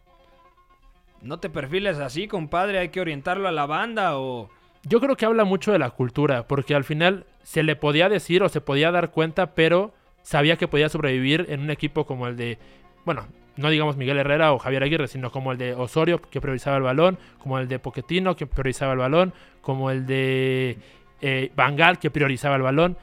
no 1.24 1.40
te 1.40 1.50
perfiles 1.50 1.98
así, 2.00 2.28
compadre, 2.28 2.80
hay 2.80 2.90
que 2.90 3.02
orientarlo 3.02 3.48
a 3.48 3.52
la 3.52 3.66
banda 3.66 4.18
o... 4.18 4.50
Yo 4.84 5.00
creo 5.00 5.16
que 5.16 5.26
habla 5.26 5.46
mucho 5.46 5.72
de 5.72 5.80
la 5.80 5.92
cultura, 5.92 6.46
porque 6.48 6.76
al 6.76 6.84
final 6.84 7.26
se 7.42 7.64
le 7.64 7.76
podía 7.76 8.10
decir 8.10 8.44
o 8.44 8.50
se 8.50 8.60
podía 8.60 8.92
dar 8.92 9.12
cuenta, 9.12 9.56
pero 9.56 9.94
sabía 10.22 10.58
que 10.58 10.68
podía 10.68 10.90
sobrevivir 10.90 11.46
en 11.50 11.62
un 11.62 11.72
equipo 11.72 12.06
como 12.06 12.28
el 12.28 12.36
de, 12.36 12.58
bueno, 13.06 13.26
no 13.56 13.70
digamos 13.70 13.96
Miguel 13.96 14.18
Herrera 14.18 14.52
o 14.54 14.60
Javier 14.60 14.84
Aguirre, 14.84 15.08
sino 15.08 15.32
como 15.32 15.52
el 15.52 15.58
de 15.58 15.74
Osorio, 15.74 16.22
que 16.22 16.42
priorizaba 16.42 16.78
el 16.78 16.84
balón, 16.84 17.18
como 17.40 17.60
el 17.60 17.68
de 17.68 17.80
Poquetino, 17.80 18.36
que 18.36 18.48
priorizaba 18.48 18.94
el 18.94 19.00
balón, 19.00 19.34
como 19.62 19.92
el 19.92 20.06
de 20.06 20.78
eh, 21.22 21.52
Bangal, 21.56 22.00
que 22.00 22.12
priorizaba 22.12 22.56
el 22.56 22.64
balón. 22.64 22.98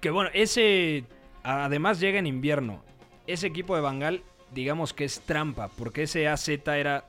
Que 0.00 0.10
bueno, 0.10 0.30
ese 0.32 1.04
además 1.42 2.00
llega 2.00 2.18
en 2.18 2.26
invierno. 2.26 2.82
Ese 3.26 3.46
equipo 3.46 3.74
de 3.74 3.82
Bangal, 3.82 4.22
digamos 4.52 4.94
que 4.94 5.04
es 5.04 5.20
trampa, 5.20 5.68
porque 5.76 6.04
ese 6.04 6.28
AZ 6.28 6.48
era 6.48 7.04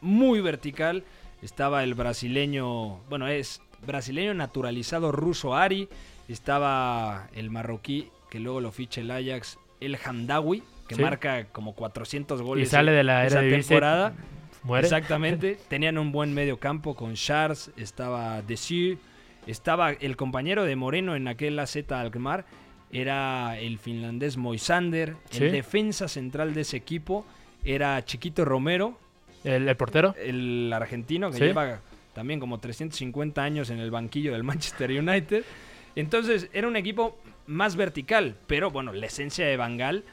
muy 0.00 0.40
vertical. 0.40 1.04
Estaba 1.42 1.84
el 1.84 1.94
brasileño, 1.94 2.98
bueno, 3.08 3.28
es 3.28 3.60
brasileño 3.86 4.34
naturalizado 4.34 5.12
ruso 5.12 5.54
Ari. 5.54 5.88
Estaba 6.28 7.28
el 7.34 7.50
marroquí, 7.50 8.10
que 8.30 8.40
luego 8.40 8.60
lo 8.60 8.72
ficha 8.72 9.00
el 9.00 9.10
Ajax, 9.10 9.58
el 9.80 9.96
Hamdawi, 10.04 10.62
que 10.88 10.94
Sí. 10.96 11.02
marca 11.02 11.46
como 11.46 11.74
400 11.74 12.40
Y 12.40 12.44
goles 12.44 12.68
sale 12.70 12.92
de 12.92 13.02
la 13.04 13.26
esa 13.26 13.40
era 13.40 13.48
de 13.50 13.58
temporada. 13.62 14.14
Muere. 14.62 14.86
Exactamente. 14.86 15.58
Tenían 15.68 15.98
un 15.98 16.12
buen 16.12 16.34
medio 16.34 16.58
campo 16.58 16.94
con 16.94 17.14
Charles, 17.14 17.70
estaba 17.76 18.42
Desir, 18.42 18.98
estaba 19.46 19.92
el 19.92 20.16
compañero 20.16 20.64
de 20.64 20.76
Moreno 20.76 21.14
en 21.16 21.28
aquel 21.28 21.58
AZ 21.58 21.76
Alkmaar, 21.90 22.44
era 22.92 23.58
el 23.58 23.78
finlandés 23.78 24.36
Moisander, 24.36 25.16
Sí. 25.30 25.44
el 25.44 25.52
defensa 25.52 26.08
central 26.08 26.54
de 26.54 26.62
ese 26.62 26.76
equipo 26.76 27.24
era 27.64 28.04
Chiquito 28.04 28.44
Romero, 28.44 28.98
El, 29.46 29.68
el 29.68 29.76
portero. 29.76 30.14
el 30.22 30.70
argentino 30.74 31.30
que 31.30 31.38
Sí. 31.38 31.44
lleva 31.44 31.80
también 32.14 32.40
como 32.40 32.58
350 32.58 33.42
años 33.42 33.70
en 33.70 33.78
el 33.78 33.90
banquillo 33.90 34.32
del 34.32 34.42
Manchester 34.44 34.90
United. 34.90 35.44
Entonces 35.94 36.48
era 36.52 36.68
un 36.68 36.76
equipo 36.76 37.18
más 37.46 37.76
vertical, 37.76 38.36
pero 38.46 38.70
bueno, 38.70 38.92
la 38.92 39.06
esencia 39.06 39.46
de 39.46 39.56
Bangal 39.56 40.04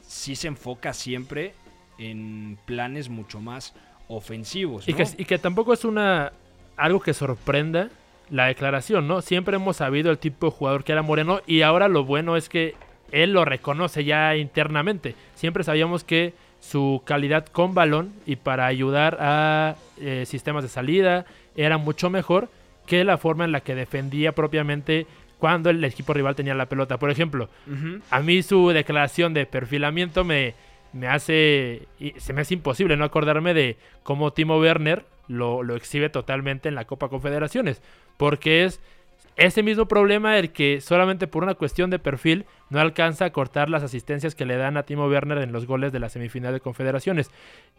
sí 0.00 0.36
se 0.36 0.48
enfoca 0.48 0.92
siempre 0.94 1.52
en 1.98 2.58
planes 2.64 3.08
mucho 3.08 3.40
más 3.40 3.74
ofensivos. 4.08 4.88
Y, 4.88 4.94
que, 4.94 5.04
y 5.18 5.24
que 5.24 5.38
tampoco 5.38 5.72
es 5.72 5.84
una 5.84 6.32
algo 6.76 7.00
que 7.00 7.12
sorprenda 7.14 7.90
la 8.30 8.46
declaración, 8.46 9.08
¿no? 9.08 9.20
Siempre 9.22 9.56
hemos 9.56 9.76
sabido 9.78 10.10
el 10.10 10.18
tipo 10.18 10.46
de 10.46 10.52
jugador 10.52 10.84
que 10.84 10.92
era 10.92 11.02
Moreno 11.02 11.40
y 11.46 11.62
ahora 11.62 11.88
lo 11.88 12.04
bueno 12.04 12.36
es 12.36 12.48
que 12.48 12.74
él 13.12 13.32
lo 13.32 13.44
reconoce 13.44 14.04
ya 14.04 14.36
internamente. 14.36 15.14
Siempre 15.34 15.64
sabíamos 15.64 16.04
que 16.04 16.34
su 16.60 17.02
calidad 17.04 17.46
con 17.46 17.74
balón 17.74 18.12
y 18.26 18.36
para 18.36 18.66
ayudar 18.66 19.18
a 19.20 19.76
eh, 20.00 20.24
sistemas 20.26 20.62
de 20.62 20.68
salida 20.68 21.26
era 21.54 21.78
mucho 21.78 22.10
mejor 22.10 22.48
que 22.86 23.04
la 23.04 23.18
forma 23.18 23.44
en 23.44 23.52
la 23.52 23.60
que 23.60 23.74
defendía 23.74 24.32
propiamente 24.32 25.06
cuando 25.38 25.70
el 25.70 25.84
equipo 25.84 26.14
rival 26.14 26.34
tenía 26.34 26.54
la 26.54 26.66
pelota. 26.66 26.98
Por 26.98 27.10
ejemplo, 27.10 27.48
a 28.10 28.20
mí 28.20 28.42
su 28.42 28.70
declaración 28.70 29.34
de 29.34 29.44
perfilamiento 29.44 30.24
me, 30.24 30.54
me 30.92 31.08
hace. 31.08 31.88
Se 32.16 32.32
me 32.32 32.40
hace 32.40 32.54
imposible 32.54 32.96
no 32.96 33.04
acordarme 33.04 33.52
de 33.52 33.76
cómo 34.02 34.32
Timo 34.32 34.58
Werner 34.58 35.04
lo, 35.28 35.62
lo 35.62 35.76
exhibe 35.76 36.08
totalmente 36.08 36.68
en 36.68 36.74
la 36.74 36.86
Copa 36.86 37.08
Confederaciones. 37.08 37.82
Porque 38.16 38.64
es 38.64 38.80
ese 39.36 39.62
mismo 39.62 39.86
problema 39.86 40.38
el 40.38 40.50
que 40.50 40.80
solamente 40.80 41.26
por 41.26 41.42
una 41.42 41.54
cuestión 41.54 41.90
de 41.90 41.98
perfil 41.98 42.46
no 42.70 42.80
alcanza 42.80 43.26
a 43.26 43.30
cortar 43.30 43.68
las 43.68 43.82
asistencias 43.82 44.34
que 44.34 44.46
le 44.46 44.56
dan 44.56 44.76
a 44.76 44.82
Timo 44.84 45.06
Werner 45.06 45.38
en 45.38 45.52
los 45.52 45.66
goles 45.66 45.92
de 45.92 46.00
la 46.00 46.08
semifinal 46.08 46.52
de 46.54 46.60
Confederaciones. 46.60 47.30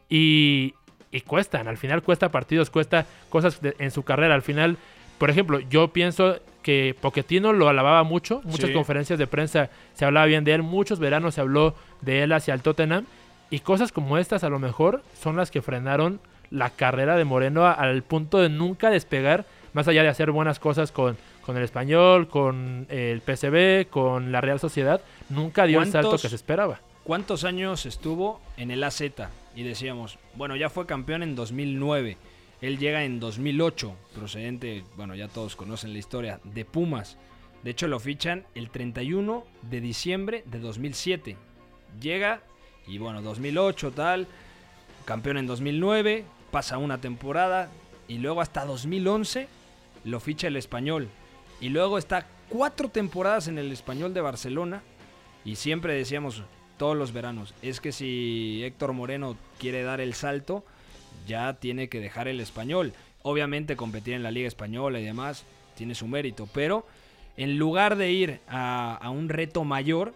Y, 0.09 0.73
y 1.11 1.21
cuestan, 1.21 1.67
al 1.67 1.77
final 1.77 2.03
cuesta 2.03 2.29
partidos, 2.29 2.69
cuesta 2.69 3.05
cosas 3.29 3.61
de- 3.61 3.75
en 3.79 3.91
su 3.91 4.03
carrera. 4.03 4.35
Al 4.35 4.41
final, 4.41 4.77
por 5.17 5.29
ejemplo, 5.29 5.59
yo 5.59 5.89
pienso 5.89 6.39
que 6.63 6.95
Pochettino 6.99 7.53
lo 7.53 7.69
alababa 7.69 8.03
mucho, 8.03 8.41
muchas 8.43 8.69
Sí. 8.69 8.73
conferencias 8.73 9.17
de 9.17 9.25
prensa 9.27 9.69
se 9.93 10.05
hablaba 10.05 10.25
bien 10.25 10.43
de 10.43 10.53
él, 10.53 10.63
muchos 10.63 10.99
veranos 10.99 11.35
se 11.35 11.41
habló 11.41 11.75
de 12.01 12.23
él 12.23 12.33
hacia 12.33 12.53
el 12.53 12.61
Tottenham 12.61 13.05
y 13.49 13.59
cosas 13.59 13.91
como 13.93 14.17
estas 14.17 14.43
a 14.43 14.49
lo 14.49 14.59
mejor 14.59 15.01
son 15.19 15.37
las 15.37 15.49
que 15.49 15.61
frenaron 15.61 16.19
la 16.51 16.69
carrera 16.69 17.15
de 17.15 17.23
Moreno 17.23 17.65
al 17.65 18.03
punto 18.03 18.39
de 18.39 18.49
nunca 18.49 18.89
despegar, 18.89 19.45
más 19.73 19.87
allá 19.87 20.03
de 20.03 20.09
hacer 20.09 20.31
buenas 20.31 20.59
cosas 20.59 20.91
con, 20.91 21.17
con 21.47 21.57
el 21.57 21.63
español, 21.63 22.27
con 22.27 22.85
el 22.89 23.21
PSV, 23.21 23.89
con 23.89 24.31
la 24.33 24.41
Real 24.41 24.59
Sociedad, 24.59 25.01
nunca 25.29 25.65
dio 25.65 25.81
el 25.81 25.85
salto 25.89 26.09
¿Cuántos- 26.09 26.21
que 26.21 26.29
se 26.29 26.35
esperaba. 26.35 26.81
¿Cuántos 27.05 27.45
años 27.45 27.85
estuvo 27.85 28.41
en 28.57 28.69
el 28.69 28.83
AZ? 28.83 29.01
Y 29.55 29.63
decíamos, 29.63 30.19
bueno, 30.35 30.57
ya 30.57 30.69
fue 30.69 30.85
campeón 30.85 31.23
en 31.23 31.35
2009. 31.35 32.17
Él 32.61 32.77
llega 32.77 33.05
en 33.05 33.21
2008, 33.21 33.95
procedente, 34.13 34.83
bueno, 34.97 35.15
ya 35.15 35.29
todos 35.29 35.55
conocen 35.55 35.93
la 35.93 35.99
historia, 35.99 36.41
de 36.43 36.65
Pumas. 36.65 37.17
De 37.63 37.71
hecho, 37.71 37.87
lo 37.87 37.99
fichan 38.01 38.43
el 38.53 38.69
31 38.69 39.45
de 39.61 39.79
diciembre 39.79 40.43
de 40.47 40.59
2007. 40.59 41.37
Llega 42.01 42.41
y 42.87 42.97
bueno, 42.97 43.21
2008 43.21 43.91
tal, 43.91 44.27
campeón 45.05 45.37
en 45.37 45.47
2009, 45.47 46.25
pasa 46.51 46.77
una 46.77 46.97
temporada 46.99 47.69
y 48.09 48.17
luego 48.17 48.41
hasta 48.41 48.65
2011 48.65 49.47
lo 50.03 50.19
ficha 50.19 50.47
el 50.47 50.57
español. 50.57 51.07
Y 51.59 51.69
luego 51.69 51.97
está 51.97 52.25
cuatro 52.49 52.89
temporadas 52.89 53.47
en 53.47 53.57
el 53.57 53.71
español 53.71 54.13
de 54.13 54.21
Barcelona 54.21 54.83
y 55.43 55.55
siempre 55.55 55.93
decíamos 55.93 56.43
todos 56.77 56.95
los 56.95 57.11
veranos, 57.11 57.53
es 57.61 57.81
que 57.81 57.91
si 57.91 58.61
Héctor 58.63 58.93
Moreno 58.93 59.35
quiere 59.59 59.81
dar 59.83 59.99
el 59.99 60.13
salto, 60.13 60.63
ya 61.25 61.53
tiene 61.55 61.89
que 61.89 61.99
dejar 61.99 62.27
el 62.27 62.39
español. 62.39 62.93
Obviamente 63.23 63.75
competir 63.75 64.13
en 64.13 64.23
la 64.23 64.31
Liga 64.31 64.47
Española 64.47 64.99
y 64.99 65.05
demás 65.05 65.43
tiene 65.75 65.95
su 65.95 66.07
mérito, 66.07 66.47
pero 66.53 66.85
en 67.35 67.57
lugar 67.57 67.97
de 67.97 68.11
ir 68.11 68.39
a, 68.47 69.09
un 69.11 69.29
reto 69.29 69.63
mayor, 69.63 70.13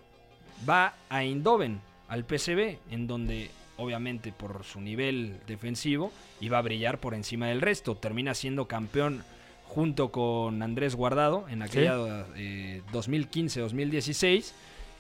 va 0.68 0.96
a 1.10 1.24
Eindhoven, 1.24 1.82
al 2.08 2.26
PSV, 2.26 2.78
en 2.90 3.08
donde 3.08 3.50
obviamente 3.78 4.32
por 4.32 4.64
su 4.64 4.82
nivel 4.82 5.40
defensivo 5.48 6.12
iba 6.40 6.58
a 6.58 6.62
brillar 6.62 7.00
por 7.00 7.14
encima 7.14 7.48
del 7.48 7.62
resto. 7.62 7.96
Termina 7.96 8.34
siendo 8.34 8.68
campeón 8.68 9.24
junto 9.72 10.12
con 10.12 10.62
Andrés 10.64 10.98
Guardado 10.98 11.46
en 11.48 11.62
aquella 11.62 12.26
eh, 12.36 12.82
2015-2016. 12.92 14.52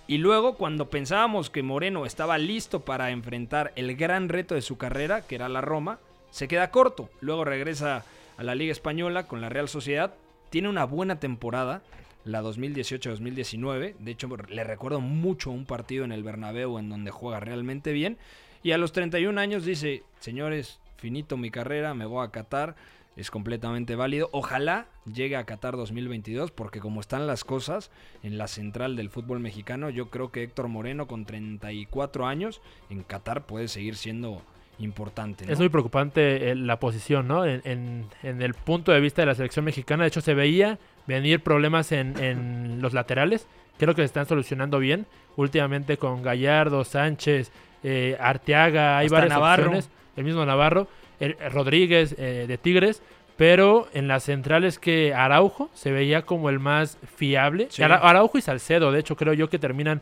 Y 0.08 0.18
luego, 0.18 0.56
cuando 0.56 0.90
pensábamos 0.90 1.50
que 1.50 1.62
Moreno 1.62 2.06
estaba 2.06 2.38
listo 2.38 2.80
para 2.80 3.12
enfrentar 3.12 3.74
el 3.76 3.98
gran 3.98 4.30
reto 4.30 4.56
de 4.56 4.62
su 4.62 4.78
carrera, 4.78 5.28
que 5.28 5.36
era 5.36 5.50
la 5.50 5.60
Roma, 5.60 6.00
se 6.30 6.48
queda 6.48 6.72
corto. 6.72 7.10
Luego 7.20 7.44
regresa 7.44 8.06
a 8.38 8.44
la 8.44 8.56
Liga 8.56 8.72
Española 8.72 9.28
con 9.28 9.42
la 9.42 9.50
Real 9.50 9.68
Sociedad. 9.68 10.14
Tiene 10.50 10.70
una 10.70 10.86
buena 10.86 11.20
temporada, 11.20 11.82
la 12.24 12.42
2018-2019. 12.42 13.96
De 14.00 14.12
hecho, 14.12 14.30
le 14.48 14.64
recuerdo 14.64 15.02
mucho 15.02 15.52
un 15.52 15.66
partido 15.66 16.06
en 16.06 16.14
el 16.14 16.24
Bernabéu 16.24 16.80
en 16.80 16.88
donde 16.88 17.12
juega 17.12 17.42
realmente 17.42 17.92
bien. 17.92 18.18
Y 18.64 18.72
a 18.72 18.78
los 18.78 18.94
31 18.94 19.38
años 19.38 19.66
dice, 19.66 20.04
señores, 20.22 20.80
finito 20.96 21.36
mi 21.36 21.52
carrera, 21.52 21.94
me 21.94 22.06
voy 22.06 22.26
a 22.26 22.32
Qatar. 22.32 22.76
Es 23.18 23.30
completamente 23.30 23.96
válido. 23.96 24.30
Ojalá 24.32 24.86
llegue 25.12 25.36
a 25.36 25.44
Qatar 25.46 25.76
2022 25.76 26.52
porque 26.52 26.80
como 26.80 27.02
están 27.02 27.28
las 27.28 27.44
cosas 27.44 27.92
en 28.24 28.38
la 28.38 28.48
central 28.48 28.96
del 28.96 29.10
fútbol 29.10 29.40
mexicano, 29.40 29.90
yo 29.90 30.10
creo 30.10 30.32
que 30.32 30.44
Héctor 30.44 30.70
Moreno 30.70 31.08
con 31.08 31.26
34 31.26 32.26
años 32.26 32.62
en 32.90 33.04
Qatar 33.04 33.46
puede 33.46 33.68
seguir 33.68 33.96
siendo 33.98 34.42
importante. 34.80 35.46
¿no? 35.46 35.52
Es 35.52 35.60
muy 35.60 35.70
preocupante 35.70 36.52
eh, 36.52 36.56
la 36.56 36.80
posición, 36.80 37.28
¿no? 37.28 37.46
En, 37.46 37.62
en- 37.66 38.06
en 38.24 38.42
el 38.42 38.54
punto 38.54 38.92
de 38.92 39.00
vista 39.02 39.22
de 39.22 39.26
la 39.28 39.36
selección 39.36 39.66
mexicana, 39.66 40.04
de 40.04 40.08
hecho 40.08 40.22
se 40.22 40.34
veía 40.34 40.80
venir 41.06 41.42
problemas 41.44 41.92
en, 41.92 42.18
en 42.18 42.82
los 42.82 42.94
laterales. 42.94 43.46
Creo 43.78 43.94
que 43.94 44.02
se 44.04 44.06
están 44.06 44.26
solucionando 44.26 44.80
bien. 44.80 45.06
Últimamente 45.36 45.98
con 45.98 46.24
Gallardo, 46.24 46.84
Sánchez, 46.86 47.52
eh, 47.84 48.18
Arteaga, 48.20 48.98
hay 48.98 49.08
Hasta 49.08 49.16
varias 49.18 49.34
Navarro. 49.34 49.64
opciones. 49.66 49.90
El 50.16 50.24
mismo 50.26 50.46
Navarro, 50.46 50.88
el, 51.22 51.38
el 51.40 51.52
Rodríguez 51.52 52.16
eh, 52.18 52.46
de 52.48 52.58
Tigres. 52.58 53.02
Pero 53.38 53.88
en 53.94 54.08
las 54.08 54.24
centrales 54.26 54.78
que 54.78 55.14
Araujo 55.16 55.72
se 55.74 55.92
veía 55.92 56.24
como 56.24 56.50
el 56.50 56.60
más 56.60 57.00
fiable. 57.16 57.68
Sí. 57.72 57.82
Ara- 57.82 57.96
Araujo 57.98 58.38
y 58.38 58.42
Salcedo, 58.42 58.92
de 58.92 59.00
hecho, 59.00 59.16
creo 59.16 59.34
yo 59.34 59.50
que 59.50 59.58
terminan 59.58 60.02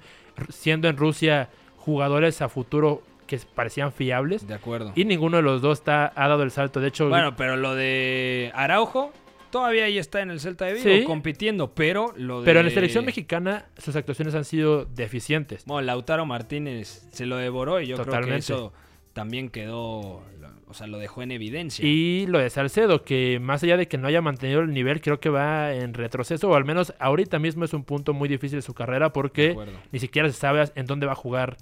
siendo 0.49 0.89
en 0.89 0.97
Rusia 0.97 1.47
jugadores 1.77 2.41
a 2.41 2.49
futuro 2.49 3.01
que 3.27 3.39
parecían 3.55 3.93
fiables. 3.93 4.45
De 4.45 4.55
acuerdo. 4.55 4.91
Y 4.95 5.05
ninguno 5.05 5.37
de 5.37 5.43
los 5.43 5.61
dos 5.61 5.77
está, 5.79 6.11
ha 6.15 6.27
dado 6.27 6.43
el 6.43 6.51
salto. 6.51 6.81
De 6.81 6.89
hecho, 6.89 7.07
Bueno, 7.07 7.35
pero 7.37 7.55
lo 7.55 7.75
de 7.75 8.51
Araujo 8.55 9.13
todavía 9.51 9.85
ahí 9.85 9.97
está 9.99 10.21
en 10.21 10.31
el 10.31 10.39
Celta 10.41 10.65
de 10.65 10.73
Vigo 10.73 10.83
Sí. 10.89 11.03
compitiendo, 11.05 11.71
pero 11.73 12.13
lo 12.17 12.41
de... 12.41 12.45
pero 12.45 12.59
en 12.59 12.65
la 12.65 12.71
selección 12.71 13.05
mexicana 13.05 13.67
sus 13.77 13.95
actuaciones 13.95 14.35
han 14.35 14.43
sido 14.45 14.83
deficientes. 14.85 15.63
Bueno, 15.65 15.85
Lautaro 15.85 16.25
Martínez 16.25 17.07
se 17.13 17.25
lo 17.25 17.37
devoró 17.37 17.79
y 17.79 17.87
yo 17.87 17.95
creo 17.97 18.21
que 18.21 18.35
eso 18.35 18.73
también 19.13 19.49
quedó, 19.49 20.23
o 20.69 20.73
sea, 20.75 20.85
lo 20.85 20.99
dejó 20.99 21.23
en 21.23 21.31
evidencia. 21.31 21.83
Y 21.83 22.27
lo 22.27 22.37
de 22.37 22.49
Salcedo, 22.51 23.03
que 23.03 23.39
más 23.39 23.63
allá 23.63 23.75
de 23.75 23.87
que 23.87 23.97
no 23.97 24.07
haya 24.07 24.21
mantenido 24.21 24.61
el 24.61 24.71
nivel, 24.71 25.01
creo 25.01 25.19
que 25.19 25.29
va 25.29 25.73
en 25.73 25.95
retroceso, 25.95 26.49
o 26.49 26.55
al 26.55 26.63
menos 26.63 26.93
ahorita 26.99 27.39
mismo 27.39 27.65
es 27.65 27.73
un 27.73 27.83
punto 27.83 28.13
muy 28.13 28.29
difícil 28.29 28.59
de 28.59 28.61
su 28.61 28.75
carrera 28.75 29.11
porque 29.11 29.57
ni 29.91 29.99
siquiera 29.99 30.29
se 30.29 30.35
sabe 30.35 30.63
en 30.75 30.85
dónde 30.85 31.07
va 31.07 31.13
a 31.13 31.15
jugar. 31.15 31.57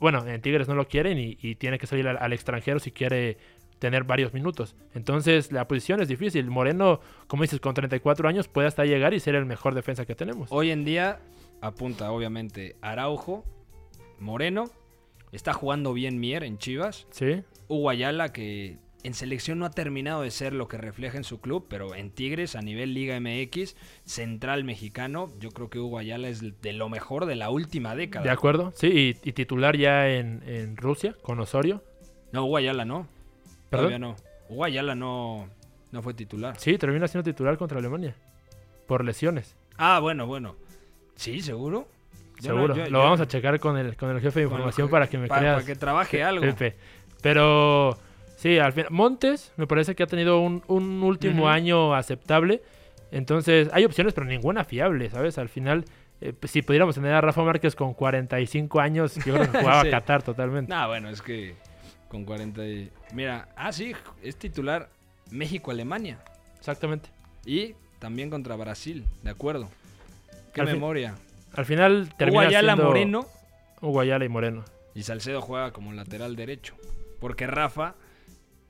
Bueno, 0.00 0.26
en 0.26 0.40
Tigres 0.42 0.66
no 0.66 0.74
lo 0.74 0.88
quieren 0.88 1.18
y, 1.18 1.38
y 1.40 1.54
tiene 1.54 1.78
que 1.78 1.86
salir 1.86 2.08
al, 2.08 2.18
al 2.18 2.32
extranjero 2.32 2.80
si 2.80 2.90
quiere 2.90 3.36
tener 3.78 4.02
varios 4.02 4.34
minutos. 4.34 4.74
Entonces 4.92 5.52
la 5.52 5.68
posición 5.68 6.00
es 6.00 6.08
difícil. 6.08 6.50
Moreno, 6.50 7.00
como 7.28 7.42
dices, 7.42 7.60
con 7.60 7.74
34 7.74 8.28
años 8.28 8.48
puede 8.48 8.66
hasta 8.66 8.84
llegar 8.84 9.14
y 9.14 9.20
ser 9.20 9.36
el 9.36 9.46
mejor 9.46 9.74
defensa 9.74 10.04
que 10.04 10.16
tenemos. 10.16 10.48
Hoy 10.50 10.70
en 10.70 10.84
día 10.84 11.20
apunta 11.60 12.10
obviamente 12.10 12.74
Araujo, 12.80 13.44
Moreno, 14.18 14.70
está 15.32 15.52
jugando 15.52 15.92
bien 15.92 16.18
Mier 16.20 16.44
en 16.44 16.58
Chivas, 16.58 17.06
Sí, 17.10 17.42
Hugo 17.68 17.90
Ayala 17.90 18.32
que 18.32 18.78
en 19.04 19.14
selección 19.14 19.58
no 19.60 19.66
ha 19.66 19.70
terminado 19.70 20.22
de 20.22 20.30
ser 20.30 20.52
lo 20.52 20.66
que 20.68 20.76
refleja 20.76 21.16
en 21.18 21.24
su 21.24 21.40
club, 21.40 21.66
pero 21.68 21.94
en 21.94 22.10
Tigres 22.10 22.56
a 22.56 22.62
nivel 22.62 22.94
Liga 22.94 23.18
MX, 23.20 23.76
central 24.04 24.64
mexicano, 24.64 25.32
yo 25.38 25.50
creo 25.50 25.70
que 25.70 25.78
Hugo 25.78 25.98
Ayala 25.98 26.28
es 26.28 26.60
de 26.60 26.72
lo 26.72 26.88
mejor 26.88 27.26
de 27.26 27.36
la 27.36 27.50
última 27.50 27.94
década. 27.94 28.24
de 28.24 28.30
acuerdo. 28.30 28.72
Sí, 28.74 29.16
y, 29.22 29.28
y 29.28 29.32
titular 29.32 29.76
ya 29.76 30.08
en, 30.08 30.42
en 30.46 30.76
Rusia 30.76 31.14
con 31.22 31.38
Osorio. 31.40 31.82
No, 32.32 32.44
Hugo 32.46 32.56
Ayala 32.56 32.84
no. 32.84 33.06
¿Perdón? 33.70 33.86
Todavía 33.90 33.98
no. 33.98 34.16
Hugo 34.48 34.64
Ayala 34.64 34.94
no, 34.94 35.48
no 35.92 36.02
fue 36.02 36.14
titular. 36.14 36.58
Sí, 36.58 36.76
termina 36.76 37.06
siendo 37.06 37.30
titular 37.30 37.56
contra 37.56 37.78
Alemania. 37.78 38.16
Por 38.86 39.04
lesiones. 39.04 39.54
Ah, 39.76 40.00
bueno, 40.00 40.26
bueno. 40.26 40.56
Sí, 41.14 41.40
seguro. 41.40 41.86
No- 42.38 42.42
Seguro. 42.42 42.74
yo- 42.74 42.84
Lo 42.84 42.88
yo- 42.90 42.98
vamos 43.00 43.20
a 43.20 43.26
checar 43.28 43.58
con 43.60 43.76
el, 43.76 43.96
con 43.96 44.10
el 44.10 44.20
jefe 44.20 44.40
de 44.40 44.44
información 44.46 44.88
para 44.88 45.06
que 45.08 45.18
me 45.18 45.26
para- 45.28 45.40
creas. 45.40 45.54
para 45.56 45.66
que 45.66 45.74
trabaje 45.76 46.22
algo. 46.22 46.42
Pepe. 46.42 46.76
Pero 47.22 47.96
sí, 48.36 48.58
al 48.58 48.72
final. 48.72 48.90
Montes 48.90 49.52
me 49.56 49.66
parece 49.66 49.94
que 49.94 50.02
ha 50.02 50.06
tenido 50.06 50.40
un, 50.40 50.62
un 50.68 51.02
último 51.02 51.48
año 51.48 51.94
aceptable. 51.94 52.62
Entonces, 53.10 53.68
hay 53.72 53.84
opciones, 53.84 54.12
pero 54.14 54.26
ninguna 54.26 54.64
fiable, 54.64 55.08
¿sabes? 55.10 55.38
Al 55.38 55.48
final, 55.48 55.84
eh, 56.20 56.32
pues, 56.38 56.52
si 56.52 56.62
pudiéramos 56.62 56.94
tener 56.94 57.12
a 57.14 57.20
Rafa 57.20 57.42
Márquez 57.42 57.74
con 57.74 57.94
45 57.94 58.80
años, 58.80 59.14
yo 59.16 59.34
creo 59.34 59.50
que 59.50 59.58
jugaba 59.62 59.82
Sí. 59.82 59.88
a 59.88 59.90
Qatar 59.90 60.22
totalmente. 60.22 60.70
Nah, 60.70 60.86
bueno, 60.86 61.08
es 61.08 61.22
que 61.22 61.54
con 62.08 62.24
40 62.24 62.64
y... 62.66 62.90
Mira, 63.14 63.48
ah, 63.56 63.72
sí, 63.72 63.92
es 64.22 64.36
titular 64.36 64.90
México-Alemania. 65.30 66.18
Exactamente. 66.58 67.08
Y 67.46 67.74
también 67.98 68.30
contra 68.30 68.56
Brasil, 68.56 69.04
de 69.22 69.30
acuerdo. 69.30 69.68
Qué 70.52 70.60
Al 70.60 70.66
memoria. 70.68 71.14
Al 71.54 71.64
final 71.64 72.12
termina 72.16 72.42
Ayala 72.42 72.74
siendo 72.74 72.84
Moreno 72.88 73.26
Hugo 73.80 74.00
Ayala 74.00 74.24
y 74.24 74.28
Moreno. 74.28 74.64
y 74.94 75.02
Salcedo 75.02 75.40
juega 75.40 75.72
como 75.72 75.92
lateral 75.92 76.36
derecho. 76.36 76.74
Porque 77.20 77.46
Rafa, 77.46 77.94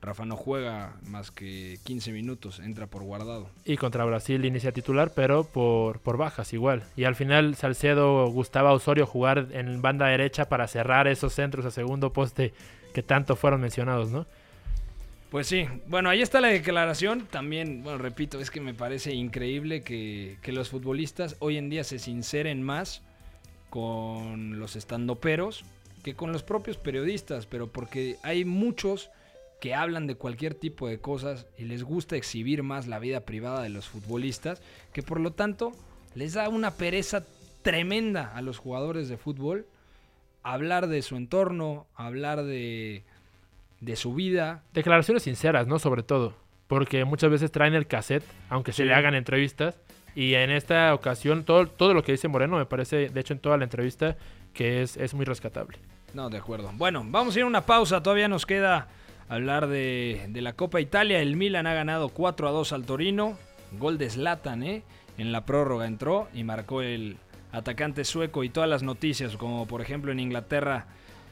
Rafa 0.01 0.25
no 0.25 0.35
juega 0.35 0.95
más 1.07 1.31
que 1.31 1.77
15 1.83 2.11
minutos, 2.11 2.59
entra 2.59 2.87
por 2.87 3.03
guardado. 3.03 3.49
Y 3.65 3.77
contra 3.77 4.05
Brasil 4.05 4.43
inicia 4.45 4.71
titular, 4.71 5.11
pero 5.15 5.43
por, 5.43 5.99
por 5.99 6.17
bajas 6.17 6.53
igual. 6.53 6.83
Y 6.95 7.03
al 7.03 7.15
final 7.15 7.55
Salcedo 7.55 8.27
gustaba 8.29 8.69
a 8.69 8.73
Osorio 8.73 9.05
jugar 9.05 9.47
en 9.51 9.81
banda 9.81 10.07
derecha 10.07 10.49
para 10.49 10.67
cerrar 10.67 11.07
esos 11.07 11.33
centros 11.33 11.65
a 11.65 11.71
segundo 11.71 12.13
poste 12.13 12.53
que 12.93 13.03
tanto 13.03 13.35
fueron 13.35 13.61
mencionados, 13.61 14.09
¿no? 14.09 14.25
Pues 15.29 15.47
sí, 15.47 15.67
bueno, 15.87 16.09
ahí 16.09 16.21
está 16.21 16.41
la 16.41 16.47
declaración. 16.47 17.27
También, 17.27 17.83
bueno, 17.83 17.99
repito, 17.99 18.39
es 18.39 18.49
que 18.49 18.61
me 18.61 18.73
parece 18.73 19.13
increíble 19.13 19.81
que, 19.81 20.37
que 20.41 20.51
los 20.51 20.69
futbolistas 20.69 21.35
hoy 21.39 21.57
en 21.57 21.69
día 21.69 21.83
se 21.83 21.99
sinceren 21.99 22.63
más 22.63 23.03
con 23.69 24.59
los 24.59 24.75
estandoperos 24.75 25.63
que 26.03 26.15
con 26.15 26.31
los 26.31 26.43
propios 26.43 26.77
periodistas, 26.77 27.45
pero 27.45 27.67
porque 27.67 28.17
hay 28.23 28.45
muchos 28.45 29.11
que 29.59 29.75
hablan 29.75 30.07
de 30.07 30.15
cualquier 30.15 30.55
tipo 30.55 30.87
de 30.87 30.99
cosas 30.99 31.45
y 31.57 31.65
les 31.65 31.83
gusta 31.83 32.15
exhibir 32.15 32.63
más 32.63 32.87
la 32.87 32.99
vida 32.99 33.21
privada 33.21 33.61
de 33.61 33.69
los 33.69 33.87
futbolistas, 33.87 34.61
que 34.93 35.03
por 35.03 35.19
lo 35.19 35.31
tanto 35.31 35.73
les 36.15 36.33
da 36.33 36.47
una 36.47 36.71
pereza 36.71 37.25
tremenda 37.61 38.33
a 38.33 38.41
los 38.41 38.57
jugadores 38.57 39.09
de 39.09 39.17
fútbol 39.17 39.67
hablar 40.43 40.87
de 40.87 41.01
su 41.01 41.17
entorno, 41.17 41.87
hablar 41.95 42.43
de, 42.43 43.03
de 43.81 43.95
su 43.95 44.13
vida. 44.13 44.63
Declaraciones 44.73 45.23
sinceras, 45.23 45.67
¿no? 45.67 45.79
Sobre 45.79 46.03
todo. 46.03 46.35
Porque 46.67 47.05
muchas 47.05 47.31
veces 47.31 47.51
traen 47.51 47.73
el 47.73 47.87
cassette, 47.87 48.23
aunque 48.49 48.73
se 48.73 48.85
le 48.85 48.93
hagan 48.93 49.15
entrevistas. 49.15 49.79
Y 50.15 50.33
en 50.33 50.51
esta 50.51 50.93
ocasión, 50.93 51.43
todo, 51.43 51.67
todo 51.67 51.93
lo 51.93 52.03
que 52.03 52.11
dice 52.11 52.27
Moreno 52.27 52.57
me 52.57 52.65
parece, 52.65 53.09
de 53.09 53.19
hecho, 53.19 53.33
en 53.33 53.39
toda 53.39 53.57
la 53.57 53.63
entrevista, 53.63 54.17
que 54.53 54.81
es, 54.81 54.97
es 54.97 55.13
muy 55.13 55.25
rescatable. 55.25 55.77
No, 56.13 56.29
de 56.29 56.37
acuerdo. 56.37 56.71
Bueno, 56.73 57.03
vamos 57.07 57.35
a 57.35 57.39
ir 57.39 57.43
a 57.43 57.47
una 57.47 57.65
pausa. 57.65 58.03
Todavía 58.03 58.27
nos 58.27 58.45
queda 58.45 58.87
hablar 59.27 59.67
de, 59.67 60.25
de 60.29 60.41
la 60.41 60.53
Copa 60.53 60.81
Italia. 60.81 61.19
El 61.19 61.35
Milan 61.35 61.67
ha 61.67 61.73
ganado 61.73 62.09
4 62.09 62.47
a 62.47 62.51
2 62.51 62.73
al 62.73 62.85
Torino. 62.85 63.37
Gol 63.73 63.97
de 63.97 64.09
Zlatan, 64.09 64.63
¿eh? 64.63 64.83
En 65.17 65.31
la 65.31 65.45
prórroga 65.45 65.85
entró 65.85 66.27
y 66.33 66.43
marcó 66.43 66.81
el 66.81 67.17
atacante 67.51 68.03
sueco. 68.03 68.43
Y 68.43 68.49
todas 68.49 68.69
las 68.69 68.83
noticias, 68.83 69.37
como 69.37 69.67
por 69.67 69.81
ejemplo 69.81 70.11
en 70.11 70.19
Inglaterra, 70.19 70.87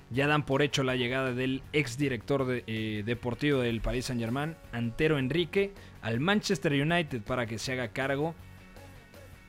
ya 0.09 0.27
dan 0.27 0.43
por 0.43 0.61
hecho 0.61 0.83
la 0.83 0.95
llegada 0.95 1.33
del 1.33 1.61
exdirector 1.73 2.45
de, 2.45 2.63
eh, 2.67 3.03
deportivo 3.05 3.59
del 3.59 3.81
Paris 3.81 4.05
Saint-Germain, 4.05 4.55
Antero 4.71 5.17
Enrique, 5.17 5.73
al 6.01 6.19
Manchester 6.19 6.73
United 6.73 7.21
para 7.21 7.45
que 7.45 7.59
se 7.59 7.73
haga 7.73 7.89
cargo 7.89 8.35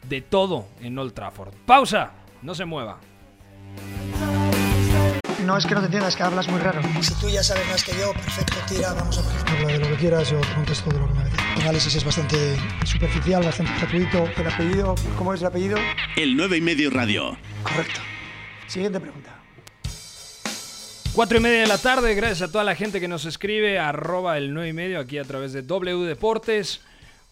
de 0.08 0.20
todo 0.20 0.66
en 0.80 0.98
Old 0.98 1.12
Trafford. 1.12 1.54
Pausa, 1.66 2.12
no 2.42 2.54
se 2.54 2.64
mueva. 2.64 2.98
No 5.44 5.56
es 5.56 5.64
que 5.64 5.74
no 5.74 5.80
te 5.80 5.86
entiendas, 5.86 6.16
que 6.16 6.22
hablas 6.22 6.48
muy 6.48 6.60
raro. 6.60 6.80
Si 7.00 7.14
tú 7.14 7.28
ya 7.28 7.42
sabes 7.42 7.66
más 7.68 7.82
que 7.82 7.92
yo, 7.92 8.12
perfecto, 8.12 8.56
tira, 8.68 8.92
vamos 8.92 9.18
a 9.18 9.22
por 9.22 9.56
Habla 9.56 9.72
de 9.72 9.78
lo 9.78 9.88
que 9.88 9.94
quieras, 9.94 10.30
yo 10.30 10.40
te 10.40 10.54
contesto 10.54 10.90
de 10.90 10.98
lo 10.98 11.08
que 11.08 11.14
me 11.14 11.20
apetece. 11.20 11.52
El 11.54 11.62
análisis 11.62 11.94
es 11.94 12.04
bastante 12.04 12.56
superficial, 12.84 13.44
bastante 13.44 13.72
gratuito. 13.78 14.28
El 14.36 14.46
apellido, 14.46 14.94
¿cómo 15.16 15.32
es 15.32 15.40
el 15.40 15.46
apellido? 15.46 15.78
El 16.16 16.36
9 16.36 16.56
y 16.56 16.60
medio 16.60 16.90
radio. 16.90 17.36
Correcto. 17.62 18.00
Siguiente 18.66 19.00
pregunta. 19.00 19.37
Cuatro 21.18 21.38
y 21.38 21.40
media 21.40 21.62
de 21.62 21.66
la 21.66 21.78
tarde, 21.78 22.14
gracias 22.14 22.48
a 22.48 22.52
toda 22.52 22.62
la 22.62 22.76
gente 22.76 23.00
que 23.00 23.08
nos 23.08 23.24
escribe, 23.24 23.80
arroba 23.80 24.38
el 24.38 24.54
9 24.54 24.68
y 24.68 24.72
medio 24.72 25.00
aquí 25.00 25.18
a 25.18 25.24
través 25.24 25.52
de 25.52 25.62
W 25.62 26.06
Deportes. 26.06 26.80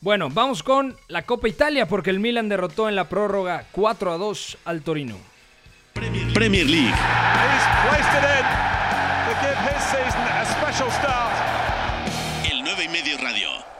Bueno, 0.01 0.29
vamos 0.29 0.64
con 0.64 0.96
la 1.07 1.22
Copa 1.22 1.49
Italia 1.49 1.87
porque 1.87 2.11
el 2.11 2.18
Milan 2.18 2.49
derrotó 2.49 2.88
en 2.88 2.96
la 2.96 3.09
prórroga 3.09 3.66
4 3.70 4.12
a 4.12 4.16
2 4.16 4.59
al 4.64 4.83
Torino. 4.83 5.16
Premier 6.35 6.66
League. 6.66 6.96
El 12.51 12.62
9 12.64 12.85
y 12.85 12.88
medio 12.88 13.18
radio. 13.18 13.75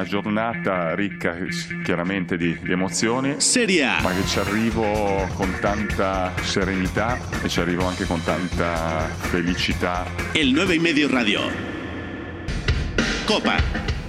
Una 0.00 0.08
giornata 0.08 0.94
ricca 0.94 1.36
chiaramente 1.84 2.38
di, 2.38 2.58
di 2.62 2.72
emozioni, 2.72 3.34
Serie 3.36 3.84
A. 3.84 4.00
ma 4.00 4.14
che 4.14 4.26
ci 4.26 4.38
arrivo 4.38 5.28
con 5.34 5.54
tanta 5.60 6.32
serenità 6.40 7.18
e 7.42 7.50
ci 7.50 7.60
arrivo 7.60 7.84
anche 7.84 8.06
con 8.06 8.22
tanta 8.24 9.10
felicità. 9.10 10.06
El 10.32 10.52
9 10.52 10.76
y 10.76 10.78
medio 10.78 11.06
radio. 11.06 11.42
Copa. 13.26 13.99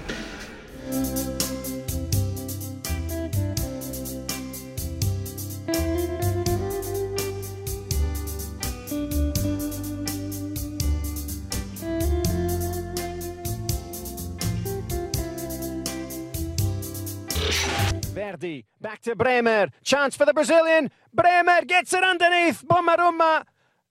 Back 18.79 19.01
to 19.03 19.15
Bremer. 19.15 19.69
Chance 19.83 20.15
for 20.15 20.25
the 20.25 20.33
Brazilian. 20.33 20.89
Bremer 21.13 21.61
gets 21.65 21.93
it 21.93 22.03
underneath 22.03 22.63
Bommarumma. 22.67 23.43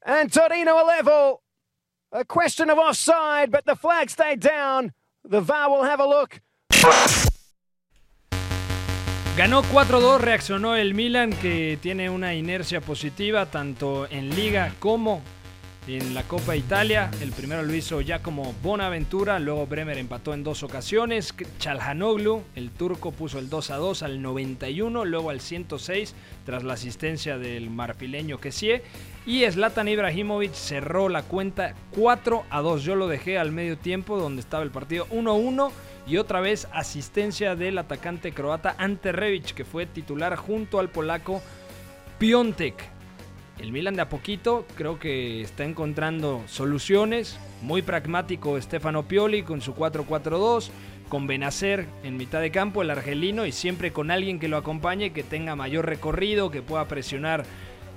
And 0.05 0.33
Torino 0.33 0.83
a 0.83 0.85
level. 0.85 1.43
A 2.13 2.25
question 2.25 2.71
of 2.71 2.79
offside, 2.79 3.53
but 3.53 3.65
the 3.67 3.77
flag 3.77 4.11
stayed 4.11 4.41
down. 4.41 4.93
The 5.25 5.41
VAR 5.41 5.71
will 5.71 5.85
have 5.85 6.01
a 6.01 6.07
look. 6.07 6.41
Ganó 9.37 9.63
4-2, 9.63 10.19
reaccionó 10.19 10.75
el 10.75 10.95
Milan 10.95 11.31
que 11.31 11.79
tiene 11.81 12.11
una 12.11 12.35
inercia 12.35 12.81
positiva 12.81 13.47
tanto 13.47 14.09
en 14.11 14.35
Liga 14.35 14.73
como 14.81 15.23
en 15.97 16.15
la 16.15 16.23
Copa 16.25 16.57
Italia. 16.57 17.11
El 17.21 17.33
primero 17.33 17.63
lo 17.63 17.75
hizo 17.75 18.01
ya 18.01 18.21
como 18.21 18.55
Bonaventura, 18.63 19.39
luego 19.39 19.67
Bremer 19.67 19.99
empató 19.99 20.35
en 20.35 20.45
dos 20.45 20.63
ocasiones. 20.63 21.35
Chalhanoglu, 21.59 22.43
el 22.55 22.71
turco, 22.71 23.13
puso 23.13 23.39
el 23.39 23.51
2-2 23.51 24.03
al 24.03 24.23
91, 24.23 25.05
luego 25.05 25.31
al 25.31 25.41
106 25.41 26.15
tras 26.45 26.65
la 26.65 26.75
asistencia 26.75 27.39
del 27.39 27.71
marfileño 27.71 28.39
Kessie. 28.39 28.83
Y 29.27 29.45
Zlatan 29.51 29.89
Ibrahimovic 29.89 30.53
cerró 30.53 31.09
la 31.09 31.23
cuenta 31.23 31.75
4-2. 31.97 32.79
Yo 32.79 32.95
lo 32.95 33.09
dejé 33.09 33.39
al 33.39 33.53
medio 33.53 33.77
tiempo 33.77 34.19
donde 34.19 34.41
estaba 34.41 34.63
el 34.63 34.71
partido 34.71 35.07
1-1 35.09 35.71
y 36.07 36.17
otra 36.17 36.41
vez 36.41 36.69
asistencia 36.73 37.55
del 37.55 37.79
atacante 37.79 38.33
croata 38.33 38.75
Ante 38.79 39.13
Rebic 39.13 39.55
que 39.55 39.65
fue 39.65 39.87
titular 39.87 40.37
junto 40.37 40.79
al 40.79 40.89
polaco 40.89 41.43
Piontek. 42.19 43.00
El 43.61 43.73
Milan 43.73 43.95
de 43.95 44.03
a 44.03 44.09
poquito 44.09 44.67
creo 44.75 44.99
que 44.99 45.43
está 45.43 45.65
encontrando 45.65 46.43
soluciones. 46.47 47.39
Muy 47.61 47.83
pragmático 47.83 48.61
Stefano 48.61 49.07
Pioli 49.07 49.43
con 49.43 49.61
su 49.61 49.75
4-4-2. 49.75 50.71
Con 51.11 51.27
Benacer 51.27 51.87
en 52.03 52.17
mitad 52.17 52.41
de 52.41 52.53
campo, 52.53 52.83
el 52.83 52.91
argelino, 52.91 53.45
y 53.45 53.53
siempre 53.53 53.93
con 53.93 54.11
alguien 54.11 54.39
que 54.39 54.49
lo 54.49 54.57
acompañe, 54.57 55.13
que 55.13 55.25
tenga 55.25 55.57
mayor 55.57 55.85
recorrido, 55.87 56.51
que 56.51 56.63
pueda 56.63 56.87
presionar 56.87 57.45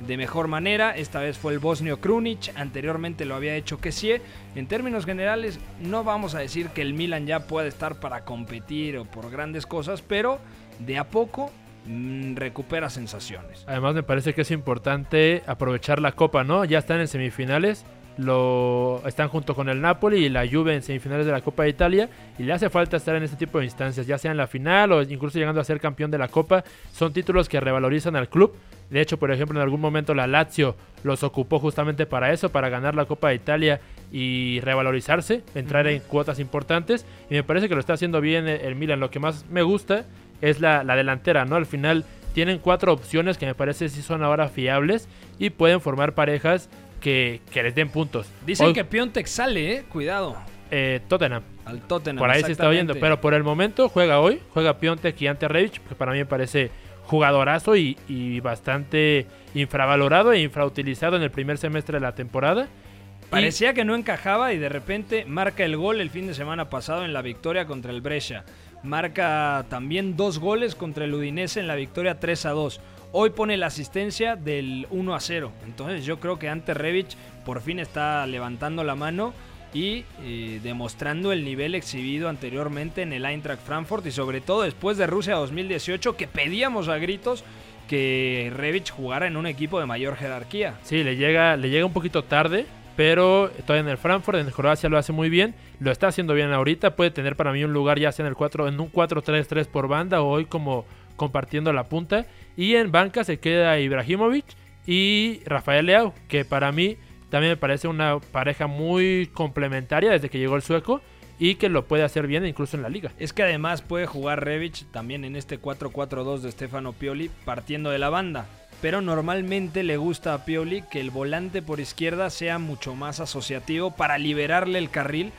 de 0.06 0.17
mejor 0.17 0.47
manera. 0.47 0.97
Esta 0.97 1.21
vez 1.21 1.38
fue 1.38 1.54
el 1.54 1.60
bosnio 1.60 2.02
Krunic, 2.02 2.52
anteriormente 2.56 3.26
lo 3.26 3.36
había 3.36 3.56
hecho 3.56 3.80
Kessie. 3.80 4.21
En 4.56 4.67
términos 4.67 5.06
generales, 5.06 5.60
no 5.80 6.04
vamos 6.04 6.36
a 6.36 6.39
decir 6.39 6.69
que 6.69 6.82
el 6.82 6.93
Milan 6.93 7.28
ya 7.28 7.47
puede 7.47 7.69
estar 7.69 7.99
para 7.99 8.26
competir 8.26 8.97
o 8.97 9.06
por 9.06 9.30
grandes 9.30 9.65
cosas, 9.65 10.02
pero 10.02 10.39
de 10.80 10.97
a 10.97 11.08
poco 11.08 11.52
mm, 11.85 12.35
recupera 12.35 12.89
sensaciones. 12.89 13.63
Además, 13.67 13.95
me 13.95 14.03
parece 14.03 14.33
que 14.33 14.41
es 14.41 14.51
importante 14.51 15.43
aprovechar 15.47 15.99
la 16.01 16.13
copa, 16.13 16.43
¿no? 16.43 16.65
Ya 16.65 16.79
están 16.79 16.99
en 16.99 17.07
semifinales, 17.07 17.85
lo 18.17 19.01
están 19.05 19.27
junto 19.27 19.55
con 19.55 19.69
el 19.69 19.81
Napoli 19.81 20.25
y 20.25 20.29
la 20.29 20.47
Juve 20.47 20.75
en 20.75 20.83
semifinales 20.83 21.25
de 21.25 21.31
la 21.31 21.41
Copa 21.41 21.63
de 21.63 21.69
Italia 21.69 22.09
y 22.37 22.43
le 22.43 22.53
hace 22.53 22.69
falta 22.69 22.97
estar 22.97 23.15
en 23.15 23.23
este 23.23 23.37
tipo 23.37 23.59
de 23.59 23.65
instancias, 23.65 24.05
ya 24.05 24.17
sea 24.17 24.31
en 24.31 24.37
la 24.37 24.47
final 24.47 24.91
o 24.91 25.01
incluso 25.01 25.39
llegando 25.39 25.61
a 25.61 25.63
ser 25.63 25.79
campeón 25.79 26.11
de 26.11 26.17
la 26.17 26.27
Copa. 26.27 26.63
Son 26.91 27.11
títulos 27.11 27.49
que 27.49 27.59
revalorizan 27.59 28.15
al 28.15 28.29
club. 28.29 28.55
De 28.89 29.01
hecho, 29.01 29.17
por 29.17 29.31
ejemplo, 29.31 29.57
en 29.57 29.63
algún 29.63 29.81
momento 29.81 30.13
la 30.13 30.27
Lazio 30.27 30.75
los 31.03 31.23
ocupó 31.23 31.59
justamente 31.59 32.05
para 32.05 32.31
eso, 32.31 32.49
para 32.49 32.69
ganar 32.69 32.93
la 32.93 33.05
Copa 33.05 33.29
de 33.29 33.35
Italia 33.35 33.81
y 34.11 34.59
revalorizarse, 34.59 35.41
entrar 35.55 35.87
en 35.87 35.99
cuotas 36.01 36.39
importantes. 36.39 37.05
Y 37.29 37.33
me 37.33 37.43
parece 37.43 37.67
que 37.67 37.73
lo 37.73 37.79
está 37.79 37.93
haciendo 37.93 38.21
bien 38.21 38.47
el 38.47 38.61
el 38.61 38.75
Milan. 38.75 38.99
Lo 38.99 39.09
que 39.09 39.19
más 39.19 39.45
me 39.49 39.63
gusta 39.63 40.05
es 40.49 40.60
la, 40.60 40.84
la 40.84 40.95
delantera, 40.95 41.45
¿no? 41.45 41.56
Al 41.56 41.65
final 41.65 42.06
tienen 42.34 42.60
cuatro 42.60 42.91
opciones 42.93 43.38
que 43.38 43.45
me 43.45 43.56
parece 43.56 43.89
sí 43.89 44.01
son 44.01 44.23
ahora 44.23 44.47
fiables 44.49 45.08
y 45.39 45.49
pueden 45.51 45.82
formar 45.82 46.13
parejas 46.13 46.69
que, 46.99 47.41
que 47.51 47.63
les 47.63 47.75
den 47.75 47.89
puntos. 47.89 48.27
Dicen 48.45 48.67
Hoy, 48.67 48.73
que 48.73 48.84
Piontek 48.86 49.25
sale, 49.27 49.73
eh, 49.77 49.84
cuidado. 49.89 50.36
eh, 50.71 50.99
Tottenham. 51.08 51.43
Al 51.65 51.82
Tottenham. 51.82 52.17
Por 52.19 52.29
ahí 52.29 52.43
se 52.43 52.51
está 52.51 52.67
oyendo. 52.67 52.93
Pero 52.95 53.21
por 53.21 53.34
el 53.34 53.43
momento 53.43 53.88
juega 53.89 54.19
hoy. 54.19 54.39
Juega 54.53 54.77
Piontek 54.79 55.21
y 55.21 55.27
Ante 55.27 55.47
Rebic, 55.47 55.79
que 55.88 55.95
para 55.95 56.12
mí 56.12 56.17
me 56.17 56.25
parece 56.25 56.71
jugadorazo 57.06 57.75
y, 57.75 57.97
y 58.08 58.39
bastante 58.39 59.27
infravalorado 59.53 60.32
e 60.34 60.39
infrautilizado 60.41 61.15
en 61.17 61.23
el 61.23 61.32
primer 61.32 61.58
semestre 61.58 61.97
de 61.97 62.01
la 62.01 62.15
temporada. 62.15 62.63
Y- 62.65 63.29
Parecía 63.29 63.73
que 63.73 63.84
no 63.84 63.95
encajaba 63.95 64.53
y 64.53 64.58
de 64.60 64.69
repente 64.69 65.25
marca 65.25 65.63
el 65.65 65.75
gol 65.77 65.99
el 66.01 66.10
fin 66.10 66.27
de 66.27 66.34
semana 66.34 66.69
pasado 66.69 67.03
en 67.06 67.13
la 67.13 67.21
victoria 67.21 67.65
contra 67.65 67.91
el 67.91 68.01
Brescia. 68.01 68.43
Marca 68.83 69.65
también 69.69 70.17
dos 70.17 70.39
goles 70.39 70.75
contra 70.75 71.05
el 71.05 71.13
Udinese 71.13 71.59
en 71.59 71.67
la 71.67 71.75
victoria 71.75 72.19
3 72.19 72.45
a 72.45 72.51
2. 72.51 72.81
Hoy 73.13 73.29
pone 73.29 73.57
la 73.57 73.67
asistencia 73.67 74.35
del 74.35 74.87
1 74.89 75.15
a 75.15 75.19
0. 75.19 75.51
Entonces 75.65 76.05
yo 76.05 76.19
creo 76.19 76.37
que 76.37 76.49
Ante 76.49 76.73
Rebic 76.73 77.15
por 77.45 77.61
fin 77.61 77.79
está 77.79 78.25
levantando 78.27 78.83
la 78.83 78.95
mano 78.95 79.33
y 79.73 80.05
eh, 80.21 80.59
demostrando 80.61 81.31
el 81.31 81.43
nivel 81.43 81.75
exhibido 81.75 82.29
anteriormente 82.29 83.01
en 83.01 83.13
el 83.13 83.25
Eintracht 83.25 83.63
Frankfurt 83.63 84.05
y 84.05 84.11
sobre 84.11 84.41
todo 84.41 84.63
después 84.63 84.97
de 84.97 85.07
Rusia 85.07 85.35
2018 85.35 86.15
que 86.15 86.27
pedíamos 86.27 86.89
a 86.89 86.97
gritos 86.97 87.43
que 87.87 88.51
Revich 88.55 88.91
jugara 88.91 89.27
en 89.27 89.37
un 89.37 89.47
equipo 89.47 89.79
de 89.79 89.85
mayor 89.85 90.15
jerarquía. 90.15 90.75
Sí, 90.83 91.03
le 91.03 91.15
llega, 91.15 91.57
le 91.57 91.69
llega 91.69 91.85
un 91.85 91.93
poquito 91.93 92.23
tarde, 92.23 92.65
pero 92.95 93.49
todavía 93.65 93.82
en 93.82 93.89
el 93.89 93.97
Frankfurt, 93.97 94.38
en 94.38 94.49
Croacia 94.51 94.89
lo 94.89 94.97
hace 94.97 95.12
muy 95.12 95.29
bien, 95.29 95.56
lo 95.79 95.91
está 95.91 96.08
haciendo 96.08 96.34
bien 96.34 96.51
ahorita, 96.51 96.95
puede 96.95 97.12
tener 97.12 97.36
para 97.36 97.51
mí 97.51 97.63
un 97.63 97.73
lugar 97.73 97.99
ya 97.99 98.12
sea 98.12 98.23
en 98.23 98.29
el 98.29 98.36
4 98.36 98.67
en 98.67 98.79
un 98.79 98.91
4-3-3 98.91 99.65
por 99.67 99.88
banda 99.88 100.21
o 100.21 100.29
hoy 100.29 100.45
como 100.45 100.86
compartiendo 101.15 101.73
la 101.73 101.86
punta 101.89 102.25
y 102.58 102.75
en 102.75 102.91
banca 102.91 103.23
se 103.23 103.39
queda 103.39 103.79
Ibrahimovic 103.79 104.45
y 104.86 105.41
Rafael 105.45 105.86
Leao, 105.86 106.13
que 106.27 106.45
para 106.45 106.71
mí 106.71 106.97
también 107.29 107.53
me 107.53 107.58
parece 107.58 107.88
una 107.88 108.19
pareja 108.19 108.67
muy 108.67 109.29
complementaria 109.34 110.12
desde 110.12 110.29
que 110.29 110.39
llegó 110.39 110.56
el 110.56 110.62
sueco 110.62 111.01
y 111.39 111.56
que 111.56 111.69
lo 111.69 111.86
puede 111.86 112.03
hacer 112.03 112.27
bien 112.27 112.45
incluso 112.45 112.77
en 112.77 112.84
la 112.84 112.89
liga. 112.89 113.12
Es 113.17 113.34
que 113.34 113.43
además 113.43 113.82
puede 113.82 114.06
jugar 114.06 114.45
Revich 114.45 114.86
también 114.91 115.25
en 115.25 115.36
este 115.36 115.60
4-4-2 115.60 116.39
de 116.39 116.51
Stefano 116.51 116.93
Pioli 116.93 117.32
partiendo 117.43 117.89
de 117.89 117.99
la 117.99 118.10
banda. 118.10 118.45
Pero 118.83 118.99
normalmente 118.99 119.81
le 119.81 119.95
gusta 119.95 120.33
a 120.33 120.43
Pioli 120.43 120.81
que 120.81 120.99
el 120.99 121.09
volante 121.09 121.61
por 121.61 121.79
izquierda 121.79 122.29
sea 122.29 122.59
mucho 122.59 122.95
más 122.95 123.21
asociativo 123.21 123.91
para 123.91 124.17
liberarle 124.17 124.77
el 124.77 124.89
carril 124.89 125.31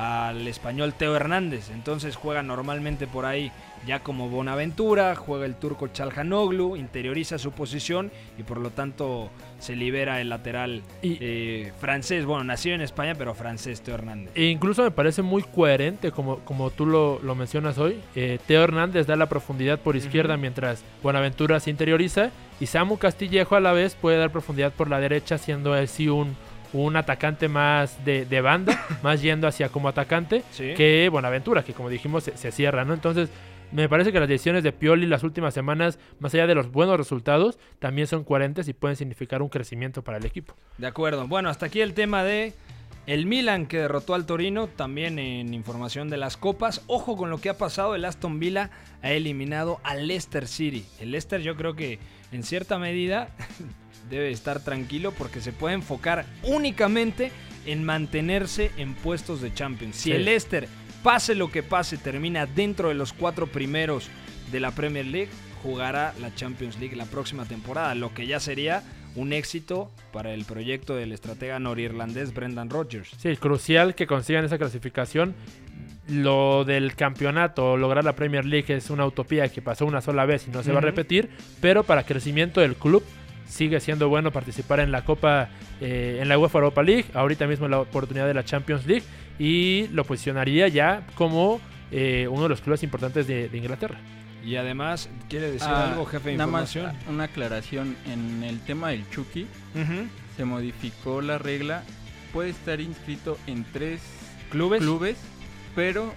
al 0.00 0.48
español 0.48 0.94
Teo 0.94 1.14
Hernández. 1.14 1.70
Entonces 1.70 2.16
juega 2.16 2.42
normalmente 2.42 3.06
por 3.06 3.26
ahí 3.26 3.52
ya 3.86 4.00
como 4.00 4.28
Bonaventura, 4.28 5.14
juega 5.14 5.46
el 5.46 5.54
turco 5.54 5.88
Chalhanoglu, 5.88 6.76
interioriza 6.76 7.38
su 7.38 7.52
posición 7.52 8.10
y 8.38 8.42
por 8.42 8.58
lo 8.58 8.70
tanto 8.70 9.30
se 9.58 9.76
libera 9.76 10.20
el 10.20 10.28
lateral 10.28 10.82
eh, 11.02 11.72
francés. 11.78 12.24
Bueno, 12.24 12.44
nació 12.44 12.74
en 12.74 12.80
España, 12.80 13.14
pero 13.14 13.34
francés 13.34 13.82
Teo 13.82 13.94
Hernández. 13.94 14.32
E 14.34 14.44
incluso 14.44 14.82
me 14.82 14.90
parece 14.90 15.22
muy 15.22 15.42
coherente, 15.42 16.12
como, 16.12 16.38
como 16.40 16.70
tú 16.70 16.86
lo, 16.86 17.20
lo 17.22 17.34
mencionas 17.34 17.78
hoy. 17.78 18.00
Eh, 18.14 18.38
Teo 18.46 18.62
Hernández 18.62 19.06
da 19.06 19.16
la 19.16 19.26
profundidad 19.26 19.78
por 19.78 19.96
izquierda 19.96 20.36
mientras 20.36 20.82
Bonaventura 21.02 21.60
se 21.60 21.70
interioriza 21.70 22.30
y 22.58 22.66
Samu 22.66 22.98
Castillejo 22.98 23.56
a 23.56 23.60
la 23.60 23.72
vez 23.72 23.94
puede 23.94 24.18
dar 24.18 24.30
profundidad 24.30 24.72
por 24.72 24.88
la 24.88 25.00
derecha, 25.00 25.38
siendo 25.38 25.72
así 25.72 26.08
un 26.08 26.36
un 26.72 26.96
atacante 26.96 27.48
más 27.48 28.04
de, 28.04 28.24
de 28.24 28.40
banda, 28.40 28.84
más 29.02 29.22
yendo 29.22 29.48
hacia 29.48 29.68
como 29.68 29.88
atacante 29.88 30.42
que 30.56 31.08
Buenaventura, 31.10 31.64
que 31.64 31.72
como 31.72 31.88
dijimos 31.88 32.24
se, 32.24 32.36
se, 32.36 32.52
cierra, 32.52 32.84
¿no? 32.84 32.94
Entonces, 32.94 33.30
me 33.72 33.88
parece 33.88 34.12
que 34.12 34.18
las 34.18 34.28
decisiones 34.28 34.64
de 34.64 34.72
Pioli 34.72 35.06
las 35.06 35.22
últimas 35.22 35.54
semanas, 35.54 35.98
más 36.18 36.34
allá 36.34 36.46
de 36.46 36.54
los 36.54 36.72
buenos 36.72 36.96
resultados, 36.96 37.58
también 37.78 38.06
son 38.06 38.24
coherentes 38.24 38.68
y 38.68 38.72
pueden 38.72 38.96
significar 38.96 39.42
un 39.42 39.48
crecimiento 39.48 40.02
para 40.02 40.18
el 40.18 40.26
equipo. 40.26 40.54
De 40.78 40.86
acuerdo. 40.86 41.28
Bueno, 41.28 41.48
hasta 41.48 41.66
aquí 41.66 41.80
el 41.80 41.94
tema 41.94 42.24
de 42.24 42.52
el 43.06 43.26
Milan 43.26 43.66
que 43.66 43.78
derrotó 43.78 44.14
al 44.14 44.26
Torino, 44.26 44.66
también 44.66 45.18
en 45.18 45.54
información 45.54 46.10
de 46.10 46.16
las 46.16 46.36
copas. 46.36 46.82
Ojo 46.86 47.16
con 47.16 47.30
lo 47.30 47.38
que 47.40 47.48
ha 47.48 47.58
pasado, 47.58 47.94
el 47.94 48.04
Aston 48.04 48.40
Villa 48.40 48.70
ha 49.02 49.10
eliminado 49.10 49.80
al 49.84 50.06
Leicester 50.06 50.46
City. 50.46 50.84
El 51.00 51.12
Leicester 51.12 51.40
yo 51.40 51.56
creo 51.56 51.74
que 51.74 51.98
en 52.32 52.42
cierta 52.42 52.78
medida 52.78 53.28
debe 54.08 54.30
estar 54.30 54.62
tranquilo 54.62 55.12
porque 55.12 55.40
se 55.40 55.52
puede 55.52 55.74
enfocar 55.74 56.26
únicamente 56.42 57.32
en 57.66 57.84
mantenerse 57.84 58.70
en 58.76 58.94
puestos 58.94 59.40
de 59.40 59.52
Champions. 59.52 59.96
Si 59.96 60.02
sí. 60.04 60.12
el 60.12 60.24
Leicester, 60.24 60.68
pase 61.02 61.34
lo 61.34 61.50
que 61.50 61.62
pase, 61.62 61.98
termina 61.98 62.46
dentro 62.46 62.88
de 62.88 62.94
los 62.94 63.12
cuatro 63.12 63.46
primeros 63.46 64.08
de 64.50 64.60
la 64.60 64.70
Premier 64.72 65.06
League, 65.06 65.30
jugará 65.62 66.14
la 66.20 66.34
Champions 66.34 66.78
League 66.78 66.96
la 66.96 67.04
próxima 67.06 67.44
temporada, 67.44 67.94
lo 67.94 68.14
que 68.14 68.26
ya 68.26 68.40
sería 68.40 68.82
un 69.14 69.32
éxito 69.32 69.90
para 70.12 70.32
el 70.32 70.44
proyecto 70.44 70.94
del 70.94 71.12
estratega 71.12 71.58
norirlandés 71.58 72.32
Brendan 72.32 72.70
Rodgers. 72.70 73.10
Sí, 73.18 73.36
crucial 73.36 73.94
que 73.94 74.06
consigan 74.06 74.44
esa 74.44 74.58
clasificación. 74.58 75.34
Lo 76.08 76.64
del 76.64 76.96
campeonato, 76.96 77.76
lograr 77.76 78.04
la 78.04 78.16
Premier 78.16 78.44
League 78.44 78.74
es 78.74 78.90
una 78.90 79.06
utopía 79.06 79.48
que 79.48 79.62
pasó 79.62 79.86
una 79.86 80.00
sola 80.00 80.24
vez 80.26 80.46
y 80.48 80.50
no 80.50 80.62
se 80.62 80.70
uh 80.70 80.72
-huh. 80.72 80.74
va 80.76 80.78
a 80.80 80.82
repetir, 80.82 81.30
pero 81.60 81.84
para 81.84 82.04
crecimiento 82.04 82.60
del 82.60 82.74
club 82.74 83.04
sigue 83.50 83.80
siendo 83.80 84.08
bueno 84.08 84.30
participar 84.30 84.80
en 84.80 84.92
la 84.92 85.04
Copa, 85.04 85.48
eh, 85.80 86.18
en 86.22 86.28
la 86.28 86.38
UEFA 86.38 86.58
Europa 86.58 86.82
League, 86.82 87.06
ahorita 87.14 87.46
mismo 87.46 87.68
la 87.68 87.80
oportunidad 87.80 88.26
de 88.26 88.34
la 88.34 88.44
Champions 88.44 88.86
League 88.86 89.04
y 89.38 89.88
lo 89.88 90.04
posicionaría 90.04 90.68
ya 90.68 91.06
como 91.14 91.60
eh, 91.90 92.28
uno 92.30 92.44
de 92.44 92.48
los 92.48 92.60
clubes 92.60 92.82
importantes 92.82 93.26
de, 93.26 93.48
de, 93.48 93.58
Inglaterra. 93.58 93.98
Y 94.44 94.56
además, 94.56 95.10
¿quiere 95.28 95.50
decir 95.50 95.68
ah, 95.68 95.90
algo, 95.90 96.06
jefe 96.06 96.30
de 96.30 96.36
nada 96.36 96.48
información? 96.48 96.86
Más 96.86 97.06
una 97.08 97.24
aclaración, 97.24 97.96
en 98.06 98.42
el 98.44 98.60
tema 98.60 98.90
del 98.90 99.08
Chucky, 99.10 99.46
uh 99.74 99.78
-huh. 99.78 100.08
se 100.36 100.44
modificó 100.44 101.20
la 101.20 101.36
regla, 101.36 101.82
puede 102.32 102.50
estar 102.50 102.80
inscrito 102.80 103.36
en 103.46 103.64
tres 103.72 104.00
clubes, 104.50 104.80
clubes 104.80 105.18
pero 105.74 106.14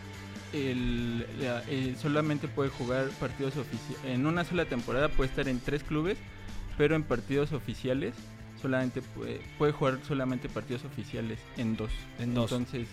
el, 0.54 1.26
el, 1.70 1.96
solamente 1.98 2.48
puede 2.48 2.70
jugar 2.70 3.08
partidos 3.20 3.58
oficiales, 3.58 4.06
en 4.06 4.26
una 4.26 4.44
sola 4.44 4.66
temporada 4.66 5.10
puede 5.10 5.30
estar 5.30 5.48
en 5.48 5.60
tres 5.60 5.84
clubes, 5.84 6.18
pero 6.78 6.96
en 6.96 7.04
partidos 7.04 7.52
oficiales 7.52 8.14
solamente 8.62 9.02
puede, 9.02 9.42
puede 9.58 9.74
jugar 9.74 10.00
solamente 10.08 10.50
partidos 10.50 10.86
oficiales 10.86 11.40
en 11.58 11.76
dos. 11.76 11.92
En 12.20 12.34
dos. 12.34 12.52
Entonces, 12.52 12.88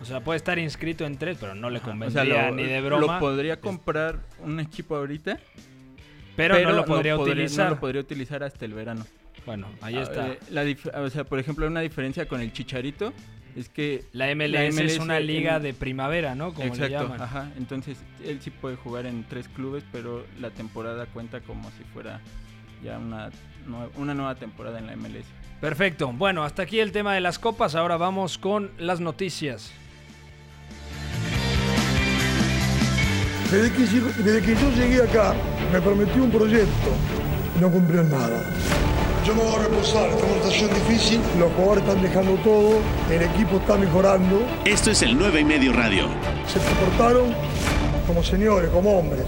o 0.00 0.04
sea, 0.04 0.20
puede 0.20 0.38
estar 0.38 0.58
inscrito 0.58 1.04
en 1.04 1.16
tres, 1.16 1.38
pero 1.40 1.54
no 1.54 1.70
le 1.70 1.80
convendría 1.80 2.22
o 2.22 2.26
sea, 2.26 2.50
lo, 2.50 2.56
ni 2.56 2.64
de 2.64 2.80
broma. 2.80 3.14
Lo 3.14 3.20
podría 3.20 3.60
comprar 3.60 4.20
un 4.40 4.60
equipo 4.60 4.96
ahorita, 4.96 5.38
pero, 6.36 6.54
pero 6.54 6.70
no 6.70 6.76
lo 6.76 6.84
podría 6.84 7.14
no 7.14 7.22
utilizar. 7.22 7.66
No 7.66 7.74
lo 7.74 7.80
podría 7.80 8.00
utilizar 8.00 8.42
hasta 8.42 8.64
el 8.64 8.74
verano. 8.74 9.06
Bueno, 9.46 9.68
ahí 9.82 9.96
está. 9.96 10.28
Eh, 10.28 10.38
la 10.50 10.64
o 11.00 11.10
sea, 11.10 11.24
por 11.24 11.38
ejemplo, 11.38 11.66
una 11.66 11.80
diferencia 11.80 12.26
con 12.26 12.40
el 12.40 12.52
Chicharito 12.52 13.12
es 13.56 13.68
que 13.68 14.04
la 14.12 14.34
MLS, 14.34 14.50
la 14.50 14.64
MLS 14.64 14.80
es 14.80 14.98
una 14.98 15.20
liga 15.20 15.56
en, 15.56 15.62
de 15.62 15.74
primavera, 15.74 16.34
¿no? 16.34 16.54
Como 16.54 16.66
exacto, 16.66 16.84
le 16.84 16.90
llaman. 16.90 17.22
Ajá, 17.22 17.52
entonces 17.56 17.98
él 18.24 18.40
sí 18.40 18.50
puede 18.50 18.76
jugar 18.76 19.06
en 19.06 19.24
tres 19.24 19.48
clubes, 19.48 19.84
pero 19.92 20.26
la 20.40 20.50
temporada 20.50 21.06
cuenta 21.06 21.40
como 21.40 21.70
si 21.72 21.84
fuera 21.92 22.20
ya 22.84 22.98
una, 22.98 23.30
una 23.96 24.14
nueva 24.14 24.34
temporada 24.34 24.78
en 24.78 24.86
la 24.86 24.96
MLS. 24.96 25.26
Perfecto. 25.60 26.12
Bueno, 26.12 26.44
hasta 26.44 26.62
aquí 26.62 26.80
el 26.80 26.92
tema 26.92 27.14
de 27.14 27.20
las 27.20 27.38
copas. 27.38 27.74
Ahora 27.74 27.96
vamos 27.96 28.38
con 28.38 28.70
las 28.78 29.00
noticias. 29.00 29.72
Desde 33.50 33.72
que, 33.72 34.22
desde 34.22 34.42
que 34.42 34.54
yo 34.60 34.70
llegué 34.72 35.02
acá, 35.02 35.34
me 35.72 35.80
prometió 35.80 36.24
un 36.24 36.30
proyecto 36.30 36.90
no 37.60 37.70
cumplió 37.70 38.02
nada. 38.02 38.42
Yo 39.24 39.34
me 39.34 39.42
voy 39.42 39.54
a 39.54 39.58
reposar, 39.68 40.10
esta 40.10 40.26
situación 40.26 40.70
difícil, 40.74 41.20
los 41.38 41.50
jugadores 41.52 41.84
están 41.84 42.02
dejando 42.02 42.34
todo, 42.42 42.78
el 43.10 43.22
equipo 43.22 43.56
está 43.56 43.78
mejorando. 43.78 44.42
Esto 44.64 44.90
es 44.90 45.02
el 45.02 45.16
9 45.16 45.40
y 45.40 45.44
medio 45.44 45.72
radio. 45.72 46.08
Se 46.46 46.58
comportaron 46.58 47.34
como 48.06 48.22
señores, 48.22 48.70
como 48.70 48.98
hombres. 48.98 49.24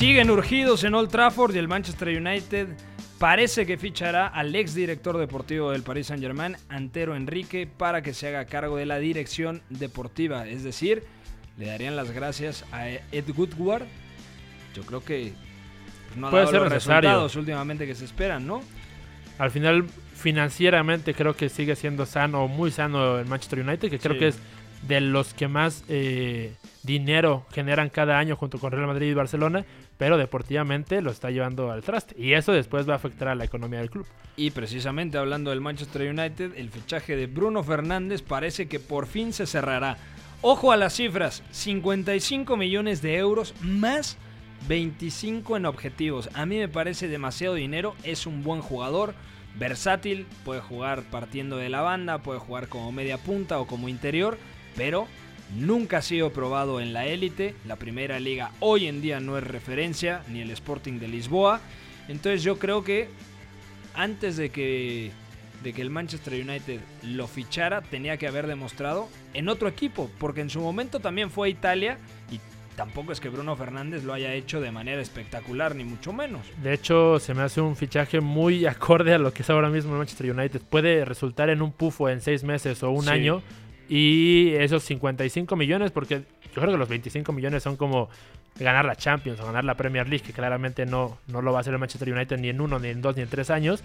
Siguen 0.00 0.30
urgidos 0.30 0.82
en 0.84 0.94
Old 0.94 1.10
Trafford 1.10 1.54
y 1.54 1.58
el 1.58 1.68
Manchester 1.68 2.08
United 2.08 2.68
parece 3.18 3.66
que 3.66 3.76
fichará 3.76 4.28
al 4.28 4.54
ex 4.56 4.74
director 4.74 5.18
deportivo 5.18 5.72
del 5.72 5.82
Paris 5.82 6.06
Saint 6.06 6.22
Germain, 6.22 6.56
Antero 6.70 7.14
Enrique, 7.14 7.66
para 7.66 8.00
que 8.00 8.14
se 8.14 8.28
haga 8.28 8.46
cargo 8.46 8.78
de 8.78 8.86
la 8.86 8.98
dirección 8.98 9.60
deportiva. 9.68 10.48
Es 10.48 10.64
decir, 10.64 11.02
le 11.58 11.66
darían 11.66 11.96
las 11.96 12.12
gracias 12.12 12.64
a 12.72 12.88
Ed 12.88 13.24
Woodward. 13.36 13.82
Yo 14.74 14.84
creo 14.84 15.04
que 15.04 15.34
no 16.16 16.28
ha 16.28 16.30
Puede 16.30 16.44
dado 16.44 16.52
ser 16.52 16.62
los 16.62 16.72
necesario. 16.72 17.10
resultados 17.10 17.36
últimamente 17.36 17.86
que 17.86 17.94
se 17.94 18.06
esperan, 18.06 18.46
¿no? 18.46 18.62
Al 19.36 19.50
final, 19.50 19.84
financieramente 20.14 21.12
creo 21.12 21.36
que 21.36 21.50
sigue 21.50 21.76
siendo 21.76 22.06
sano, 22.06 22.48
muy 22.48 22.70
sano 22.70 23.18
el 23.18 23.26
Manchester 23.26 23.60
United, 23.60 23.90
que 23.90 23.98
creo 23.98 24.14
Sí. 24.14 24.18
que 24.18 24.28
es 24.28 24.38
de 24.80 25.02
los 25.02 25.34
que 25.34 25.46
más 25.46 25.84
eh, 25.88 26.54
dinero 26.84 27.44
generan 27.52 27.90
cada 27.90 28.18
año 28.18 28.34
junto 28.34 28.58
con 28.58 28.72
Real 28.72 28.86
Madrid 28.86 29.10
y 29.10 29.14
Barcelona, 29.14 29.66
pero 30.00 30.16
deportivamente 30.16 31.02
lo 31.02 31.10
está 31.10 31.30
llevando 31.30 31.70
al 31.70 31.82
traste. 31.82 32.14
Y 32.18 32.32
eso 32.32 32.52
después 32.52 32.88
va 32.88 32.94
a 32.94 32.96
afectar 32.96 33.28
a 33.28 33.34
la 33.34 33.44
economía 33.44 33.80
del 33.80 33.90
club. 33.90 34.06
Y 34.34 34.50
precisamente 34.50 35.18
hablando 35.18 35.50
del 35.50 35.60
Manchester 35.60 36.08
United, 36.08 36.52
el 36.56 36.70
fichaje 36.70 37.16
de 37.16 37.26
Bruno 37.26 37.62
Fernández 37.62 38.22
parece 38.22 38.66
que 38.66 38.80
por 38.80 39.06
fin 39.06 39.34
se 39.34 39.46
cerrará. 39.46 39.98
Ojo 40.40 40.72
a 40.72 40.78
las 40.78 40.94
cifras, 40.94 41.42
55 41.50 42.56
millones 42.56 43.02
de 43.02 43.18
euros 43.18 43.52
más 43.60 44.16
25 44.68 45.58
en 45.58 45.66
objetivos. 45.66 46.30
A 46.32 46.46
mí 46.46 46.56
me 46.56 46.68
parece 46.68 47.06
demasiado 47.06 47.54
dinero, 47.54 47.94
es 48.02 48.26
un 48.26 48.42
buen 48.42 48.62
jugador, 48.62 49.12
versátil, 49.58 50.26
puede 50.46 50.62
jugar 50.62 51.02
partiendo 51.10 51.58
de 51.58 51.68
la 51.68 51.82
banda, 51.82 52.22
puede 52.22 52.38
jugar 52.38 52.68
como 52.68 52.90
media 52.90 53.18
punta 53.18 53.58
o 53.58 53.66
como 53.66 53.90
interior, 53.90 54.38
pero 54.76 55.08
nunca 55.56 55.98
ha 55.98 56.02
sido 56.02 56.32
probado 56.32 56.80
en 56.80 56.92
la 56.92 57.06
élite. 57.06 57.54
La 57.66 57.76
primera 57.76 58.20
liga 58.20 58.50
hoy 58.60 58.86
en 58.86 59.00
día 59.02 59.20
no 59.20 59.36
es 59.38 59.44
referencia, 59.44 60.22
ni 60.28 60.40
el 60.40 60.50
Sporting 60.50 60.98
de 60.98 61.08
Lisboa. 61.08 61.60
Entonces 62.08 62.42
yo 62.42 62.58
creo 62.58 62.82
que 62.84 63.08
antes 63.94 64.36
de 64.36 64.50
que, 64.50 65.10
de 65.62 65.72
que 65.72 65.82
el 65.82 65.90
Manchester 65.90 66.34
United 66.34 66.80
lo 67.02 67.26
fichara, 67.26 67.82
tenía 67.82 68.16
que 68.16 68.26
haber 68.26 68.46
demostrado 68.46 69.08
en 69.34 69.48
otro 69.48 69.68
equipo, 69.68 70.10
porque 70.18 70.40
en 70.40 70.50
su 70.50 70.60
momento 70.60 71.00
también 71.00 71.30
fue 71.30 71.48
a 71.48 71.50
Italia 71.50 71.98
y 72.30 72.40
tampoco 72.76 73.12
es 73.12 73.20
que 73.20 73.28
Bruno 73.28 73.56
Fernández 73.56 74.04
lo 74.04 74.14
haya 74.14 74.32
hecho 74.32 74.60
de 74.60 74.70
manera 74.70 75.02
espectacular, 75.02 75.74
ni 75.74 75.84
mucho 75.84 76.12
menos. 76.12 76.40
De 76.62 76.72
hecho, 76.72 77.18
se 77.18 77.34
me 77.34 77.42
hace 77.42 77.60
un 77.60 77.76
fichaje 77.76 78.20
muy 78.20 78.64
acorde 78.66 79.12
a 79.12 79.18
lo 79.18 79.32
que 79.34 79.42
es 79.42 79.50
ahora 79.50 79.68
mismo 79.68 79.92
el 79.92 79.98
Manchester 79.98 80.30
United. 80.34 80.62
Puede 80.62 81.04
resultar 81.04 81.50
en 81.50 81.60
un 81.62 81.72
pufo 81.72 82.08
en 82.08 82.20
seis 82.22 82.42
meses 82.42 82.82
o 82.82 82.90
un 82.90 83.04
Sí. 83.04 83.10
año. 83.10 83.42
Y 83.92 84.50
esos 84.54 84.84
55 84.84 85.56
millones, 85.56 85.90
porque 85.90 86.22
yo 86.54 86.60
creo 86.62 86.70
que 86.70 86.78
los 86.78 86.88
25 86.88 87.32
millones 87.32 87.64
son 87.64 87.76
como 87.76 88.08
ganar 88.58 88.84
la 88.84 88.94
Champions 88.94 89.40
o 89.40 89.46
ganar 89.46 89.64
la 89.64 89.74
Premier 89.76 90.08
League, 90.08 90.24
que 90.24 90.32
claramente 90.32 90.86
no, 90.86 91.18
no 91.26 91.42
lo 91.42 91.50
va 91.50 91.58
a 91.58 91.60
hacer 91.62 91.72
el 91.72 91.80
Manchester 91.80 92.12
United 92.12 92.38
ni 92.38 92.50
en 92.50 92.60
uno, 92.60 92.78
ni 92.78 92.88
en 92.88 93.02
dos, 93.02 93.16
ni 93.16 93.22
en 93.22 93.28
tres 93.28 93.50
años. 93.50 93.82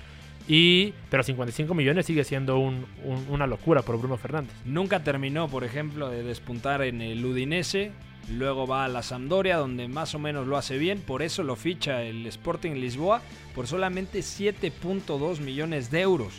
Y, 0.48 0.94
pero 1.10 1.24
55 1.24 1.74
millones 1.74 2.06
sigue 2.06 2.24
siendo 2.24 2.60
un- 2.60 2.86
un- 3.04 3.26
una 3.30 3.48
locura 3.48 3.82
por 3.82 3.98
Bruno 3.98 4.16
Fernández. 4.18 4.54
Nunca 4.64 5.04
terminó, 5.04 5.48
por 5.48 5.64
ejemplo, 5.64 6.12
de 6.12 6.22
despuntar 6.22 6.84
en 6.84 7.02
el 7.02 7.26
Udinese. 7.26 7.92
Luego 8.32 8.68
va 8.68 8.86
a 8.86 8.88
la 8.88 9.02
Sampdoria, 9.02 9.58
donde 9.58 9.88
más 9.88 10.14
o 10.14 10.20
menos 10.20 10.46
lo 10.46 10.56
hace 10.58 10.78
bien. 10.78 11.00
Por 11.00 11.24
eso 11.24 11.42
lo 11.42 11.56
ficha 11.56 12.04
el 12.04 12.28
Sporting 12.28 12.74
Lisboa 12.74 13.22
por 13.56 13.66
solamente 13.66 14.20
7.2 14.20 15.40
millones 15.40 15.90
de 15.90 16.02
euros. 16.02 16.34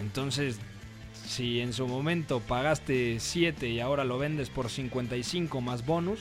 Entonces, 0.00 0.60
si 1.32 1.60
en 1.60 1.72
su 1.72 1.86
momento 1.86 2.40
pagaste 2.40 3.18
7 3.18 3.68
y 3.68 3.80
ahora 3.80 4.04
lo 4.04 4.18
vendes 4.18 4.50
por 4.50 4.68
55 4.68 5.60
más 5.60 5.84
bonus, 5.86 6.20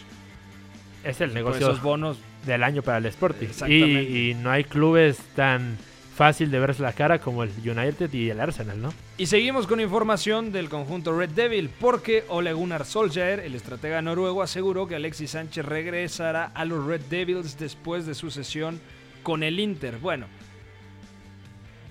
Es 1.03 1.20
el 1.20 1.30
pues 1.30 1.36
negocio 1.36 1.68
esos 1.68 1.82
bonos 1.82 2.18
del 2.45 2.64
año 2.64 2.82
para 2.82 2.97
el 2.99 3.05
Sporting. 3.07 3.47
Y, 3.68 4.30
y 4.30 4.34
no 4.36 4.51
hay 4.51 4.64
clubes 4.64 5.18
tan 5.36 5.78
fácil 6.16 6.51
de 6.51 6.59
verse 6.59 6.84
la 6.84 6.93
cara 6.93 7.20
como 7.20 7.43
el 7.43 7.49
United 7.49 8.14
y 8.14 8.30
el 8.30 8.39
Arsenal, 8.39 8.82
¿no? 8.82 8.93
Y 9.18 9.26
seguimos 9.26 9.68
con 9.68 9.80
información 9.80 10.51
del 10.51 10.70
conjunto 10.70 11.18
Red 11.18 11.32
Devil, 11.32 11.70
porque 11.80 12.24
Ole 12.28 12.53
Gunnar 12.53 12.86
Solskjaer, 12.86 13.39
el 13.39 13.55
estratega 13.55 14.01
noruego, 14.01 14.41
aseguró 14.41 14.88
que 14.88 14.95
Alexis 14.95 15.32
Sánchez 15.32 15.66
regresará 15.66 16.51
a 16.53 16.66
los 16.66 16.86
Red 16.86 17.01
Devils 17.09 17.57
después 17.57 18.05
de 18.05 18.14
su 18.14 18.30
sesión 18.30 18.80
con 19.24 19.43
el 19.43 19.59
Inter. 19.59 19.97
Bueno, 19.97 20.28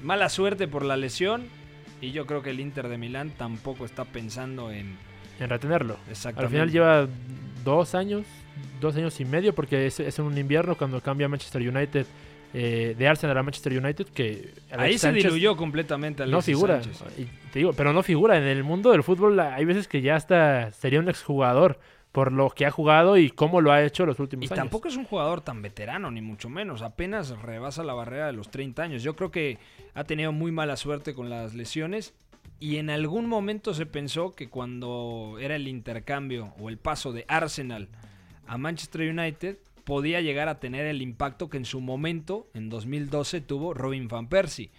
mala 0.03 0.29
suerte 0.29 0.69
por 0.69 0.85
la 0.85 0.97
lesión, 0.97 1.49
y 2.01 2.13
yo 2.13 2.27
creo 2.27 2.43
que 2.43 2.51
el 2.51 2.61
Inter 2.61 2.89
de 2.89 2.99
Milán 2.99 3.31
tampoco 3.37 3.85
está 3.85 4.05
pensando 4.05 4.71
en... 4.71 4.97
En 5.39 5.49
retenerlo. 5.49 5.97
Al 6.37 6.49
final 6.49 6.71
lleva 6.71 7.09
dos 7.65 7.95
años, 7.95 8.27
dos 8.81 8.97
años 8.97 9.19
y 9.21 9.25
medio, 9.25 9.55
porque 9.55 9.87
es, 9.87 10.01
es 10.01 10.19
en 10.19 10.25
un 10.27 10.37
invierno 10.37 10.77
cuando 10.77 11.01
cambia 11.01 11.29
Manchester 11.29 11.63
United 11.63 12.07
eh, 12.53 12.97
de 12.99 13.09
Arsenal 13.09 13.39
a 13.39 13.43
Manchester 13.43 13.79
United, 13.79 14.09
que 14.09 14.53
Ahí 14.73 14.99
se 14.99 15.13
diluyó 15.13 15.57
completamente 15.57 16.25
No 16.27 16.39
Alexis 16.39 16.55
figura, 16.57 16.83
Sánchez. 16.83 17.03
y 17.19 17.25
te 17.53 17.61
digo, 17.61 17.73
pero 17.73 17.93
no 17.93 18.03
figura. 18.03 18.37
En 18.37 18.45
el 18.45 18.65
mundo 18.65 18.91
del 18.91 19.05
fútbol 19.05 19.39
hay 19.39 19.65
veces 19.65 19.87
que 19.87 20.03
ya 20.03 20.17
hasta 20.17 20.73
sería 20.73 20.99
un 20.99 21.09
exjugador 21.09 21.79
por 22.13 22.33
lo 22.33 22.51
que 22.51 22.67
ha 22.67 22.71
jugado 22.71 23.17
y 23.17 23.31
cómo 23.31 23.61
lo 23.61 23.71
ha 23.73 23.83
hecho 23.85 24.05
los 24.05 24.19
últimos 24.19 24.45
Y 24.45 24.47
años. 24.49 24.57
tampoco 24.59 24.89
es 24.89 24.97
un 24.97 25.05
jugador 25.05 25.41
tan 25.43 25.63
veterano, 25.63 26.11
ni 26.11 26.21
mucho 26.21 26.49
menos. 26.49 26.83
Apenas 26.83 27.31
rebasa 27.41 27.85
la 27.85 27.95
barrera 27.95 28.27
de 28.27 28.33
los 28.33 28.51
30 28.51 28.83
años. 28.83 29.03
Yo 29.03 29.15
creo 29.15 29.31
que 29.31 29.59
ha 29.95 30.05
tenido 30.05 30.33
muy 30.33 30.51
mala 30.51 30.77
suerte 30.77 31.15
con 31.15 31.31
las 31.31 31.55
lesiones. 31.55 32.15
Y 32.59 32.77
en 32.77 32.91
algún 32.91 33.27
momento 33.27 33.73
se 33.75 33.87
pensó 33.87 34.35
que 34.35 34.51
cuando 34.51 35.37
era 35.41 35.57
el 35.57 35.67
intercambio 35.69 36.53
o 36.59 36.69
el 36.69 36.79
paso 36.79 37.13
de 37.13 37.25
Arsenal 37.29 37.89
a 38.47 38.59
Manchester 38.59 39.09
United, 39.09 39.57
podía 39.85 40.21
llegar 40.21 40.49
a 40.49 40.59
tener 40.61 40.87
el 40.87 41.01
impacto 41.01 41.49
que 41.49 41.57
en 41.57 41.65
su 41.65 41.81
momento, 41.81 42.49
en 42.55 42.69
2012, 42.69 43.41
tuvo 43.41 43.73
Robin 43.73 44.09
Van 44.09 44.29
Persie. 44.29 44.71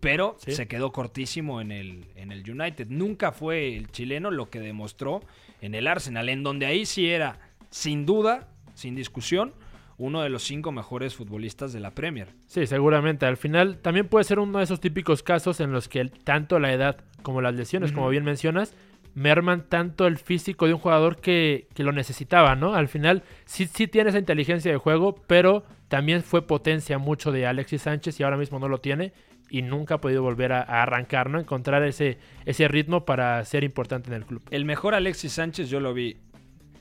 Pero 0.00 0.36
Sí. 0.38 0.52
se 0.52 0.68
quedó 0.68 0.92
cortísimo 0.92 1.60
en 1.60 1.72
el, 1.72 2.06
en 2.14 2.30
el 2.32 2.48
United. 2.48 2.86
Nunca 2.88 3.32
fue 3.32 3.76
el 3.76 3.90
chileno 3.90 4.30
lo 4.30 4.48
que 4.50 4.60
demostró 4.60 5.20
en 5.60 5.74
el 5.74 5.86
Arsenal, 5.88 6.28
en 6.28 6.42
donde 6.42 6.66
ahí 6.66 6.86
sí 6.86 7.08
era, 7.10 7.38
sin 7.70 8.06
duda, 8.06 8.48
sin 8.74 8.94
discusión, 8.94 9.54
uno 9.96 10.22
de 10.22 10.28
los 10.28 10.44
cinco 10.44 10.70
mejores 10.70 11.16
futbolistas 11.16 11.72
de 11.72 11.80
la 11.80 11.90
Premier. 11.90 12.28
Sí, 12.46 12.66
seguramente. 12.68 13.26
Al 13.26 13.36
final 13.36 13.78
también 13.78 14.06
puede 14.06 14.22
ser 14.24 14.38
uno 14.38 14.58
de 14.58 14.64
esos 14.64 14.78
típicos 14.80 15.24
casos 15.24 15.58
en 15.58 15.72
los 15.72 15.88
que 15.88 16.04
tanto 16.04 16.60
la 16.60 16.72
edad 16.72 16.98
como 17.22 17.40
las 17.40 17.56
lesiones, 17.56 17.90
como 17.90 18.08
bien 18.08 18.22
mencionas, 18.22 18.76
merman 19.14 19.68
tanto 19.68 20.06
el 20.06 20.16
físico 20.16 20.68
de 20.68 20.74
un 20.74 20.78
jugador 20.78 21.16
que, 21.20 21.66
que 21.74 21.82
lo 21.82 21.90
necesitaba, 21.90 22.54
¿no? 22.54 22.74
Al 22.74 22.86
final 22.86 23.24
sí, 23.46 23.66
sí 23.66 23.88
tiene 23.88 24.10
esa 24.10 24.20
inteligencia 24.20 24.70
de 24.70 24.78
juego, 24.78 25.16
pero 25.26 25.64
también 25.88 26.22
fue 26.22 26.46
potencia 26.46 26.98
mucho 26.98 27.32
de 27.32 27.44
Alexis 27.46 27.82
Sánchez 27.82 28.20
y 28.20 28.22
ahora 28.22 28.36
mismo 28.36 28.60
no 28.60 28.68
lo 28.68 28.78
tiene 28.78 29.12
y 29.50 29.62
nunca 29.62 29.94
ha 29.94 30.00
podido 30.00 30.22
volver 30.22 30.52
a, 30.52 30.60
a 30.60 30.82
arrancar, 30.82 31.30
¿no? 31.30 31.38
Encontrar 31.38 31.82
ese, 31.84 32.18
ese 32.44 32.68
ritmo 32.68 33.04
para 33.04 33.44
ser 33.44 33.64
importante 33.64 34.08
en 34.08 34.14
el 34.14 34.26
club. 34.26 34.42
El 34.50 34.64
mejor 34.64 34.94
Alexis 34.94 35.32
Sánchez 35.32 35.68
yo 35.70 35.80
lo 35.80 35.94
vi 35.94 36.16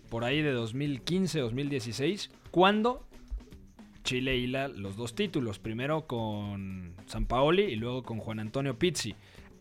por 0.09 0.23
ahí 0.23 0.41
de 0.41 0.55
2015-2016, 0.55 2.29
cuando 2.51 3.07
Chile 4.03 4.37
hila 4.37 4.69
los 4.69 4.95
dos 4.95 5.15
títulos, 5.15 5.59
primero 5.59 6.07
con 6.07 6.95
San 7.07 7.25
Paoli 7.25 7.63
y 7.63 7.75
luego 7.75 8.03
con 8.03 8.19
Juan 8.19 8.39
Antonio 8.39 8.79
Pizzi. 8.79 9.15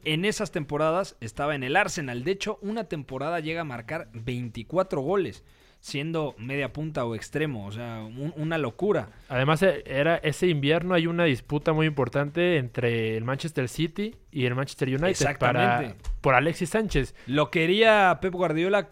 En 0.04 0.24
esas 0.24 0.52
temporadas 0.52 1.16
estaba 1.20 1.56
en 1.56 1.64
el 1.64 1.74
Arsenal, 1.74 2.22
de 2.22 2.30
hecho 2.30 2.60
una 2.62 2.84
temporada 2.84 3.40
llega 3.40 3.62
a 3.62 3.64
marcar 3.64 4.08
24 4.12 5.00
goles, 5.00 5.42
siendo 5.86 6.34
media 6.36 6.72
punta 6.72 7.04
o 7.04 7.14
extremo, 7.14 7.64
o 7.64 7.70
sea, 7.70 8.02
un- 8.02 8.32
una 8.36 8.58
locura. 8.58 9.08
Además, 9.28 9.62
eh, 9.62 9.84
era 9.86 10.16
ese 10.16 10.48
invierno 10.48 10.94
hay 10.94 11.06
una 11.06 11.22
disputa 11.24 11.72
muy 11.72 11.86
importante 11.86 12.56
entre 12.56 13.16
el 13.16 13.22
Manchester 13.22 13.68
City 13.68 14.16
y 14.32 14.46
el 14.46 14.56
Manchester 14.56 14.88
United 14.88 15.38
para, 15.38 15.60
Exactamente. 15.84 15.94
por 16.20 16.34
Alexis 16.34 16.70
Sánchez. 16.70 17.14
Lo 17.28 17.52
quería 17.52 18.18
Pep 18.20 18.32
Guardiola 18.34 18.88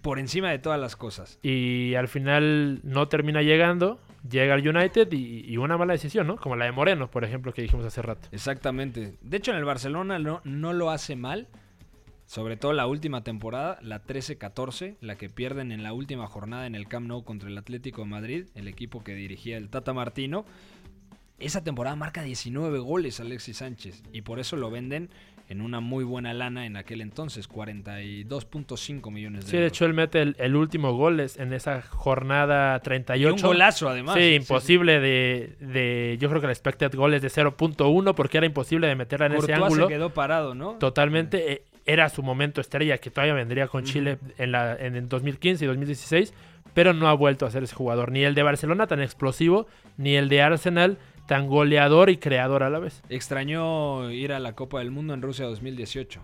por 0.00 0.20
encima 0.20 0.50
de 0.52 0.60
todas 0.60 0.78
las 0.78 0.94
cosas. 0.94 1.40
Y 1.42 1.94
al 1.96 2.06
final 2.06 2.78
no 2.84 3.08
termina 3.08 3.42
llegando, 3.42 4.00
llega 4.30 4.54
al 4.54 4.66
United 4.66 5.12
y, 5.12 5.44
y 5.52 5.56
una 5.56 5.76
mala 5.76 5.94
decisión, 5.94 6.28
¿no? 6.28 6.36
Como 6.36 6.54
la 6.54 6.66
de 6.66 6.70
Moreno, 6.72 7.10
por 7.10 7.24
ejemplo, 7.24 7.52
que 7.52 7.62
dijimos 7.62 7.84
hace 7.84 8.02
rato. 8.02 8.28
Exactamente. 8.30 9.14
De 9.20 9.36
hecho, 9.36 9.50
en 9.50 9.56
el 9.58 9.64
Barcelona 9.64 10.20
no, 10.20 10.42
no 10.44 10.72
lo 10.72 10.90
hace 10.90 11.16
mal. 11.16 11.48
Sobre 12.28 12.58
todo 12.58 12.74
la 12.74 12.86
última 12.86 13.24
temporada, 13.24 13.78
la 13.80 14.04
13-14, 14.04 14.96
la 15.00 15.16
que 15.16 15.30
pierden 15.30 15.72
en 15.72 15.82
la 15.82 15.94
última 15.94 16.26
jornada 16.26 16.66
en 16.66 16.74
el 16.74 16.86
Camp 16.86 17.06
Nou 17.08 17.24
contra 17.24 17.48
el 17.48 17.56
Atlético 17.56 18.02
de 18.02 18.08
Madrid, 18.08 18.44
el 18.54 18.68
equipo 18.68 19.02
que 19.02 19.14
dirigía 19.14 19.56
el 19.56 19.70
Tata 19.70 19.94
Martino. 19.94 20.44
Esa 21.38 21.64
temporada 21.64 21.96
marca 21.96 22.22
19 22.22 22.80
goles 22.80 23.18
Alexis 23.20 23.56
Sánchez 23.56 24.02
y 24.12 24.20
por 24.22 24.40
eso 24.40 24.56
lo 24.56 24.70
venden 24.70 25.08
en 25.48 25.62
una 25.62 25.80
muy 25.80 26.04
buena 26.04 26.34
lana 26.34 26.66
en 26.66 26.76
aquel 26.76 27.00
entonces, 27.00 27.48
42.5 27.48 29.10
millones 29.10 29.46
de 29.46 29.50
Sí, 29.50 29.56
de 29.56 29.62
euros. 29.62 29.72
hecho 29.72 29.86
él 29.86 29.94
mete 29.94 30.20
el, 30.20 30.36
el 30.38 30.54
último 30.56 30.92
gol 30.92 31.20
en 31.20 31.52
esa 31.54 31.80
jornada 31.80 32.78
38. 32.80 33.20
Y 33.22 33.32
un 33.32 33.40
golazo, 33.40 33.88
además. 33.88 34.16
Sí, 34.16 34.20
Sí, 34.20 34.34
imposible 34.34 35.00
De, 35.00 35.56
de... 35.60 36.18
Yo 36.20 36.28
creo 36.28 36.40
que 36.42 36.46
el 36.46 36.50
expected 36.50 36.94
goal 36.94 37.14
es 37.14 37.22
de 37.22 37.28
0.1 37.28 38.14
porque 38.14 38.36
era 38.36 38.46
imposible 38.46 38.86
de 38.86 38.96
meterla 38.96 39.26
en 39.26 39.32
ese 39.36 39.54
ángulo. 39.54 39.86
se 39.86 39.94
quedó 39.94 40.10
parado, 40.12 40.54
¿no? 40.54 40.72
Totalmente. 40.74 41.62
Era 41.88 42.08
su 42.10 42.22
momento 42.22 42.60
estrella 42.60 42.98
que 42.98 43.10
todavía 43.10 43.34
vendría 43.34 43.66
con 43.66 43.82
Chile 43.82 44.18
en, 44.38 44.52
la, 44.52 44.76
en 44.76 44.94
el 44.94 45.08
2015 45.08 45.64
y 45.64 45.68
2016, 45.68 46.32
pero 46.74 46.92
no 46.92 47.08
ha 47.08 47.14
vuelto 47.14 47.46
a 47.46 47.50
ser 47.50 47.62
ese 47.64 47.74
jugador. 47.74 48.12
Ni 48.12 48.22
el 48.24 48.34
de 48.36 48.42
Barcelona 48.44 48.86
tan 48.86 49.00
explosivo, 49.02 49.66
ni 49.96 50.14
el 50.14 50.28
de 50.28 50.42
Arsenal 50.42 50.98
tan 51.26 51.46
goleador 51.48 52.08
y 52.10 52.18
creador 52.18 52.62
a 52.62 52.70
la 52.70 52.78
vez. 52.78 53.02
Extrañó 53.08 54.10
ir 54.10 54.32
a 54.32 54.38
la 54.38 54.52
Copa 54.54 54.78
del 54.80 54.90
Mundo 54.90 55.14
en 55.14 55.22
Rusia 55.22 55.46
2018. 55.46 56.20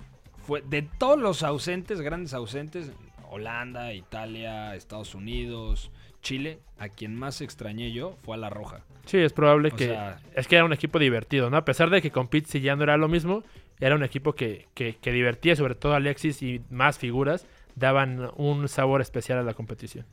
Fue 0.46 0.62
de 0.62 0.82
todos 0.82 1.18
los 1.18 1.42
ausentes, 1.42 2.00
grandes 2.00 2.34
ausentes, 2.34 2.92
Holanda, 3.30 3.92
Italia, 3.94 4.74
Estados 4.74 5.14
Unidos, 5.14 5.90
Chile, 6.22 6.58
a 6.78 6.88
quien 6.88 7.14
más 7.16 7.40
extrañé 7.40 7.92
yo 7.92 8.16
fue 8.22 8.36
a 8.36 8.38
la 8.38 8.50
Roja. 8.50 8.80
Sí, 9.06 9.18
es 9.18 9.32
probable 9.32 9.68
O 9.72 9.76
que... 9.76 9.86
sea- 9.88 10.18
es 10.34 10.46
que 10.48 10.56
era 10.56 10.64
un 10.64 10.72
equipo 10.72 10.98
divertido, 10.98 11.50
¿no? 11.50 11.56
A 11.56 11.64
pesar 11.64 11.90
de 11.90 12.00
que 12.00 12.10
con 12.10 12.28
Pizzi 12.28 12.60
ya 12.60 12.76
no 12.76 12.82
era 12.84 12.96
lo 12.96 13.08
mismo, 13.08 13.42
era 13.80 13.94
un 13.94 14.04
equipo 14.04 14.34
que, 14.34 14.68
que, 14.74 14.96
que 14.96 15.12
divertía, 15.12 15.56
sobre 15.56 15.74
todo 15.74 15.94
Alexis 15.94 16.42
y 16.42 16.62
más 16.70 16.98
figuras, 16.98 17.46
daban 17.76 18.30
un 18.36 18.68
sabor 18.68 19.00
especial 19.00 19.38
a 19.38 19.42
la 19.42 19.54
competición. 19.54 20.06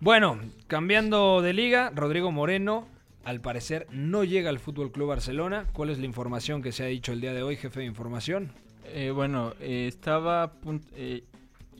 Bueno, 0.00 0.38
cambiando 0.66 1.40
de 1.40 1.52
liga, 1.52 1.90
Rodrigo 1.94 2.30
Moreno 2.30 2.86
al 3.26 3.40
parecer 3.40 3.88
no 3.90 4.22
llega 4.22 4.50
al 4.50 4.60
Fútbol 4.60 4.92
Club 4.92 5.08
Barcelona. 5.08 5.66
¿Cuál 5.72 5.90
es 5.90 5.98
la 5.98 6.06
información 6.06 6.62
que 6.62 6.70
se 6.70 6.84
ha 6.84 6.86
dicho 6.86 7.12
el 7.12 7.20
día 7.20 7.32
de 7.32 7.42
hoy, 7.42 7.56
jefe 7.56 7.80
de 7.80 7.86
información? 7.86 8.52
Eh, 8.84 9.10
bueno, 9.10 9.52
eh, 9.58 9.86
estaba 9.88 10.52
eh, 10.94 11.24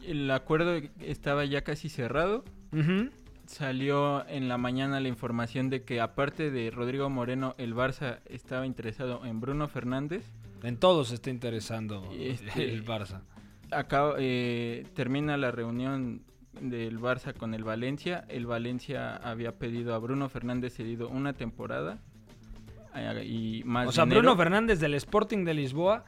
el 0.04 0.28
acuerdo 0.32 0.80
estaba 1.00 1.44
ya 1.44 1.62
casi 1.62 1.88
cerrado. 1.88 2.44
Salió 3.46 4.26
en 4.28 4.48
la 4.48 4.58
mañana 4.58 4.98
la 4.98 5.06
información 5.06 5.70
de 5.70 5.84
que 5.84 6.00
aparte 6.00 6.50
de 6.50 6.70
Rodrigo 6.72 7.08
Moreno, 7.08 7.54
el 7.58 7.76
Barça 7.76 8.18
estaba 8.26 8.66
interesado 8.66 9.24
en 9.24 9.40
Bruno 9.40 9.68
Fernández. 9.68 10.24
En 10.62 10.76
todos 10.78 11.12
está 11.12 11.30
interesando 11.30 12.08
Este- 12.18 12.72
el 12.72 12.84
Barça. 12.84 13.22
Acá 13.70 14.12
eh, 14.18 14.84
termina 14.94 15.36
la 15.36 15.50
reunión 15.50 16.22
del 16.60 16.98
Barça 17.00 17.34
con 17.34 17.52
el 17.54 17.64
Valencia. 17.64 18.24
El 18.28 18.46
Valencia 18.46 19.16
había 19.16 19.52
pedido 19.58 19.94
a 19.94 19.98
Bruno 19.98 20.28
Fernández 20.28 20.74
cedido 20.74 21.08
una 21.08 21.32
temporada 21.34 21.98
eh, 22.94 23.24
y 23.26 23.62
más 23.64 23.88
O 23.88 23.92
sea, 23.92 24.04
dinero. 24.04 24.20
Bruno 24.22 24.36
Fernández 24.36 24.80
del 24.80 24.94
Sporting 24.94 25.44
de 25.44 25.54
Lisboa 25.54 26.04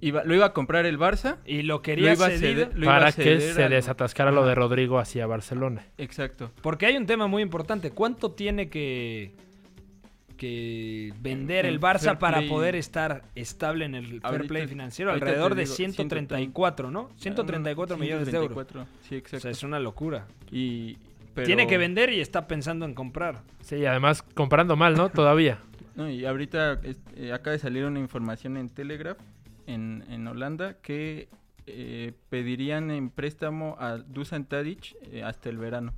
Iba- 0.00 0.24
lo 0.24 0.34
iba 0.34 0.46
a 0.46 0.52
comprar 0.52 0.84
el 0.84 0.98
Barça. 0.98 1.36
Y 1.46 1.62
lo 1.62 1.80
quería 1.80 2.14
iba 2.14 2.26
a 2.26 2.30
cedido. 2.30 2.66
ceder- 2.66 2.74
lo 2.74 2.84
iba 2.86 2.96
a 2.96 2.98
Para 2.98 3.12
que 3.12 3.40
se 3.40 3.62
al- 3.62 3.70
desatascara 3.70 4.32
lo 4.32 4.44
de 4.44 4.54
Rodrigo 4.56 4.98
hacia 4.98 5.26
Barcelona. 5.28 5.86
Exacto. 5.96 6.50
Porque 6.60 6.86
hay 6.86 6.96
un 6.96 7.06
tema 7.06 7.28
muy 7.28 7.40
importante. 7.40 7.92
¿Cuánto 7.92 8.32
tiene 8.32 8.68
que, 8.68 9.36
que 10.46 11.12
vender 11.20 11.64
En 11.66 11.72
el 11.74 11.80
Barça 11.80 12.00
fair 12.00 12.18
para 12.18 12.38
play- 12.38 12.48
poder 12.48 12.74
estar 12.74 13.22
estable 13.36 13.84
en 13.84 13.94
el 13.94 14.06
fair 14.06 14.20
Ahorita- 14.24 14.48
play 14.48 14.66
financiero? 14.66 15.12
Alrededor 15.12 15.54
de 15.54 15.62
digo, 15.62 15.74
134, 15.74 16.90
¿no? 16.90 17.10
134 17.16 17.96
millones 17.96 18.26
de 18.30 18.36
euros. 18.36 18.52
134, 18.66 18.86
Sí, 19.08 19.36
O 19.36 19.40
sea, 19.40 19.50
es 19.52 19.62
una 19.62 19.78
locura. 19.78 20.26
Y, 20.50 20.98
pero- 21.34 21.46
Tiene 21.46 21.66
que 21.66 21.78
vender 21.78 22.12
y 22.12 22.20
está 22.20 22.46
pensando 22.48 22.84
en 22.84 22.94
comprar. 22.94 23.42
Sí, 23.60 23.86
además 23.86 24.22
comprando 24.22 24.76
mal, 24.76 24.94
¿no? 24.96 25.08
Todavía. 25.10 25.58
No, 25.94 26.08
y 26.10 26.24
ahorita 26.24 26.80
eh, 27.16 27.32
acaba 27.34 27.52
de 27.52 27.58
salir 27.58 27.84
una 27.84 27.98
información 27.98 28.56
en 28.56 28.70
Telegraph, 28.70 29.18
en, 29.66 30.02
en 30.08 30.26
Holanda, 30.26 30.78
que 30.80 31.28
eh, 31.66 32.12
pedirían 32.30 32.90
en 32.90 33.10
préstamo 33.10 33.76
a 33.78 33.98
Dusan 33.98 34.46
Tadic 34.46 34.96
eh, 35.12 35.22
hasta 35.22 35.50
el 35.50 35.58
verano. 35.58 35.92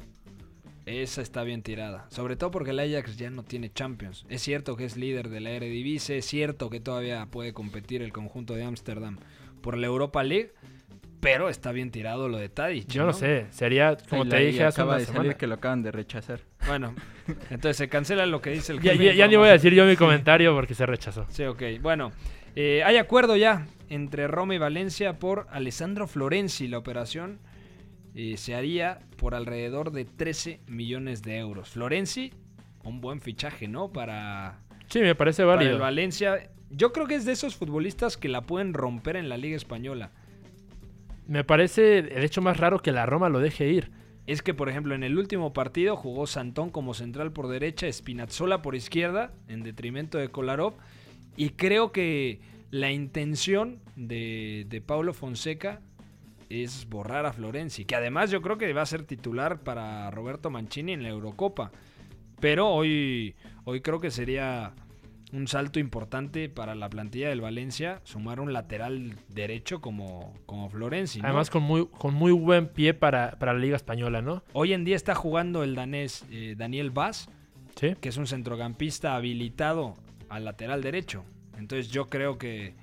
Esa 0.87 1.23
está 1.23 1.43
bien 1.45 1.63
tirada. 1.63 2.07
Sobre 2.11 2.37
todo 2.37 2.51
porque 2.51 2.71
el 2.71 2.79
Ajax 2.81 3.17
ya 3.17 3.31
no 3.31 3.43
tiene 3.43 3.73
Champions. 3.73 4.27
Es 4.29 4.43
cierto 4.43 4.77
que 4.77 4.85
es 4.85 4.97
líder 4.97 5.31
de 5.31 5.41
la 5.41 5.51
Eredivisie. 5.51 6.19
Es 6.19 6.27
cierto 6.27 6.69
que 6.69 6.81
todavía 6.81 7.25
puede 7.27 7.53
competir 7.55 8.03
el 8.03 8.13
conjunto 8.13 8.55
de 8.55 8.65
Ámsterdam 8.65 9.17
por 9.63 9.79
la 9.79 9.87
Europa 9.87 10.23
League. 10.23 10.53
Pero 11.21 11.49
está 11.49 11.73
bien 11.73 11.91
tirado 11.91 12.29
lo 12.29 12.37
de 12.37 12.51
Tadic. 12.51 12.87
Yo 12.89 13.07
no 13.07 13.15
sé, 13.15 13.47
sería 13.49 13.97
como 14.11 14.27
te 14.29 14.37
dije 14.41 14.63
hace 14.63 14.83
acaba 14.83 14.93
una 14.93 14.99
de 15.01 15.07
semana. 15.07 15.23
salir 15.25 15.37
que 15.39 15.47
lo 15.47 15.55
acaban 15.55 15.83
de 15.83 15.91
rechazar. 15.91 16.41
Bueno, 16.67 16.95
entonces 17.49 17.79
se 17.79 17.89
cancela 17.89 18.27
lo 18.27 18.43
que 18.43 18.51
dice 18.51 18.73
el 18.73 18.81
Ya, 18.81 18.93
ya- 18.93 19.15
ya 19.15 19.27
ni 19.27 19.37
voy 19.37 19.49
a 19.49 19.53
decir 19.53 19.73
yo 19.73 19.87
mi 19.87 19.97
comentario 19.97 20.53
porque 20.55 20.75
se 20.75 20.85
rechazó. 20.85 21.25
Sí, 21.31 21.45
ok. 21.45 21.63
Bueno, 21.81 22.13
eh, 22.57 22.83
hay 22.85 22.99
acuerdo 22.99 23.37
ya 23.39 23.67
entre 23.89 24.29
Roma 24.29 24.55
y 24.55 24.59
Valencia 24.59 25.19
por 25.19 25.47
Alessandro 25.51 26.07
Florenzi. 26.07 26.69
La 26.69 26.77
operación 26.77 27.39
eh, 28.15 28.37
se 28.37 28.55
haría 28.55 29.01
por 29.17 29.35
alrededor 29.35 29.91
de 29.91 30.05
13 30.05 30.61
millones 30.67 31.23
de 31.23 31.39
euros. 31.39 31.71
Florenzi, 31.71 32.33
un 32.85 33.01
buen 33.01 33.21
fichaje, 33.21 33.69
¿no? 33.69 33.93
Para, 33.93 34.65
Sí, 34.89 35.01
me 35.01 35.15
parece 35.15 35.45
para 35.45 35.63
el 35.63 35.79
Valencia. 35.79 36.51
Yo 36.71 36.93
creo 36.93 37.07
que 37.07 37.15
es 37.15 37.25
de 37.25 37.33
esos 37.33 37.57
futbolistas 37.57 38.17
que 38.17 38.29
la 38.29 38.43
pueden 38.43 38.75
romper 38.75 39.17
en 39.17 39.29
la 39.29 39.37
Liga 39.37 39.57
Española. 39.57 40.11
Me 41.27 41.45
parece 41.45 41.99
el 41.99 42.23
hecho 42.23 42.43
más 42.43 42.59
raro 42.59 42.81
que 42.81 42.93
la 42.93 43.07
Roma 43.07 43.29
lo 43.29 43.41
deje 43.41 43.69
ir. 43.69 43.91
Es 44.27 44.43
que, 44.43 44.55
por 44.55 44.69
ejemplo, 44.69 44.95
en 44.95 45.03
el 45.03 45.19
último 45.19 45.53
partido 45.53 45.97
jugó 45.97 46.27
Santón 46.27 46.71
como 46.71 46.95
central 46.95 47.33
por 47.33 47.49
derecha, 47.49 47.91
Spinazzola 47.93 48.63
por 48.63 48.75
izquierda, 48.75 49.33
en 49.49 49.63
detrimento 49.63 50.19
de 50.19 50.29
Kolarov. 50.29 50.75
Y 51.37 51.51
creo 51.51 51.93
que 51.93 52.41
la 52.71 52.91
intención 52.91 53.81
de, 53.97 54.67
de 54.69 54.81
Paulo 54.81 55.13
Fonseca 55.13 55.81
es 56.51 56.89
borrar 56.89 57.27
a 57.27 57.33
Florenzi, 57.33 57.85
que 57.85 57.97
además 57.97 58.31
yo 58.31 58.43
creo 58.43 58.59
que 58.59 58.73
va 58.73 58.83
a 58.83 58.87
ser 58.87 59.05
titular 59.05 59.61
para 59.61 60.11
Roberto 60.11 60.51
Mancini 60.51 60.93
en 60.93 61.03
la 61.03 61.09
Eurocopa. 61.11 61.71
Pero 62.41 62.69
hoy, 62.69 63.35
hoy 63.65 63.81
creo 63.81 64.01
que 64.01 64.11
sería 64.11 64.73
un 65.33 65.49
salto 65.49 65.81
importante 65.81 66.49
para 66.49 66.75
la 66.75 66.89
plantilla 66.89 67.29
del 67.29 67.41
Valencia 67.41 68.01
sumar 68.05 68.39
un 68.39 68.53
lateral 68.53 69.17
derecho 69.29 69.81
como, 69.81 70.33
como 70.47 70.69
Florenzi. 70.71 71.21
¿no? 71.21 71.27
Además 71.27 71.51
con 71.51 71.63
muy, 71.65 71.87
con 71.89 72.15
muy 72.15 72.31
buen 72.33 72.69
pie 72.69 72.95
para, 72.95 73.33
para 73.39 73.53
la 73.53 73.59
Liga 73.59 73.77
Española, 73.77 74.23
¿no? 74.23 74.45
Hoy 74.53 74.73
en 74.73 74.85
día 74.85 74.95
está 74.95 75.15
jugando 75.15 75.65
el 75.65 75.75
danés 75.75 76.25
eh, 76.31 76.55
Daniel 76.57 76.91
Vaz, 76.91 77.29
Sí. 77.77 77.97
que 78.01 78.09
es 78.11 78.17
un 78.17 78.29
centrocampista 78.29 79.17
habilitado 79.17 79.97
al 80.29 80.45
lateral 80.45 80.81
derecho. 80.83 81.25
Entonces 81.59 81.91
yo 81.91 82.07
creo 82.07 82.39
que 82.39 82.75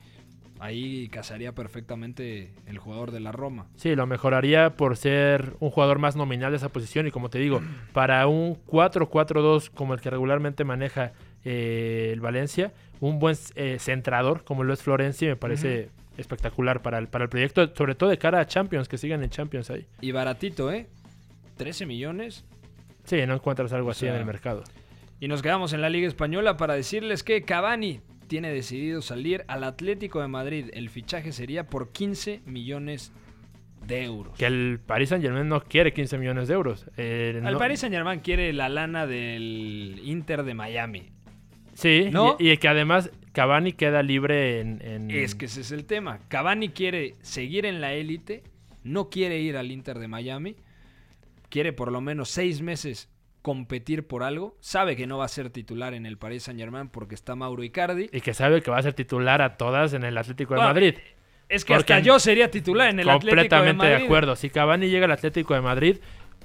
ahí 0.61 1.09
casaría 1.09 1.53
perfectamente 1.53 2.53
el 2.67 2.77
jugador 2.77 3.11
de 3.11 3.19
la 3.19 3.31
Roma. 3.31 3.67
Sí, 3.75 3.95
lo 3.95 4.05
mejoraría 4.05 4.77
por 4.77 4.95
ser 4.95 5.55
un 5.59 5.71
jugador 5.71 5.99
más 5.99 6.15
nominal 6.15 6.51
de 6.51 6.57
esa 6.57 6.69
posición 6.69 7.07
y 7.07 7.11
como 7.11 7.29
te 7.29 7.39
digo, 7.39 7.61
para 7.93 8.25
un 8.27 8.55
4-4-2 8.67 9.71
como 9.71 9.93
el 9.93 10.01
que 10.01 10.09
regularmente 10.09 10.63
maneja 10.63 11.13
eh, 11.43 12.11
el 12.13 12.21
Valencia, 12.21 12.71
un 12.99 13.17
buen 13.19 13.35
eh, 13.55 13.77
centrador 13.79 14.43
como 14.43 14.63
lo 14.63 14.73
es 14.73 14.83
Florenzi 14.83 15.25
me 15.25 15.35
parece 15.35 15.89
espectacular 16.17 16.83
para 16.83 16.99
el, 16.99 17.07
para 17.07 17.23
el 17.23 17.29
proyecto, 17.29 17.73
sobre 17.75 17.95
todo 17.95 18.09
de 18.09 18.19
cara 18.19 18.39
a 18.39 18.45
Champions, 18.45 18.87
que 18.87 18.97
sigan 18.97 19.23
en 19.23 19.31
Champions 19.31 19.71
ahí. 19.71 19.87
Y 20.01 20.11
baratito, 20.11 20.71
¿eh? 20.71 20.87
13 21.57 21.87
millones. 21.87 22.45
Sí, 23.05 23.25
no 23.25 23.33
encuentras 23.33 23.73
algo 23.73 23.87
O 23.87 23.91
así 23.91 24.01
sea, 24.01 24.13
en 24.13 24.19
el 24.19 24.25
mercado. 24.25 24.63
Y 25.19 25.27
nos 25.27 25.41
quedamos 25.41 25.73
en 25.73 25.81
la 25.81 25.89
Liga 25.89 26.07
Española 26.07 26.57
para 26.57 26.75
decirles 26.75 27.23
que 27.23 27.43
Cavani 27.43 28.01
tiene 28.31 28.53
decidido 28.53 29.01
salir 29.01 29.43
al 29.49 29.65
Atlético 29.65 30.21
de 30.21 30.29
Madrid. 30.29 30.69
El 30.71 30.89
fichaje 30.89 31.33
sería 31.33 31.67
por 31.67 31.91
15 31.91 32.39
millones 32.45 33.11
de 33.85 34.05
euros. 34.05 34.37
Que 34.37 34.45
el 34.45 34.79
Paris 34.79 35.09
Saint 35.09 35.21
Germain 35.21 35.49
no 35.49 35.61
quiere 35.61 35.91
15 35.91 36.17
millones 36.17 36.47
de 36.47 36.53
euros. 36.53 36.85
Eh, 36.95 37.37
no- 37.43 37.57
Paris 37.57 37.81
Saint 37.81 37.93
Germain 37.93 38.21
quiere 38.21 38.53
la 38.53 38.69
lana 38.69 39.05
del 39.05 39.99
Inter 40.05 40.43
de 40.43 40.53
Miami. 40.53 41.09
Sí, 41.73 42.07
¿No? 42.09 42.37
y, 42.39 42.51
y 42.51 42.57
que 42.57 42.69
además 42.69 43.11
Cavani 43.33 43.73
queda 43.73 44.01
libre 44.01 44.61
en... 44.61 44.81
en- 44.81 45.11
Es 45.11 45.35
que 45.35 45.47
ese 45.47 45.59
es 45.59 45.73
el 45.73 45.83
tema. 45.83 46.19
Cavani 46.29 46.69
quiere 46.69 47.15
seguir 47.21 47.65
en 47.65 47.81
la 47.81 47.91
élite, 47.95 48.43
no 48.85 49.09
quiere 49.09 49.41
ir 49.41 49.57
al 49.57 49.71
Inter 49.73 49.99
de 49.99 50.07
Miami, 50.07 50.55
quiere 51.49 51.73
por 51.73 51.91
lo 51.91 51.99
menos 51.99 52.29
seis 52.29 52.61
meses 52.61 53.09
competir 53.41 54.05
por 54.05 54.23
algo, 54.23 54.55
sabe 54.59 54.95
que 54.95 55.07
no 55.07 55.17
va 55.17 55.25
a 55.25 55.29
ser 55.29 55.49
titular 55.49 55.93
en 55.93 56.05
el 56.05 56.17
Paris 56.17 56.43
Saint 56.43 56.59
Germain 56.59 56.89
porque 56.89 57.15
está 57.15 57.35
Mauro 57.35 57.63
Icardi. 57.63 58.09
Y 58.11 58.21
que 58.21 58.33
sabe 58.33 58.61
que 58.61 58.71
va 58.71 58.77
a 58.77 58.83
ser 58.83 58.93
titular 58.93 59.41
a 59.41 59.57
todas 59.57 59.93
en 59.93 60.03
el 60.03 60.17
Atlético 60.17 60.53
de 60.53 60.59
Bueno, 60.59 60.69
Madrid. 60.73 60.95
Es 61.49 61.65
que 61.65 61.73
Porque 61.73 61.93
hasta 61.93 62.05
yo 62.05 62.19
sería 62.19 62.49
titular 62.49 62.89
en 62.89 62.99
el 62.99 63.09
Atlético 63.09 63.35
de 63.35 63.41
Completamente 63.41 63.85
de, 63.85 63.91
Madrid. 63.93 64.05
acuerdo. 64.05 64.35
Si 64.35 64.49
Cavani 64.49 64.89
llega 64.89 65.05
al 65.05 65.11
Atlético 65.11 65.53
de 65.53 65.61
Madrid, 65.61 65.97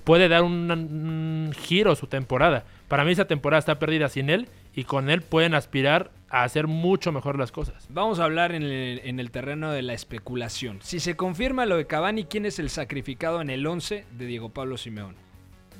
puede 0.04 0.28
dar 0.28 0.42
un, 0.42 0.70
un 0.70 1.52
giro 1.56 1.94
su 1.94 2.06
temporada. 2.08 2.64
Para 2.88 3.04
mí 3.04 3.12
esa 3.12 3.26
temporada 3.26 3.58
está 3.58 3.78
perdida 3.78 4.08
sin 4.08 4.30
él 4.30 4.48
y 4.74 4.84
con 4.84 5.10
él 5.10 5.22
pueden 5.22 5.54
aspirar 5.54 6.10
a 6.28 6.42
hacer 6.42 6.66
mucho 6.66 7.12
mejor 7.12 7.38
las 7.38 7.52
cosas. 7.52 7.86
Vamos 7.88 8.18
a 8.18 8.24
hablar 8.24 8.52
en 8.52 8.62
el, 8.62 9.00
en 9.04 9.20
el 9.20 9.30
terreno 9.30 9.70
de 9.70 9.82
la 9.82 9.92
especulación. 9.92 10.80
Si 10.82 10.98
se 10.98 11.14
confirma 11.14 11.66
lo 11.66 11.76
de 11.76 11.86
Cavani, 11.86 12.24
¿quién 12.24 12.46
es 12.46 12.58
el 12.58 12.68
sacrificado 12.70 13.40
en 13.40 13.50
el 13.50 13.66
11 13.66 14.06
de 14.10 14.26
Diego 14.26 14.48
Pablo 14.48 14.76
Simeone? 14.76 15.16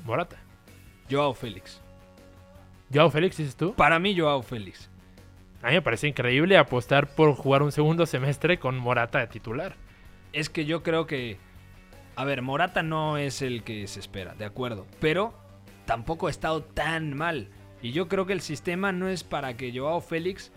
Morata. 0.05 0.37
Joao 1.09 1.33
Félix. 1.33 1.81
Joao 2.93 3.09
Félix, 3.09 3.37
dices 3.37 3.55
tú. 3.55 3.73
Para 3.73 3.99
mí, 3.99 4.17
Joao 4.17 4.41
Félix. 4.41 4.89
A 5.61 5.67
mí 5.67 5.73
me 5.73 5.81
parece 5.81 6.07
increíble 6.07 6.57
apostar 6.57 7.07
por 7.07 7.33
jugar 7.33 7.63
un 7.63 7.71
segundo 7.71 8.05
semestre 8.05 8.59
con 8.59 8.77
Morata 8.77 9.19
de 9.19 9.27
titular. 9.27 9.75
Es 10.33 10.49
que 10.49 10.65
yo 10.65 10.83
creo 10.83 11.07
que. 11.07 11.37
A 12.15 12.25
ver, 12.25 12.41
Morata 12.41 12.83
no 12.83 13.17
es 13.17 13.41
el 13.41 13.63
que 13.63 13.87
se 13.87 13.99
espera, 13.99 14.33
de 14.35 14.45
acuerdo. 14.45 14.87
Pero 14.99 15.33
tampoco 15.85 16.27
ha 16.27 16.29
estado 16.29 16.63
tan 16.63 17.15
mal. 17.15 17.49
Y 17.81 17.91
yo 17.91 18.07
creo 18.07 18.25
que 18.25 18.33
el 18.33 18.41
sistema 18.41 18.91
no 18.91 19.07
es 19.07 19.23
para 19.23 19.55
que 19.55 19.77
Joao 19.77 20.01
Félix 20.01 20.51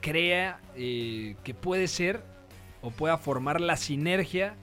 crea 0.00 0.60
eh, 0.74 1.36
que 1.44 1.54
puede 1.54 1.86
ser 1.86 2.22
o 2.82 2.90
pueda 2.90 3.18
formar 3.18 3.60
la 3.60 3.76
sinergia 3.76 4.54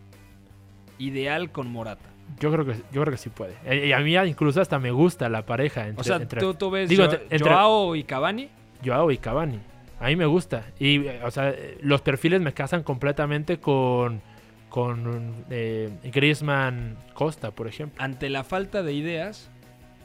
ideal 0.98 1.52
con 1.52 1.68
Morata. 1.72 2.10
Yo 2.40 2.52
creo 2.52 2.66
que, 2.66 2.74
yo 2.92 3.02
creo 3.02 3.12
que 3.12 3.18
sí 3.18 3.30
puede. 3.30 3.56
Eh, 3.66 3.88
Y 3.88 3.92
a 3.94 4.00
mí 4.00 4.16
incluso 4.30 4.62
hasta 4.62 4.80
me 4.80 4.92
gusta 4.92 5.30
la 5.30 5.46
pareja. 5.46 5.88
Entre, 5.88 6.02
O 6.02 6.04
sea, 6.04 6.18
entre- 6.18 6.40
tú, 6.42 6.54
tú 6.54 6.70
ves 6.70 6.90
digo, 6.90 7.06
Jo- 7.06 7.12
entre- 7.14 7.28
entre- 7.36 7.50
Joao 7.52 7.96
y 7.96 8.04
Cavani. 8.04 8.50
Joao 8.86 9.12
y 9.12 9.18
Cavani. 9.18 9.60
A 10.00 10.08
mí 10.08 10.16
me 10.16 10.26
gusta. 10.28 10.68
Y, 10.80 11.08
eh, 11.08 11.22
o 11.24 11.32
sea, 11.32 11.54
los 11.82 12.02
perfiles 12.02 12.42
me 12.42 12.54
casan 12.54 12.84
completamente 12.84 13.60
con, 13.60 14.22
con 14.70 15.46
eh, 15.50 15.90
Griezmann 16.04 16.98
Costa, 17.14 17.52
por 17.52 17.68
ejemplo. 17.68 18.04
Ante 18.04 18.30
la 18.30 18.44
falta 18.44 18.84
de 18.84 18.94
ideas, 18.94 19.50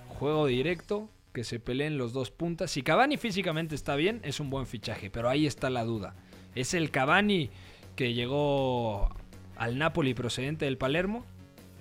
juego 0.08 0.46
directo, 0.46 1.10
que 1.34 1.44
se 1.44 1.58
peleen 1.60 1.98
los 1.98 2.12
dos 2.12 2.30
puntas. 2.30 2.70
Si 2.70 2.82
Cavani 2.82 3.16
físicamente 3.18 3.74
está 3.74 3.96
bien, 3.96 4.20
es 4.22 4.38
un 4.40 4.48
buen 4.50 4.66
fichaje, 4.66 5.10
pero 5.10 5.28
ahí 5.28 5.46
está 5.46 5.68
la 5.70 5.84
duda. 5.84 6.14
¿Es 6.54 6.72
el 6.74 6.90
Cavani 6.90 7.50
que 7.96 8.14
llegó 8.14 9.10
al 9.56 9.78
Napoli 9.78 10.14
procedente 10.14 10.64
del 10.66 10.78
Palermo? 10.78 11.26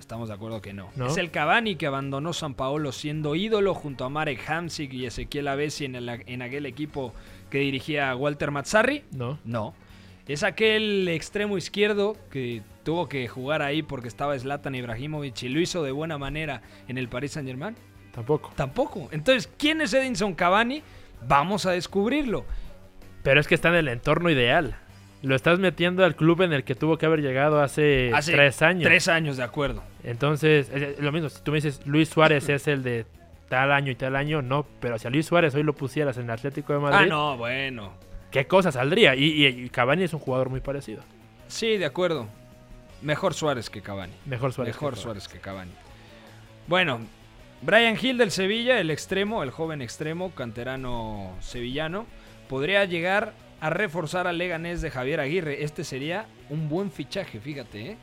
Estamos 0.02 0.28
de 0.28 0.34
acuerdo 0.36 0.62
que 0.62 0.74
no. 0.74 0.90
No. 0.96 1.08
¿Es 1.08 1.18
el 1.18 1.32
Cavani 1.32 1.76
que 1.76 1.86
abandonó 1.88 2.34
San 2.34 2.54
Paolo 2.56 2.92
siendo 2.92 3.36
ídolo 3.36 3.74
junto 3.74 4.04
a 4.04 4.10
Marek 4.10 4.42
Hamsik 4.50 4.92
y 4.94 5.06
Ezequiel 5.06 5.48
Avesi 5.48 5.86
en, 5.86 5.96
el- 5.96 6.10
en 6.26 6.42
aquel 6.42 6.66
equipo 6.66 7.14
que 7.50 7.60
dirigía 7.60 8.14
Walter 8.16 8.52
Mazzarri? 8.52 9.04
No. 9.12 9.40
No. 9.46 9.74
Es 10.28 10.44
aquel 10.44 11.08
extremo 11.08 11.58
izquierdo 11.58 12.16
que 12.30 12.62
tuvo 12.84 13.08
que 13.08 13.28
jugar 13.28 13.62
ahí 13.62 13.84
porque 13.84 14.08
estaba 14.08 14.38
Zlatan 14.38 14.76
Ibrahimovic 14.76 15.44
y 15.44 15.50
lo 15.50 15.60
hizo 15.60 15.84
de 15.84 15.92
buena 15.92 16.18
manera 16.18 16.62
en 16.88 16.98
el 16.98 17.08
Paris 17.08 17.32
Saint 17.34 17.48
Germain. 17.48 17.76
Tampoco. 18.12 18.52
Tampoco. 18.56 19.08
Entonces, 19.12 19.50
¿quién 19.58 19.82
es 19.82 19.94
Edinson 19.94 20.34
Cavani? 20.34 20.82
Vamos 21.28 21.66
a 21.66 21.72
descubrirlo. 21.72 22.46
Pero 23.24 23.40
es 23.40 23.48
que 23.48 23.56
está 23.56 23.70
en 23.70 23.76
el 23.76 23.88
entorno 23.88 24.30
ideal. 24.30 24.76
Lo 25.22 25.36
estás 25.36 25.60
metiendo 25.60 26.04
al 26.04 26.16
club 26.16 26.42
en 26.42 26.52
el 26.52 26.64
que 26.64 26.74
tuvo 26.74 26.98
que 26.98 27.06
haber 27.06 27.22
llegado 27.22 27.62
hace, 27.62 28.12
Hace 28.14 28.32
tres 28.32 28.62
años. 28.64 28.84
Tres 28.84 29.08
años, 29.08 29.38
de 29.38 29.44
acuerdo. 29.44 29.84
Entonces, 30.04 30.70
es- 30.74 31.00
lo 31.00 31.12
mismo, 31.12 31.30
si 31.30 31.42
tú 31.44 31.52
me 31.52 31.58
dices 31.58 31.82
Luis 31.86 32.10
Suárez 32.10 32.50
es 32.50 32.68
el 32.68 32.84
de 32.84 33.06
tal 33.50 33.72
año 33.72 33.92
y 33.92 33.96
tal 33.96 34.16
año, 34.16 34.42
no, 34.42 34.66
pero 34.80 34.98
si 34.98 35.08
a 35.08 35.10
Luis 35.10 35.26
Suárez 35.26 35.54
hoy 35.56 35.64
lo 35.64 35.74
pusieras 35.74 36.18
en 36.18 36.24
el 36.24 36.32
Atlético 36.32 36.74
de 36.74 36.80
Ah, 36.80 36.82
Madrid, 36.82 37.10
no, 37.10 37.38
bueno. 37.38 37.94
qué 38.32 38.48
cosa 38.48 38.72
saldría. 38.72 39.16
Y, 39.16 39.26
y- 39.26 39.46
y 39.66 39.70
Cavani 39.70 40.04
es 40.04 40.14
un 40.14 40.20
jugador 40.20 40.50
muy 40.50 40.60
parecido. 40.62 41.04
Sí, 41.48 41.78
de 41.78 41.86
acuerdo. 41.86 42.28
Mejor 43.02 43.34
Suárez 43.34 43.70
que 43.70 43.82
Cavani. 43.82 44.14
Mejor 44.26 44.54
Suárez. 44.54 44.76
Mejor 44.76 44.94
que 44.94 45.00
Suárez 45.00 45.28
que 45.28 45.40
Cavani. 45.40 45.72
Bueno, 46.68 47.00
Brian 47.62 47.98
Hill 48.02 48.18
del 48.18 48.32
Sevilla, 48.32 48.80
el 48.80 48.90
extremo, 48.90 49.44
el 49.44 49.52
joven 49.52 49.82
extremo, 49.82 50.32
canterano 50.34 51.36
sevillano, 51.42 52.06
podría 52.48 52.86
llegar 52.86 53.34
a 53.60 53.70
reforzar 53.70 54.28
al 54.28 54.38
Leganés 54.38 54.82
de 54.82 54.90
Javier 54.92 55.20
Aguirre. 55.20 55.64
Este 55.64 55.84
sería 55.84 56.26
un 56.50 56.70
buen 56.70 56.92
fichaje, 56.92 57.40
fíjate, 57.40 57.92
¿eh? 57.92 57.98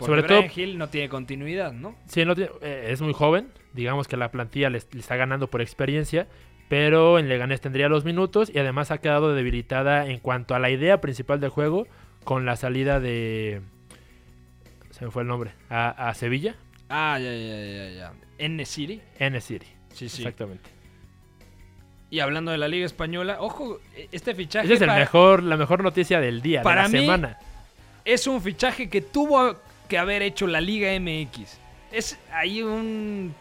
Porque 0.00 0.06
Sobre 0.06 0.22
Brian 0.22 0.48
todo- 0.48 0.60
Hill 0.60 0.78
no 0.78 0.88
tiene 0.88 1.08
continuidad, 1.08 1.72
¿no? 1.72 1.94
Sí, 2.06 2.24
no 2.24 2.34
tiene- 2.34 2.50
eh, 2.62 2.88
es 2.90 3.00
muy 3.00 3.12
joven. 3.12 3.48
Digamos 3.74 4.08
que 4.08 4.16
la 4.16 4.30
plantilla 4.32 4.68
le, 4.70 4.80
le 4.92 5.00
está 5.00 5.14
ganando 5.16 5.48
por 5.48 5.60
experiencia. 5.60 6.26
Pero 6.68 7.18
en 7.18 7.28
Leganés 7.28 7.60
tendría 7.60 7.88
los 7.88 8.04
minutos 8.04 8.50
y 8.52 8.58
además 8.58 8.90
ha 8.90 8.98
quedado 8.98 9.34
debilitada 9.34 10.06
en 10.06 10.18
cuanto 10.20 10.54
a 10.54 10.58
la 10.58 10.70
idea 10.70 11.00
principal 11.00 11.40
del 11.40 11.50
juego 11.50 11.86
con 12.24 12.46
la 12.46 12.56
salida 12.56 12.98
de... 13.00 13.60
Se 14.90 15.04
me 15.04 15.10
fue 15.10 15.22
el 15.22 15.28
nombre. 15.28 15.52
A, 15.68 16.08
a 16.08 16.14
Sevilla. 16.14 16.54
Ah, 16.88 17.18
ya, 17.20 17.32
ya, 17.32 17.64
ya, 17.64 17.90
ya. 17.90 18.12
N 18.38 18.64
City. 18.66 19.00
N 19.18 19.40
City. 19.40 19.66
Sí, 19.92 20.08
sí. 20.08 20.22
Exactamente. 20.22 20.70
Y 22.10 22.20
hablando 22.20 22.50
de 22.50 22.58
la 22.58 22.66
Liga 22.68 22.86
Española, 22.86 23.36
ojo, 23.40 23.78
este 24.10 24.34
fichaje 24.34 24.66
Esa 24.66 24.74
es 24.74 24.80
el 24.80 24.88
para- 24.88 24.98
mejor, 25.00 25.42
la 25.42 25.56
mejor 25.56 25.82
noticia 25.84 26.20
del 26.20 26.42
día, 26.42 26.62
Para 26.62 26.82
de 26.82 26.88
la 26.88 26.98
mí- 27.00 27.04
semana. 27.04 27.38
es 28.04 28.26
un 28.26 28.40
fichaje 28.42 28.88
que 28.90 29.00
tuvo 29.00 29.56
que 29.90 29.98
haber 29.98 30.22
hecho 30.22 30.46
la 30.46 30.62
Liga 30.62 30.98
MX. 30.98 31.58
Es 31.92 32.18
ahí 32.32 32.62
un... 32.62 33.34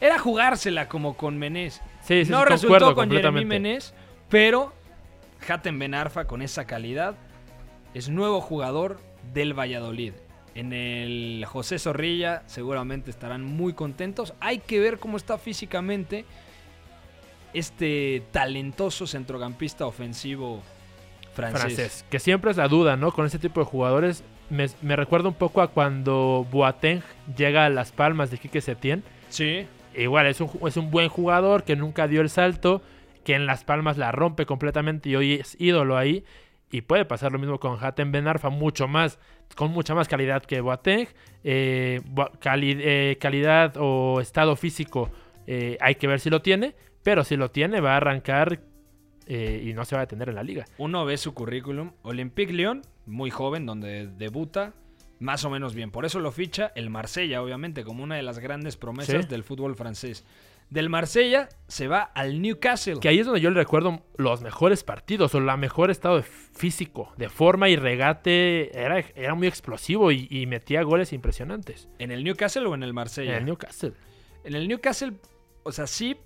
Era 0.00 0.18
jugársela 0.18 0.88
como 0.88 1.16
con 1.16 1.38
Menés. 1.38 1.80
Sí, 2.02 2.24
sí, 2.24 2.30
no 2.30 2.42
sí, 2.42 2.48
resultó 2.48 2.94
con 2.94 3.10
Jeremy. 3.10 3.44
Menés, 3.44 3.94
pero 4.28 4.72
Hatem 5.48 5.78
Ben 5.78 5.94
Arfa 5.94 6.26
con 6.26 6.42
esa 6.42 6.66
calidad 6.66 7.16
es 7.94 8.08
nuevo 8.08 8.40
jugador 8.40 9.00
del 9.32 9.58
Valladolid. 9.58 10.12
En 10.54 10.72
el 10.72 11.44
José 11.46 11.78
Zorrilla 11.78 12.42
seguramente 12.46 13.10
estarán 13.10 13.42
muy 13.42 13.72
contentos. 13.72 14.34
Hay 14.40 14.58
que 14.58 14.78
ver 14.78 14.98
cómo 14.98 15.16
está 15.16 15.38
físicamente 15.38 16.26
este 17.54 18.22
talentoso 18.30 19.06
centrocampista 19.06 19.86
ofensivo 19.86 20.62
francés. 21.34 21.60
francés. 21.60 22.04
Que 22.10 22.18
siempre 22.18 22.50
es 22.50 22.58
la 22.58 22.68
duda, 22.68 22.96
¿no? 22.96 23.12
Con 23.12 23.24
ese 23.24 23.38
tipo 23.38 23.60
de 23.60 23.66
jugadores. 23.66 24.24
Me, 24.50 24.96
recuerda 24.96 25.28
un 25.28 25.34
poco 25.34 25.62
a 25.62 25.68
cuando 25.68 26.46
Boateng 26.50 27.02
llega 27.36 27.64
a 27.64 27.70
Las 27.70 27.90
Palmas 27.92 28.30
de 28.30 28.38
Quique 28.38 28.60
Setién. 28.60 29.02
Sí. 29.30 29.66
Igual, 29.96 30.26
es 30.26 30.40
un, 30.40 30.50
es 30.66 30.76
un 30.76 30.90
buen 30.90 31.08
jugador 31.08 31.64
que 31.64 31.76
nunca 31.76 32.06
dio 32.06 32.20
el 32.20 32.28
salto, 32.28 32.82
que 33.24 33.34
en 33.34 33.46
Las 33.46 33.64
Palmas 33.64 33.96
la 33.98 34.12
rompe 34.12 34.44
completamente 34.46 35.08
y 35.08 35.16
hoy 35.16 35.34
es 35.34 35.56
ídolo 35.60 35.96
ahí. 35.96 36.24
Y 36.70 36.82
puede 36.82 37.04
pasar 37.04 37.32
lo 37.32 37.38
mismo 37.38 37.60
con 37.60 37.82
Hatem 37.82 38.12
Ben 38.12 38.26
Arfa, 38.26 38.48
mucho 38.48 38.88
más, 38.88 39.18
con 39.56 39.70
mucha 39.70 39.94
más 39.94 40.08
calidad 40.08 40.42
que 40.42 40.60
Boateng. 40.60 41.08
Eh, 41.44 42.00
cali- 42.40 42.78
eh, 42.80 43.18
calidad 43.20 43.74
o 43.78 44.20
estado 44.20 44.56
físico, 44.56 45.10
eh, 45.46 45.76
hay 45.80 45.96
que 45.96 46.06
ver 46.06 46.20
si 46.20 46.30
lo 46.30 46.40
tiene. 46.42 46.74
Pero 47.02 47.24
si 47.24 47.36
lo 47.36 47.50
tiene, 47.50 47.80
va 47.80 47.94
a 47.94 47.96
arrancar 47.96 48.60
eh, 49.26 49.62
y 49.66 49.72
no 49.74 49.84
se 49.84 49.96
va 49.96 50.02
a 50.02 50.04
detener 50.06 50.28
en 50.28 50.36
la 50.36 50.42
liga. 50.44 50.64
Uno 50.78 51.04
ve 51.04 51.16
su 51.16 51.34
currículum. 51.34 51.90
Olympique 52.02 52.52
Lyon, 52.52 52.82
muy 53.06 53.30
joven, 53.30 53.66
donde 53.66 54.06
debuta 54.06 54.74
más 55.18 55.44
o 55.44 55.50
menos 55.50 55.74
bien. 55.74 55.90
Por 55.90 56.04
eso 56.04 56.18
lo 56.20 56.32
ficha 56.32 56.72
el 56.74 56.90
Marsella, 56.90 57.42
obviamente, 57.42 57.84
como 57.84 58.02
una 58.02 58.16
de 58.16 58.22
las 58.22 58.38
grandes 58.38 58.76
promesas 58.76 59.22
Sí. 59.24 59.28
del 59.30 59.44
fútbol 59.44 59.76
francés. 59.76 60.24
Del 60.70 60.88
Marsella 60.88 61.48
se 61.68 61.86
va 61.86 62.00
al 62.02 62.40
Newcastle. 62.40 62.98
Que 62.98 63.08
ahí 63.08 63.18
es 63.18 63.26
donde 63.26 63.42
yo 63.42 63.50
le 63.50 63.56
recuerdo 63.60 64.02
los 64.16 64.40
mejores 64.40 64.82
partidos 64.84 65.34
o 65.34 65.40
la 65.40 65.56
mejor 65.58 65.90
estado 65.90 66.16
de 66.16 66.22
físico, 66.22 67.12
de 67.18 67.28
forma 67.28 67.68
y 67.68 67.76
regate. 67.76 68.76
Era, 68.76 68.98
era 69.14 69.34
muy 69.34 69.48
explosivo 69.48 70.10
y, 70.12 70.26
y 70.30 70.46
metía 70.46 70.82
goles 70.82 71.12
impresionantes. 71.12 71.88
¿En 71.98 72.10
el 72.10 72.24
Newcastle 72.24 72.66
o 72.66 72.74
en 72.74 72.82
el 72.82 72.94
Marsella? 72.94 73.32
En 73.32 73.38
el 73.40 73.44
Newcastle. 73.44 73.92
En 74.44 74.54
el 74.54 74.66
Newcastle, 74.66 75.12
o 75.62 75.72
sea, 75.72 75.86
sí, 75.86 76.16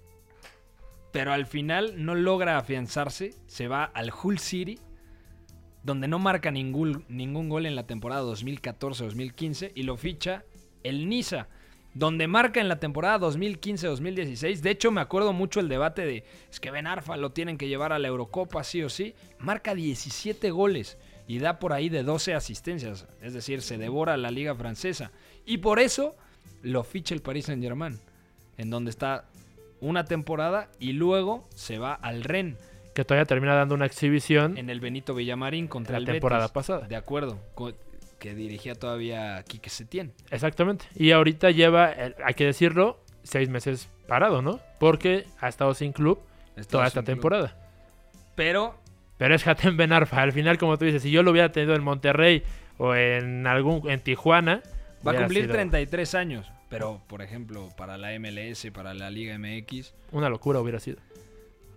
pero 1.12 1.32
al 1.32 1.46
final 1.46 2.04
no 2.04 2.14
logra 2.14 2.56
afianzarse. 2.56 3.34
Se 3.46 3.66
va 3.68 3.84
al 3.84 4.12
Hull 4.22 4.38
City, 4.38 4.78
donde 5.86 6.08
no 6.08 6.18
marca 6.18 6.50
ningún, 6.50 7.04
ningún 7.08 7.48
gol 7.48 7.64
en 7.64 7.76
la 7.76 7.86
temporada 7.86 8.24
2014-2015 8.24 9.70
y 9.72 9.84
lo 9.84 9.96
ficha 9.96 10.42
el 10.82 11.08
Niza, 11.08 11.46
donde 11.94 12.26
marca 12.26 12.60
en 12.60 12.68
la 12.68 12.80
temporada 12.80 13.20
2015-2016. 13.20 14.58
De 14.62 14.70
hecho, 14.70 14.90
me 14.90 15.00
acuerdo 15.00 15.32
mucho 15.32 15.60
el 15.60 15.68
debate 15.68 16.04
de, 16.04 16.24
es 16.50 16.58
que 16.58 16.72
Ben 16.72 16.88
Arfa 16.88 17.16
lo 17.16 17.30
tienen 17.30 17.56
que 17.56 17.68
llevar 17.68 17.92
a 17.92 18.00
la 18.00 18.08
Eurocopa, 18.08 18.64
sí 18.64 18.82
o 18.82 18.88
sí. 18.88 19.14
Marca 19.38 19.76
17 19.76 20.50
goles 20.50 20.98
y 21.28 21.38
da 21.38 21.60
por 21.60 21.72
ahí 21.72 21.88
de 21.88 22.02
12 22.02 22.34
asistencias, 22.34 23.06
es 23.22 23.32
decir, 23.32 23.62
se 23.62 23.78
devora 23.78 24.16
la 24.16 24.32
liga 24.32 24.56
francesa. 24.56 25.12
Y 25.44 25.58
por 25.58 25.78
eso 25.78 26.16
lo 26.62 26.82
ficha 26.82 27.14
el 27.14 27.22
Paris 27.22 27.46
Saint-Germain, 27.46 28.00
en 28.58 28.70
donde 28.70 28.90
está 28.90 29.28
una 29.80 30.04
temporada 30.04 30.68
y 30.80 30.94
luego 30.94 31.46
se 31.54 31.78
va 31.78 31.94
al 31.94 32.24
Rennes 32.24 32.58
Que 32.96 33.04
todavía 33.04 33.26
termina 33.26 33.54
dando 33.54 33.74
una 33.74 33.84
exhibición. 33.84 34.56
en 34.56 34.70
el 34.70 34.80
Benito 34.80 35.14
Villamarín 35.14 35.68
contra 35.68 35.92
La 35.92 35.98
el 35.98 36.04
temporada 36.06 36.44
Betis. 36.44 36.52
pasada. 36.54 36.88
De 36.88 36.96
acuerdo, 36.96 37.38
que 38.18 38.34
dirigía 38.34 38.74
todavía 38.74 39.44
Quique 39.46 39.68
Setién. 39.68 40.14
Exactamente. 40.30 40.86
Y 40.94 41.10
ahorita 41.10 41.50
lleva, 41.50 41.92
eh, 41.92 42.14
hay 42.24 42.32
que 42.32 42.46
decirlo, 42.46 42.98
seis 43.22 43.50
meses 43.50 43.90
parado, 44.08 44.40
¿no? 44.40 44.60
Porque 44.80 45.26
ha 45.40 45.48
estado 45.48 45.74
sin 45.74 45.92
club 45.92 46.20
toda 46.70 46.86
esta 46.86 47.00
club. 47.02 47.06
temporada. 47.14 47.54
Pero 48.34 48.74
Pero 49.18 49.34
es 49.34 49.46
Hatem 49.46 49.76
Ben 49.76 49.92
Arfa. 49.92 50.22
Al 50.22 50.32
final, 50.32 50.56
como 50.56 50.78
tú 50.78 50.86
dices, 50.86 51.02
si 51.02 51.10
yo 51.10 51.22
lo 51.22 51.32
hubiera 51.32 51.52
tenido 51.52 51.74
en 51.74 51.84
Monterrey 51.84 52.42
o 52.78 52.94
en 52.94 53.46
algún 53.46 53.90
en 53.90 54.00
Tijuana, 54.00 54.62
va 55.06 55.12
a 55.12 55.16
cumplir 55.16 55.42
sido 55.42 55.52
33 55.52 56.14
años. 56.14 56.50
Pero, 56.70 57.02
por 57.06 57.20
ejemplo, 57.20 57.68
para 57.76 57.98
la 57.98 58.18
MLS, 58.18 58.70
para 58.72 58.94
la 58.94 59.10
Liga 59.10 59.38
MX. 59.38 59.94
Una 60.12 60.28
locura 60.30 60.60
hubiera 60.60 60.80
sido. 60.80 60.98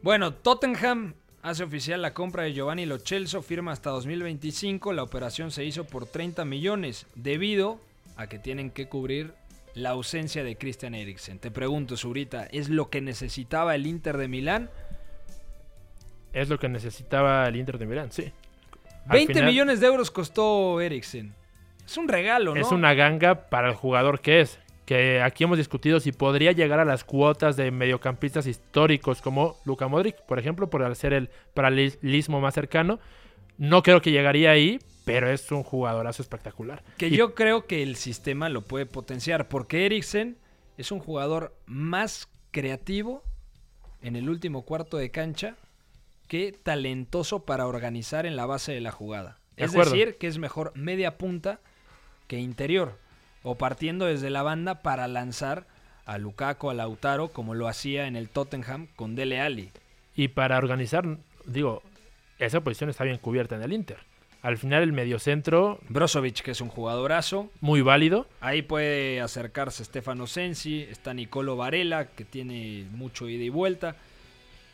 Bueno, 0.02 0.34
Tottenham 0.34 1.14
hace 1.42 1.64
oficial 1.64 2.02
la 2.02 2.14
compra 2.14 2.44
de 2.44 2.54
Giovanni 2.54 2.86
Lo 2.86 3.00
Celso, 3.00 3.42
firma 3.42 3.74
hasta 3.74 3.90
2025. 3.90 4.94
La 4.94 5.04
operación 5.04 5.52
se 5.52 5.66
hizo 5.66 5.84
por 5.84 6.06
30 6.06 6.46
millones 6.46 7.06
debido 7.16 7.82
a 8.16 8.28
que 8.28 8.40
tienen 8.40 8.72
que 8.72 8.88
cubrir 8.88 9.34
la 9.74 9.90
ausencia 9.90 10.44
de 10.44 10.58
Christian 10.58 10.96
Eriksen. 10.96 11.40
Te 11.40 11.52
pregunto, 11.52 11.98
Zurita, 11.98 12.46
¿es 12.46 12.70
lo 12.70 12.90
que 12.90 13.02
necesitaba 13.02 13.76
el 13.76 13.88
Inter 13.88 14.18
de 14.18 14.30
Milán? 14.30 14.70
Es 16.32 16.48
lo 16.48 16.60
que 16.60 16.70
necesitaba 16.70 17.46
el 17.48 17.58
Inter 17.58 17.78
de 17.78 17.86
Milán, 17.86 18.12
sí. 18.12 18.32
Al 19.06 19.18
20 19.18 19.34
final, 19.34 19.50
millones 19.50 19.80
de 19.82 19.88
euros 19.88 20.12
costó 20.12 20.80
Eriksen. 20.80 21.34
Es 21.86 21.98
un 21.98 22.08
regalo, 22.08 22.56
¿no? 22.56 22.62
Es 22.62 22.72
una 22.72 22.94
ganga 22.94 23.50
para 23.50 23.70
el 23.70 23.76
jugador 23.76 24.22
que 24.22 24.42
es. 24.42 24.60
Que 24.90 25.22
aquí 25.22 25.44
hemos 25.44 25.60
discutido 25.60 26.00
si 26.00 26.12
podría 26.12 26.52
llegar 26.52 26.80
a 26.80 26.84
las 26.84 27.04
cuotas 27.04 27.56
de 27.56 27.70
mediocampistas 27.70 28.48
históricos 28.48 29.22
como 29.22 29.56
Luka 29.64 29.88
Modric, 29.88 30.20
por 30.26 30.40
ejemplo, 30.40 30.72
por 30.72 30.96
ser 30.96 31.14
el 31.14 31.30
paralelismo 31.54 32.42
más 32.42 32.56
cercano. 32.56 33.00
No 33.60 33.84
creo 33.84 34.02
que 34.02 34.10
llegaría 34.10 34.50
ahí, 34.50 34.80
pero 35.06 35.30
es 35.30 35.52
un 35.52 35.62
jugadorazo 35.62 36.24
espectacular. 36.24 36.84
Que 36.98 37.10
Y 37.10 37.18
yo 37.18 37.36
creo 37.36 37.68
que 37.68 37.84
el 37.84 37.98
sistema 37.98 38.50
lo 38.50 38.64
puede 38.64 38.88
potenciar, 38.88 39.48
porque 39.48 39.86
Eriksen 39.86 40.38
es 40.80 40.92
un 40.92 41.02
jugador 41.02 41.56
más 41.68 42.28
creativo 42.50 43.22
en 44.02 44.16
el 44.16 44.28
último 44.28 44.64
cuarto 44.64 44.98
de 44.98 45.12
cancha 45.12 45.56
que 46.28 46.52
talentoso 46.52 47.46
para 47.46 47.68
organizar 47.68 48.26
en 48.26 48.36
la 48.36 48.48
base 48.48 48.72
de 48.72 48.82
la 48.82 48.92
jugada. 48.92 49.38
De 49.56 49.66
es 49.66 49.72
decir, 49.72 50.18
que 50.18 50.26
es 50.26 50.40
mejor 50.40 50.72
media 50.76 51.20
punta 51.20 51.60
que 52.26 52.40
interior, 52.40 52.98
o 53.44 53.56
partiendo 53.56 54.06
desde 54.06 54.30
la 54.30 54.44
banda 54.44 54.82
para 54.82 55.08
lanzar 55.08 55.66
a 56.06 56.18
Lukaku, 56.18 56.70
a 56.70 56.74
Lautaro, 56.74 57.30
como 57.30 57.54
lo 57.54 57.68
hacía 57.68 58.08
en 58.08 58.16
el 58.16 58.30
Tottenham 58.30 58.88
con 58.96 59.16
Dele 59.16 59.40
Alli. 59.40 59.72
Y 60.16 60.30
para 60.30 60.58
organizar, 60.58 61.06
digo, 61.46 61.84
esa 62.40 62.62
posición 62.62 62.90
está 62.90 63.04
bien 63.04 63.18
cubierta 63.18 63.56
en 63.56 63.62
el 63.62 63.74
Inter. 63.74 63.98
Al 64.42 64.58
final 64.58 64.84
el 64.84 64.94
mediocentro, 64.94 65.80
Brozovic, 65.90 66.42
que 66.42 66.52
es 66.52 66.62
un 66.62 66.70
jugadorazo, 66.70 67.52
muy 67.60 67.82
válido. 67.82 68.26
Ahí 68.40 68.62
puede 68.62 69.20
acercarse 69.20 69.84
Stefano 69.84 70.28
Sensi, 70.28 70.82
está 70.90 71.14
Nicolo 71.14 71.58
Varela, 71.58 72.08
que 72.08 72.24
tiene 72.24 72.88
mucho 72.92 73.28
ida 73.28 73.44
y 73.44 73.50
vuelta. 73.50 73.96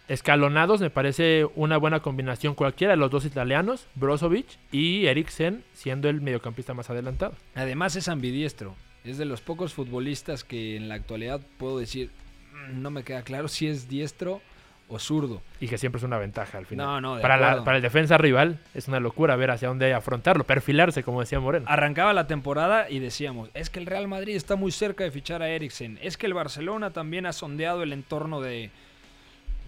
Escalonados 0.07 0.81
me 0.81 0.89
parece 0.89 1.47
una 1.55 1.77
buena 1.77 2.01
combinación 2.01 2.53
cualquiera 2.53 2.93
de 2.93 2.97
los 2.97 3.09
dos 3.09 3.25
italianos, 3.25 3.87
Brozovic 3.95 4.45
y 4.71 5.07
Eriksen 5.07 5.63
siendo 5.73 6.09
el 6.09 6.21
mediocampista 6.21 6.73
más 6.73 6.89
adelantado. 6.89 7.33
Además 7.55 7.95
es 7.95 8.07
ambidiestro. 8.07 8.75
Es 9.03 9.17
de 9.17 9.25
los 9.25 9.41
pocos 9.41 9.73
futbolistas 9.73 10.43
que 10.43 10.75
en 10.75 10.89
la 10.89 10.95
actualidad 10.95 11.41
puedo 11.57 11.79
decir, 11.79 12.11
"Mm, 12.53 12.81
no 12.81 12.91
me 12.91 13.03
queda 13.03 13.23
claro 13.23 13.47
si 13.47 13.67
es 13.67 13.87
diestro 13.89 14.41
o 14.87 14.99
zurdo. 14.99 15.41
Y 15.59 15.67
que 15.67 15.79
siempre 15.79 15.97
es 15.97 16.03
una 16.03 16.19
ventaja 16.19 16.59
al 16.59 16.67
final. 16.67 16.85
No, 16.85 17.01
no, 17.01 17.15
de 17.15 17.21
para, 17.23 17.37
la- 17.37 17.63
para 17.63 17.77
el 17.77 17.81
defensa 17.83 18.19
rival 18.19 18.59
es 18.75 18.87
una 18.87 18.99
locura 18.99 19.35
ver 19.35 19.49
hacia 19.49 19.67
dónde 19.67 19.91
afrontarlo, 19.95 20.43
perfilarse, 20.43 21.01
como 21.01 21.21
decía 21.21 21.39
Moreno. 21.39 21.65
Arrancaba 21.67 22.13
la 22.13 22.27
temporada 22.27 22.87
y 22.91 22.99
decíamos, 22.99 23.49
es 23.55 23.71
que 23.71 23.79
el 23.79 23.87
Real 23.87 24.07
Madrid 24.07 24.35
está 24.35 24.55
muy 24.55 24.71
cerca 24.71 25.03
de 25.03 25.09
fichar 25.09 25.41
a 25.41 25.49
Eriksen. 25.49 25.97
Es 26.03 26.17
que 26.17 26.27
el 26.27 26.35
Barcelona 26.35 26.91
también 26.91 27.25
ha 27.25 27.33
sondeado 27.33 27.81
el 27.81 27.93
entorno 27.93 28.41
de, 28.41 28.69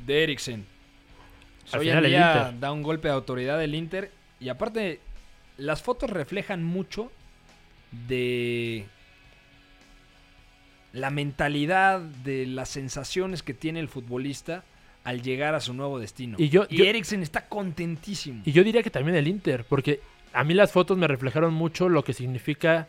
de 0.06 0.24
Eriksen. 0.24 0.66
Al 1.72 1.80
Hoy 1.82 1.90
en 1.90 2.04
día 2.04 2.54
da 2.60 2.72
un 2.72 2.82
golpe 2.84 3.08
de 3.10 3.14
autoridad 3.14 3.62
el 3.64 3.76
Inter. 3.76 4.12
Y 4.40 4.50
aparte, 4.50 5.00
las 5.58 5.82
fotos 5.82 6.10
reflejan 6.10 6.64
mucho 6.64 7.12
de 8.08 8.86
la 10.94 11.10
mentalidad, 11.10 12.00
de 12.00 12.46
las 12.48 12.70
sensaciones 12.70 13.44
que 13.44 13.54
tiene 13.54 13.80
el 13.80 13.88
futbolista 13.88 14.64
al 15.04 15.22
llegar 15.22 15.56
a 15.56 15.60
su 15.60 15.74
nuevo 15.74 16.00
destino. 16.00 16.36
Y 16.40 16.50
yo- 16.50 16.68
yo- 16.70 16.86
Eriksen 16.86 17.22
está 17.24 17.48
contentísimo. 17.48 18.42
Y 18.46 18.52
yo 18.52 18.64
diría 18.64 18.84
que 18.84 18.90
también 18.90 19.16
el 19.18 19.28
Inter, 19.28 19.66
porque 19.68 20.00
a 20.34 20.44
mí 20.44 20.54
las 20.54 20.72
fotos 20.72 20.98
me 20.98 21.08
reflejaron 21.08 21.54
mucho 21.54 21.90
lo 21.90 22.04
que 22.04 22.14
significa 22.14 22.88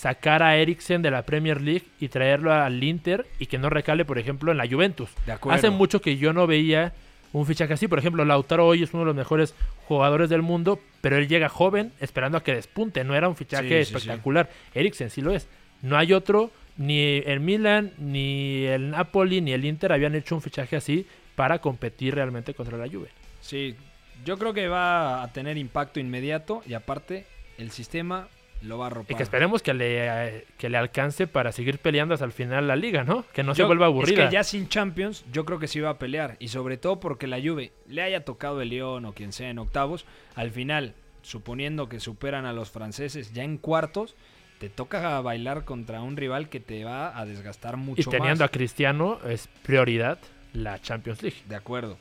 sacar 0.00 0.42
a 0.42 0.56
Eriksen 0.56 1.02
de 1.02 1.10
la 1.10 1.26
Premier 1.26 1.60
League 1.60 1.84
y 2.00 2.08
traerlo 2.08 2.54
al 2.54 2.82
Inter 2.82 3.26
y 3.38 3.46
que 3.46 3.58
no 3.58 3.68
recale, 3.68 4.06
por 4.06 4.18
ejemplo, 4.18 4.50
en 4.50 4.56
la 4.56 4.66
Juventus. 4.66 5.10
De 5.26 5.32
acuerdo. 5.32 5.58
Hace 5.58 5.68
mucho 5.68 6.00
que 6.00 6.16
yo 6.16 6.32
no 6.32 6.46
veía 6.46 6.94
un 7.34 7.44
fichaje 7.44 7.74
así. 7.74 7.86
Por 7.86 7.98
ejemplo, 7.98 8.24
Lautaro 8.24 8.66
hoy 8.66 8.82
es 8.82 8.94
uno 8.94 9.00
de 9.02 9.06
los 9.08 9.14
mejores 9.14 9.54
jugadores 9.84 10.30
del 10.30 10.40
mundo, 10.40 10.80
pero 11.02 11.18
él 11.18 11.28
llega 11.28 11.50
joven 11.50 11.92
esperando 12.00 12.38
a 12.38 12.42
que 12.42 12.54
despunte. 12.54 13.04
No 13.04 13.14
era 13.14 13.28
un 13.28 13.36
fichaje 13.36 13.84
Sí, 13.84 13.84
sí, 13.84 13.90
sí. 13.90 13.96
espectacular. 13.98 14.48
Eriksen 14.74 15.10
sí 15.10 15.20
lo 15.20 15.32
es. 15.32 15.48
No 15.82 15.98
hay 15.98 16.14
otro, 16.14 16.50
ni 16.78 17.18
el 17.26 17.40
Milan, 17.40 17.92
ni 17.98 18.64
el 18.64 18.92
Napoli, 18.92 19.42
ni 19.42 19.52
el 19.52 19.66
Inter 19.66 19.92
habían 19.92 20.14
hecho 20.14 20.34
un 20.34 20.40
fichaje 20.40 20.76
así 20.76 21.06
para 21.34 21.58
competir 21.58 22.14
realmente 22.14 22.54
contra 22.54 22.78
la 22.78 22.88
Juve. 22.88 23.08
Sí, 23.42 23.76
yo 24.24 24.38
creo 24.38 24.54
que 24.54 24.66
va 24.68 25.22
a 25.22 25.30
tener 25.30 25.58
impacto 25.58 26.00
inmediato 26.00 26.62
y 26.66 26.72
aparte 26.72 27.26
el 27.58 27.70
sistema 27.70 28.28
lo 28.62 28.78
va 28.78 28.86
a 28.86 28.88
Y 28.88 28.92
arropar. 28.92 29.16
que 29.16 29.22
esperemos 29.22 29.62
que 29.62 29.74
le, 29.74 30.06
eh, 30.38 30.46
que 30.58 30.68
le 30.68 30.76
alcance 30.76 31.26
para 31.26 31.52
seguir 31.52 31.78
peleando 31.78 32.14
hasta 32.14 32.26
el 32.26 32.32
final 32.32 32.68
la 32.68 32.76
liga, 32.76 33.04
¿no? 33.04 33.24
Que 33.32 33.42
no 33.42 33.54
se 33.54 33.62
vuelva 33.64 33.86
aburrida. 33.86 34.24
Es 34.24 34.28
que 34.28 34.34
ya 34.34 34.44
sin 34.44 34.68
Champions, 34.68 35.24
yo 35.32 35.44
creo 35.44 35.58
que 35.58 35.68
sí 35.68 35.80
va 35.80 35.90
a 35.90 35.98
pelear. 35.98 36.36
Y 36.40 36.48
sobre 36.48 36.76
todo 36.76 37.00
porque 37.00 37.26
la 37.26 37.40
Juve 37.40 37.72
le 37.88 38.02
haya 38.02 38.24
tocado 38.24 38.60
el 38.60 38.68
León 38.70 39.04
o 39.06 39.12
quien 39.12 39.32
sea 39.32 39.50
en 39.50 39.58
octavos. 39.58 40.04
Al 40.34 40.50
final, 40.50 40.94
suponiendo 41.22 41.88
que 41.88 42.00
superan 42.00 42.44
a 42.46 42.52
los 42.52 42.70
franceses 42.70 43.32
ya 43.32 43.44
en 43.44 43.56
cuartos, 43.58 44.14
te 44.58 44.68
toca 44.68 45.18
bailar 45.22 45.64
contra 45.64 46.02
un 46.02 46.16
rival 46.18 46.48
que 46.50 46.60
te 46.60 46.84
va 46.84 47.18
a 47.18 47.24
desgastar 47.24 47.74
y 47.74 47.78
mucho 47.78 48.10
teniendo 48.10 48.42
más. 48.44 48.48
a 48.48 48.52
Cristiano 48.52 49.18
es 49.26 49.48
prioridad 49.62 50.18
la 50.52 50.78
Champions 50.82 51.22
League. 51.22 51.38
De 51.48 51.56
acuerdo. 51.56 51.96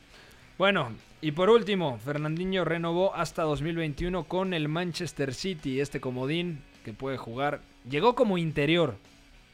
Bueno, 0.57 0.91
y 1.21 1.31
por 1.31 1.49
último, 1.49 1.99
Fernandinho 1.99 2.63
renovó 2.63 3.13
hasta 3.13 3.43
2021 3.43 4.23
con 4.23 4.53
el 4.53 4.69
Manchester 4.69 5.33
City, 5.33 5.81
este 5.81 5.99
comodín 5.99 6.61
que 6.85 6.93
puede 6.93 7.17
jugar. 7.17 7.61
Llegó 7.89 8.15
como 8.15 8.37
interior, 8.37 8.95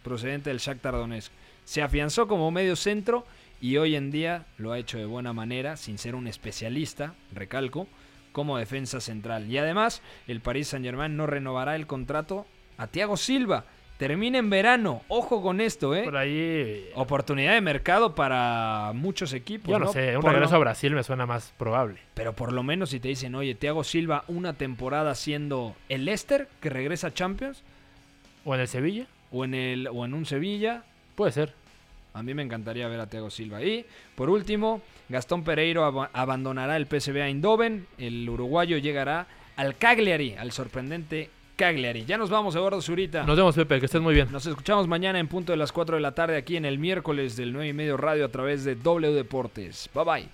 procedente 0.03 0.51
del 0.51 0.59
Shakhtar 0.59 0.93
Donetsk. 0.93 1.31
Se 1.63 1.81
afianzó 1.81 2.27
como 2.27 2.51
medio 2.51 2.75
centro 2.75 3.25
y 3.59 3.77
hoy 3.77 3.95
en 3.95 4.11
día 4.11 4.45
lo 4.57 4.71
ha 4.71 4.79
hecho 4.79 4.99
de 4.99 5.05
buena 5.05 5.33
manera, 5.33 5.75
sin 5.75 5.97
ser 5.97 6.13
un 6.13 6.27
especialista, 6.27 7.15
recalco, 7.33 7.87
como 8.31 8.57
defensa 8.57 9.01
central. 9.01 9.49
Y 9.49 9.57
además, 9.57 10.03
el 10.27 10.41
Paris 10.41 10.67
Saint-Germain 10.67 11.17
no 11.17 11.25
renovará 11.25 11.75
el 11.75 11.87
contrato 11.87 12.45
a 12.77 12.87
Thiago 12.87 13.17
Silva. 13.17 13.65
Termina 13.97 14.37
en 14.39 14.49
verano. 14.49 15.03
Ojo 15.07 15.41
con 15.41 15.61
esto, 15.61 15.95
¿eh? 15.95 16.03
Por 16.03 16.17
ahí, 16.17 16.89
Oportunidad 16.95 17.53
de 17.53 17.61
mercado 17.61 18.13
para 18.13 18.91
muchos 18.93 19.31
equipos. 19.31 19.69
yo 19.71 19.79
no, 19.79 19.87
sé, 19.91 20.15
un 20.17 20.21
Por 20.21 20.31
regreso 20.33 20.51
lo- 20.51 20.57
a 20.57 20.59
Brasil 20.59 20.93
me 20.93 21.01
suena 21.03 21.25
más 21.25 21.53
probable. 21.57 21.99
Pero 22.13 22.33
por 22.33 22.51
lo 22.51 22.61
menos 22.61 22.89
si 22.89 22.99
te 22.99 23.07
dicen, 23.07 23.35
oye, 23.35 23.55
Thiago 23.55 23.85
Silva 23.85 24.25
una 24.27 24.53
temporada 24.53 25.15
siendo 25.15 25.75
el 25.87 26.03
Leicester 26.05 26.49
que 26.59 26.69
regresa 26.69 27.07
a 27.07 27.13
Champions 27.13 27.63
¿O 28.43 28.53
en 28.53 28.61
el 28.61 28.67
Sevilla? 28.67 29.07
o 29.31 29.45
en 29.45 29.53
el 29.53 29.87
o 29.87 30.03
en 30.03 30.13
un 30.13 30.25
Sevilla, 30.25 30.83
Puede 31.15 31.31
ser. 31.31 31.53
a 32.13 32.21
mí 32.21 32.33
me 32.33 32.43
encantaría 32.43 32.89
ver 32.89 32.99
a 32.99 33.07
Thiago 33.07 33.29
Silva. 33.31 33.63
Y 33.63 33.85
por 34.15 34.29
último, 34.29 34.81
Gastón 35.07 35.45
Pereiro 35.45 35.89
ab- 35.89 36.09
abandonará 36.11 36.75
el 36.75 36.85
PSV 36.87 37.15
Eindhoven, 37.27 37.87
el 37.97 38.27
uruguayo 38.29 38.77
llegará 38.77 39.27
al 39.55 39.77
Cagliari, 39.77 40.33
al 40.37 40.51
sorprendente 40.51 41.29
Cagliari. 41.55 42.05
Ya 42.05 42.17
nos 42.17 42.29
vamos, 42.29 42.55
Eduardo 42.55 42.81
Zurita. 42.81 43.23
Nos 43.23 43.37
vemos, 43.37 43.55
Pepe, 43.55 43.79
que 43.79 43.85
estés 43.85 44.01
muy 44.01 44.13
bien. 44.13 44.31
Nos 44.31 44.45
escuchamos 44.45 44.87
mañana 44.87 45.19
en 45.19 45.27
punto 45.27 45.51
de 45.51 45.57
las 45.57 45.71
4 45.71 45.95
de 45.95 46.01
la 46.01 46.13
tarde 46.13 46.37
aquí 46.37 46.57
en 46.57 46.65
el 46.65 46.79
miércoles 46.79 47.35
del 47.35 47.53
9 47.53 47.69
y 47.69 47.73
medio 47.73 47.97
radio 47.97 48.25
a 48.25 48.29
través 48.29 48.63
de 48.63 48.75
W 48.75 49.13
Deportes. 49.13 49.89
Bye 49.93 50.03
bye. 50.03 50.29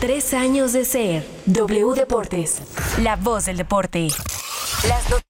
Tres 0.00 0.34
años 0.34 0.72
de 0.72 0.84
ser 0.84 1.24
W 1.46 1.94
Deportes. 1.94 2.62
La 3.02 3.16
voz 3.16 3.46
del 3.46 3.56
deporte. 3.56 4.08
Las. 4.88 5.22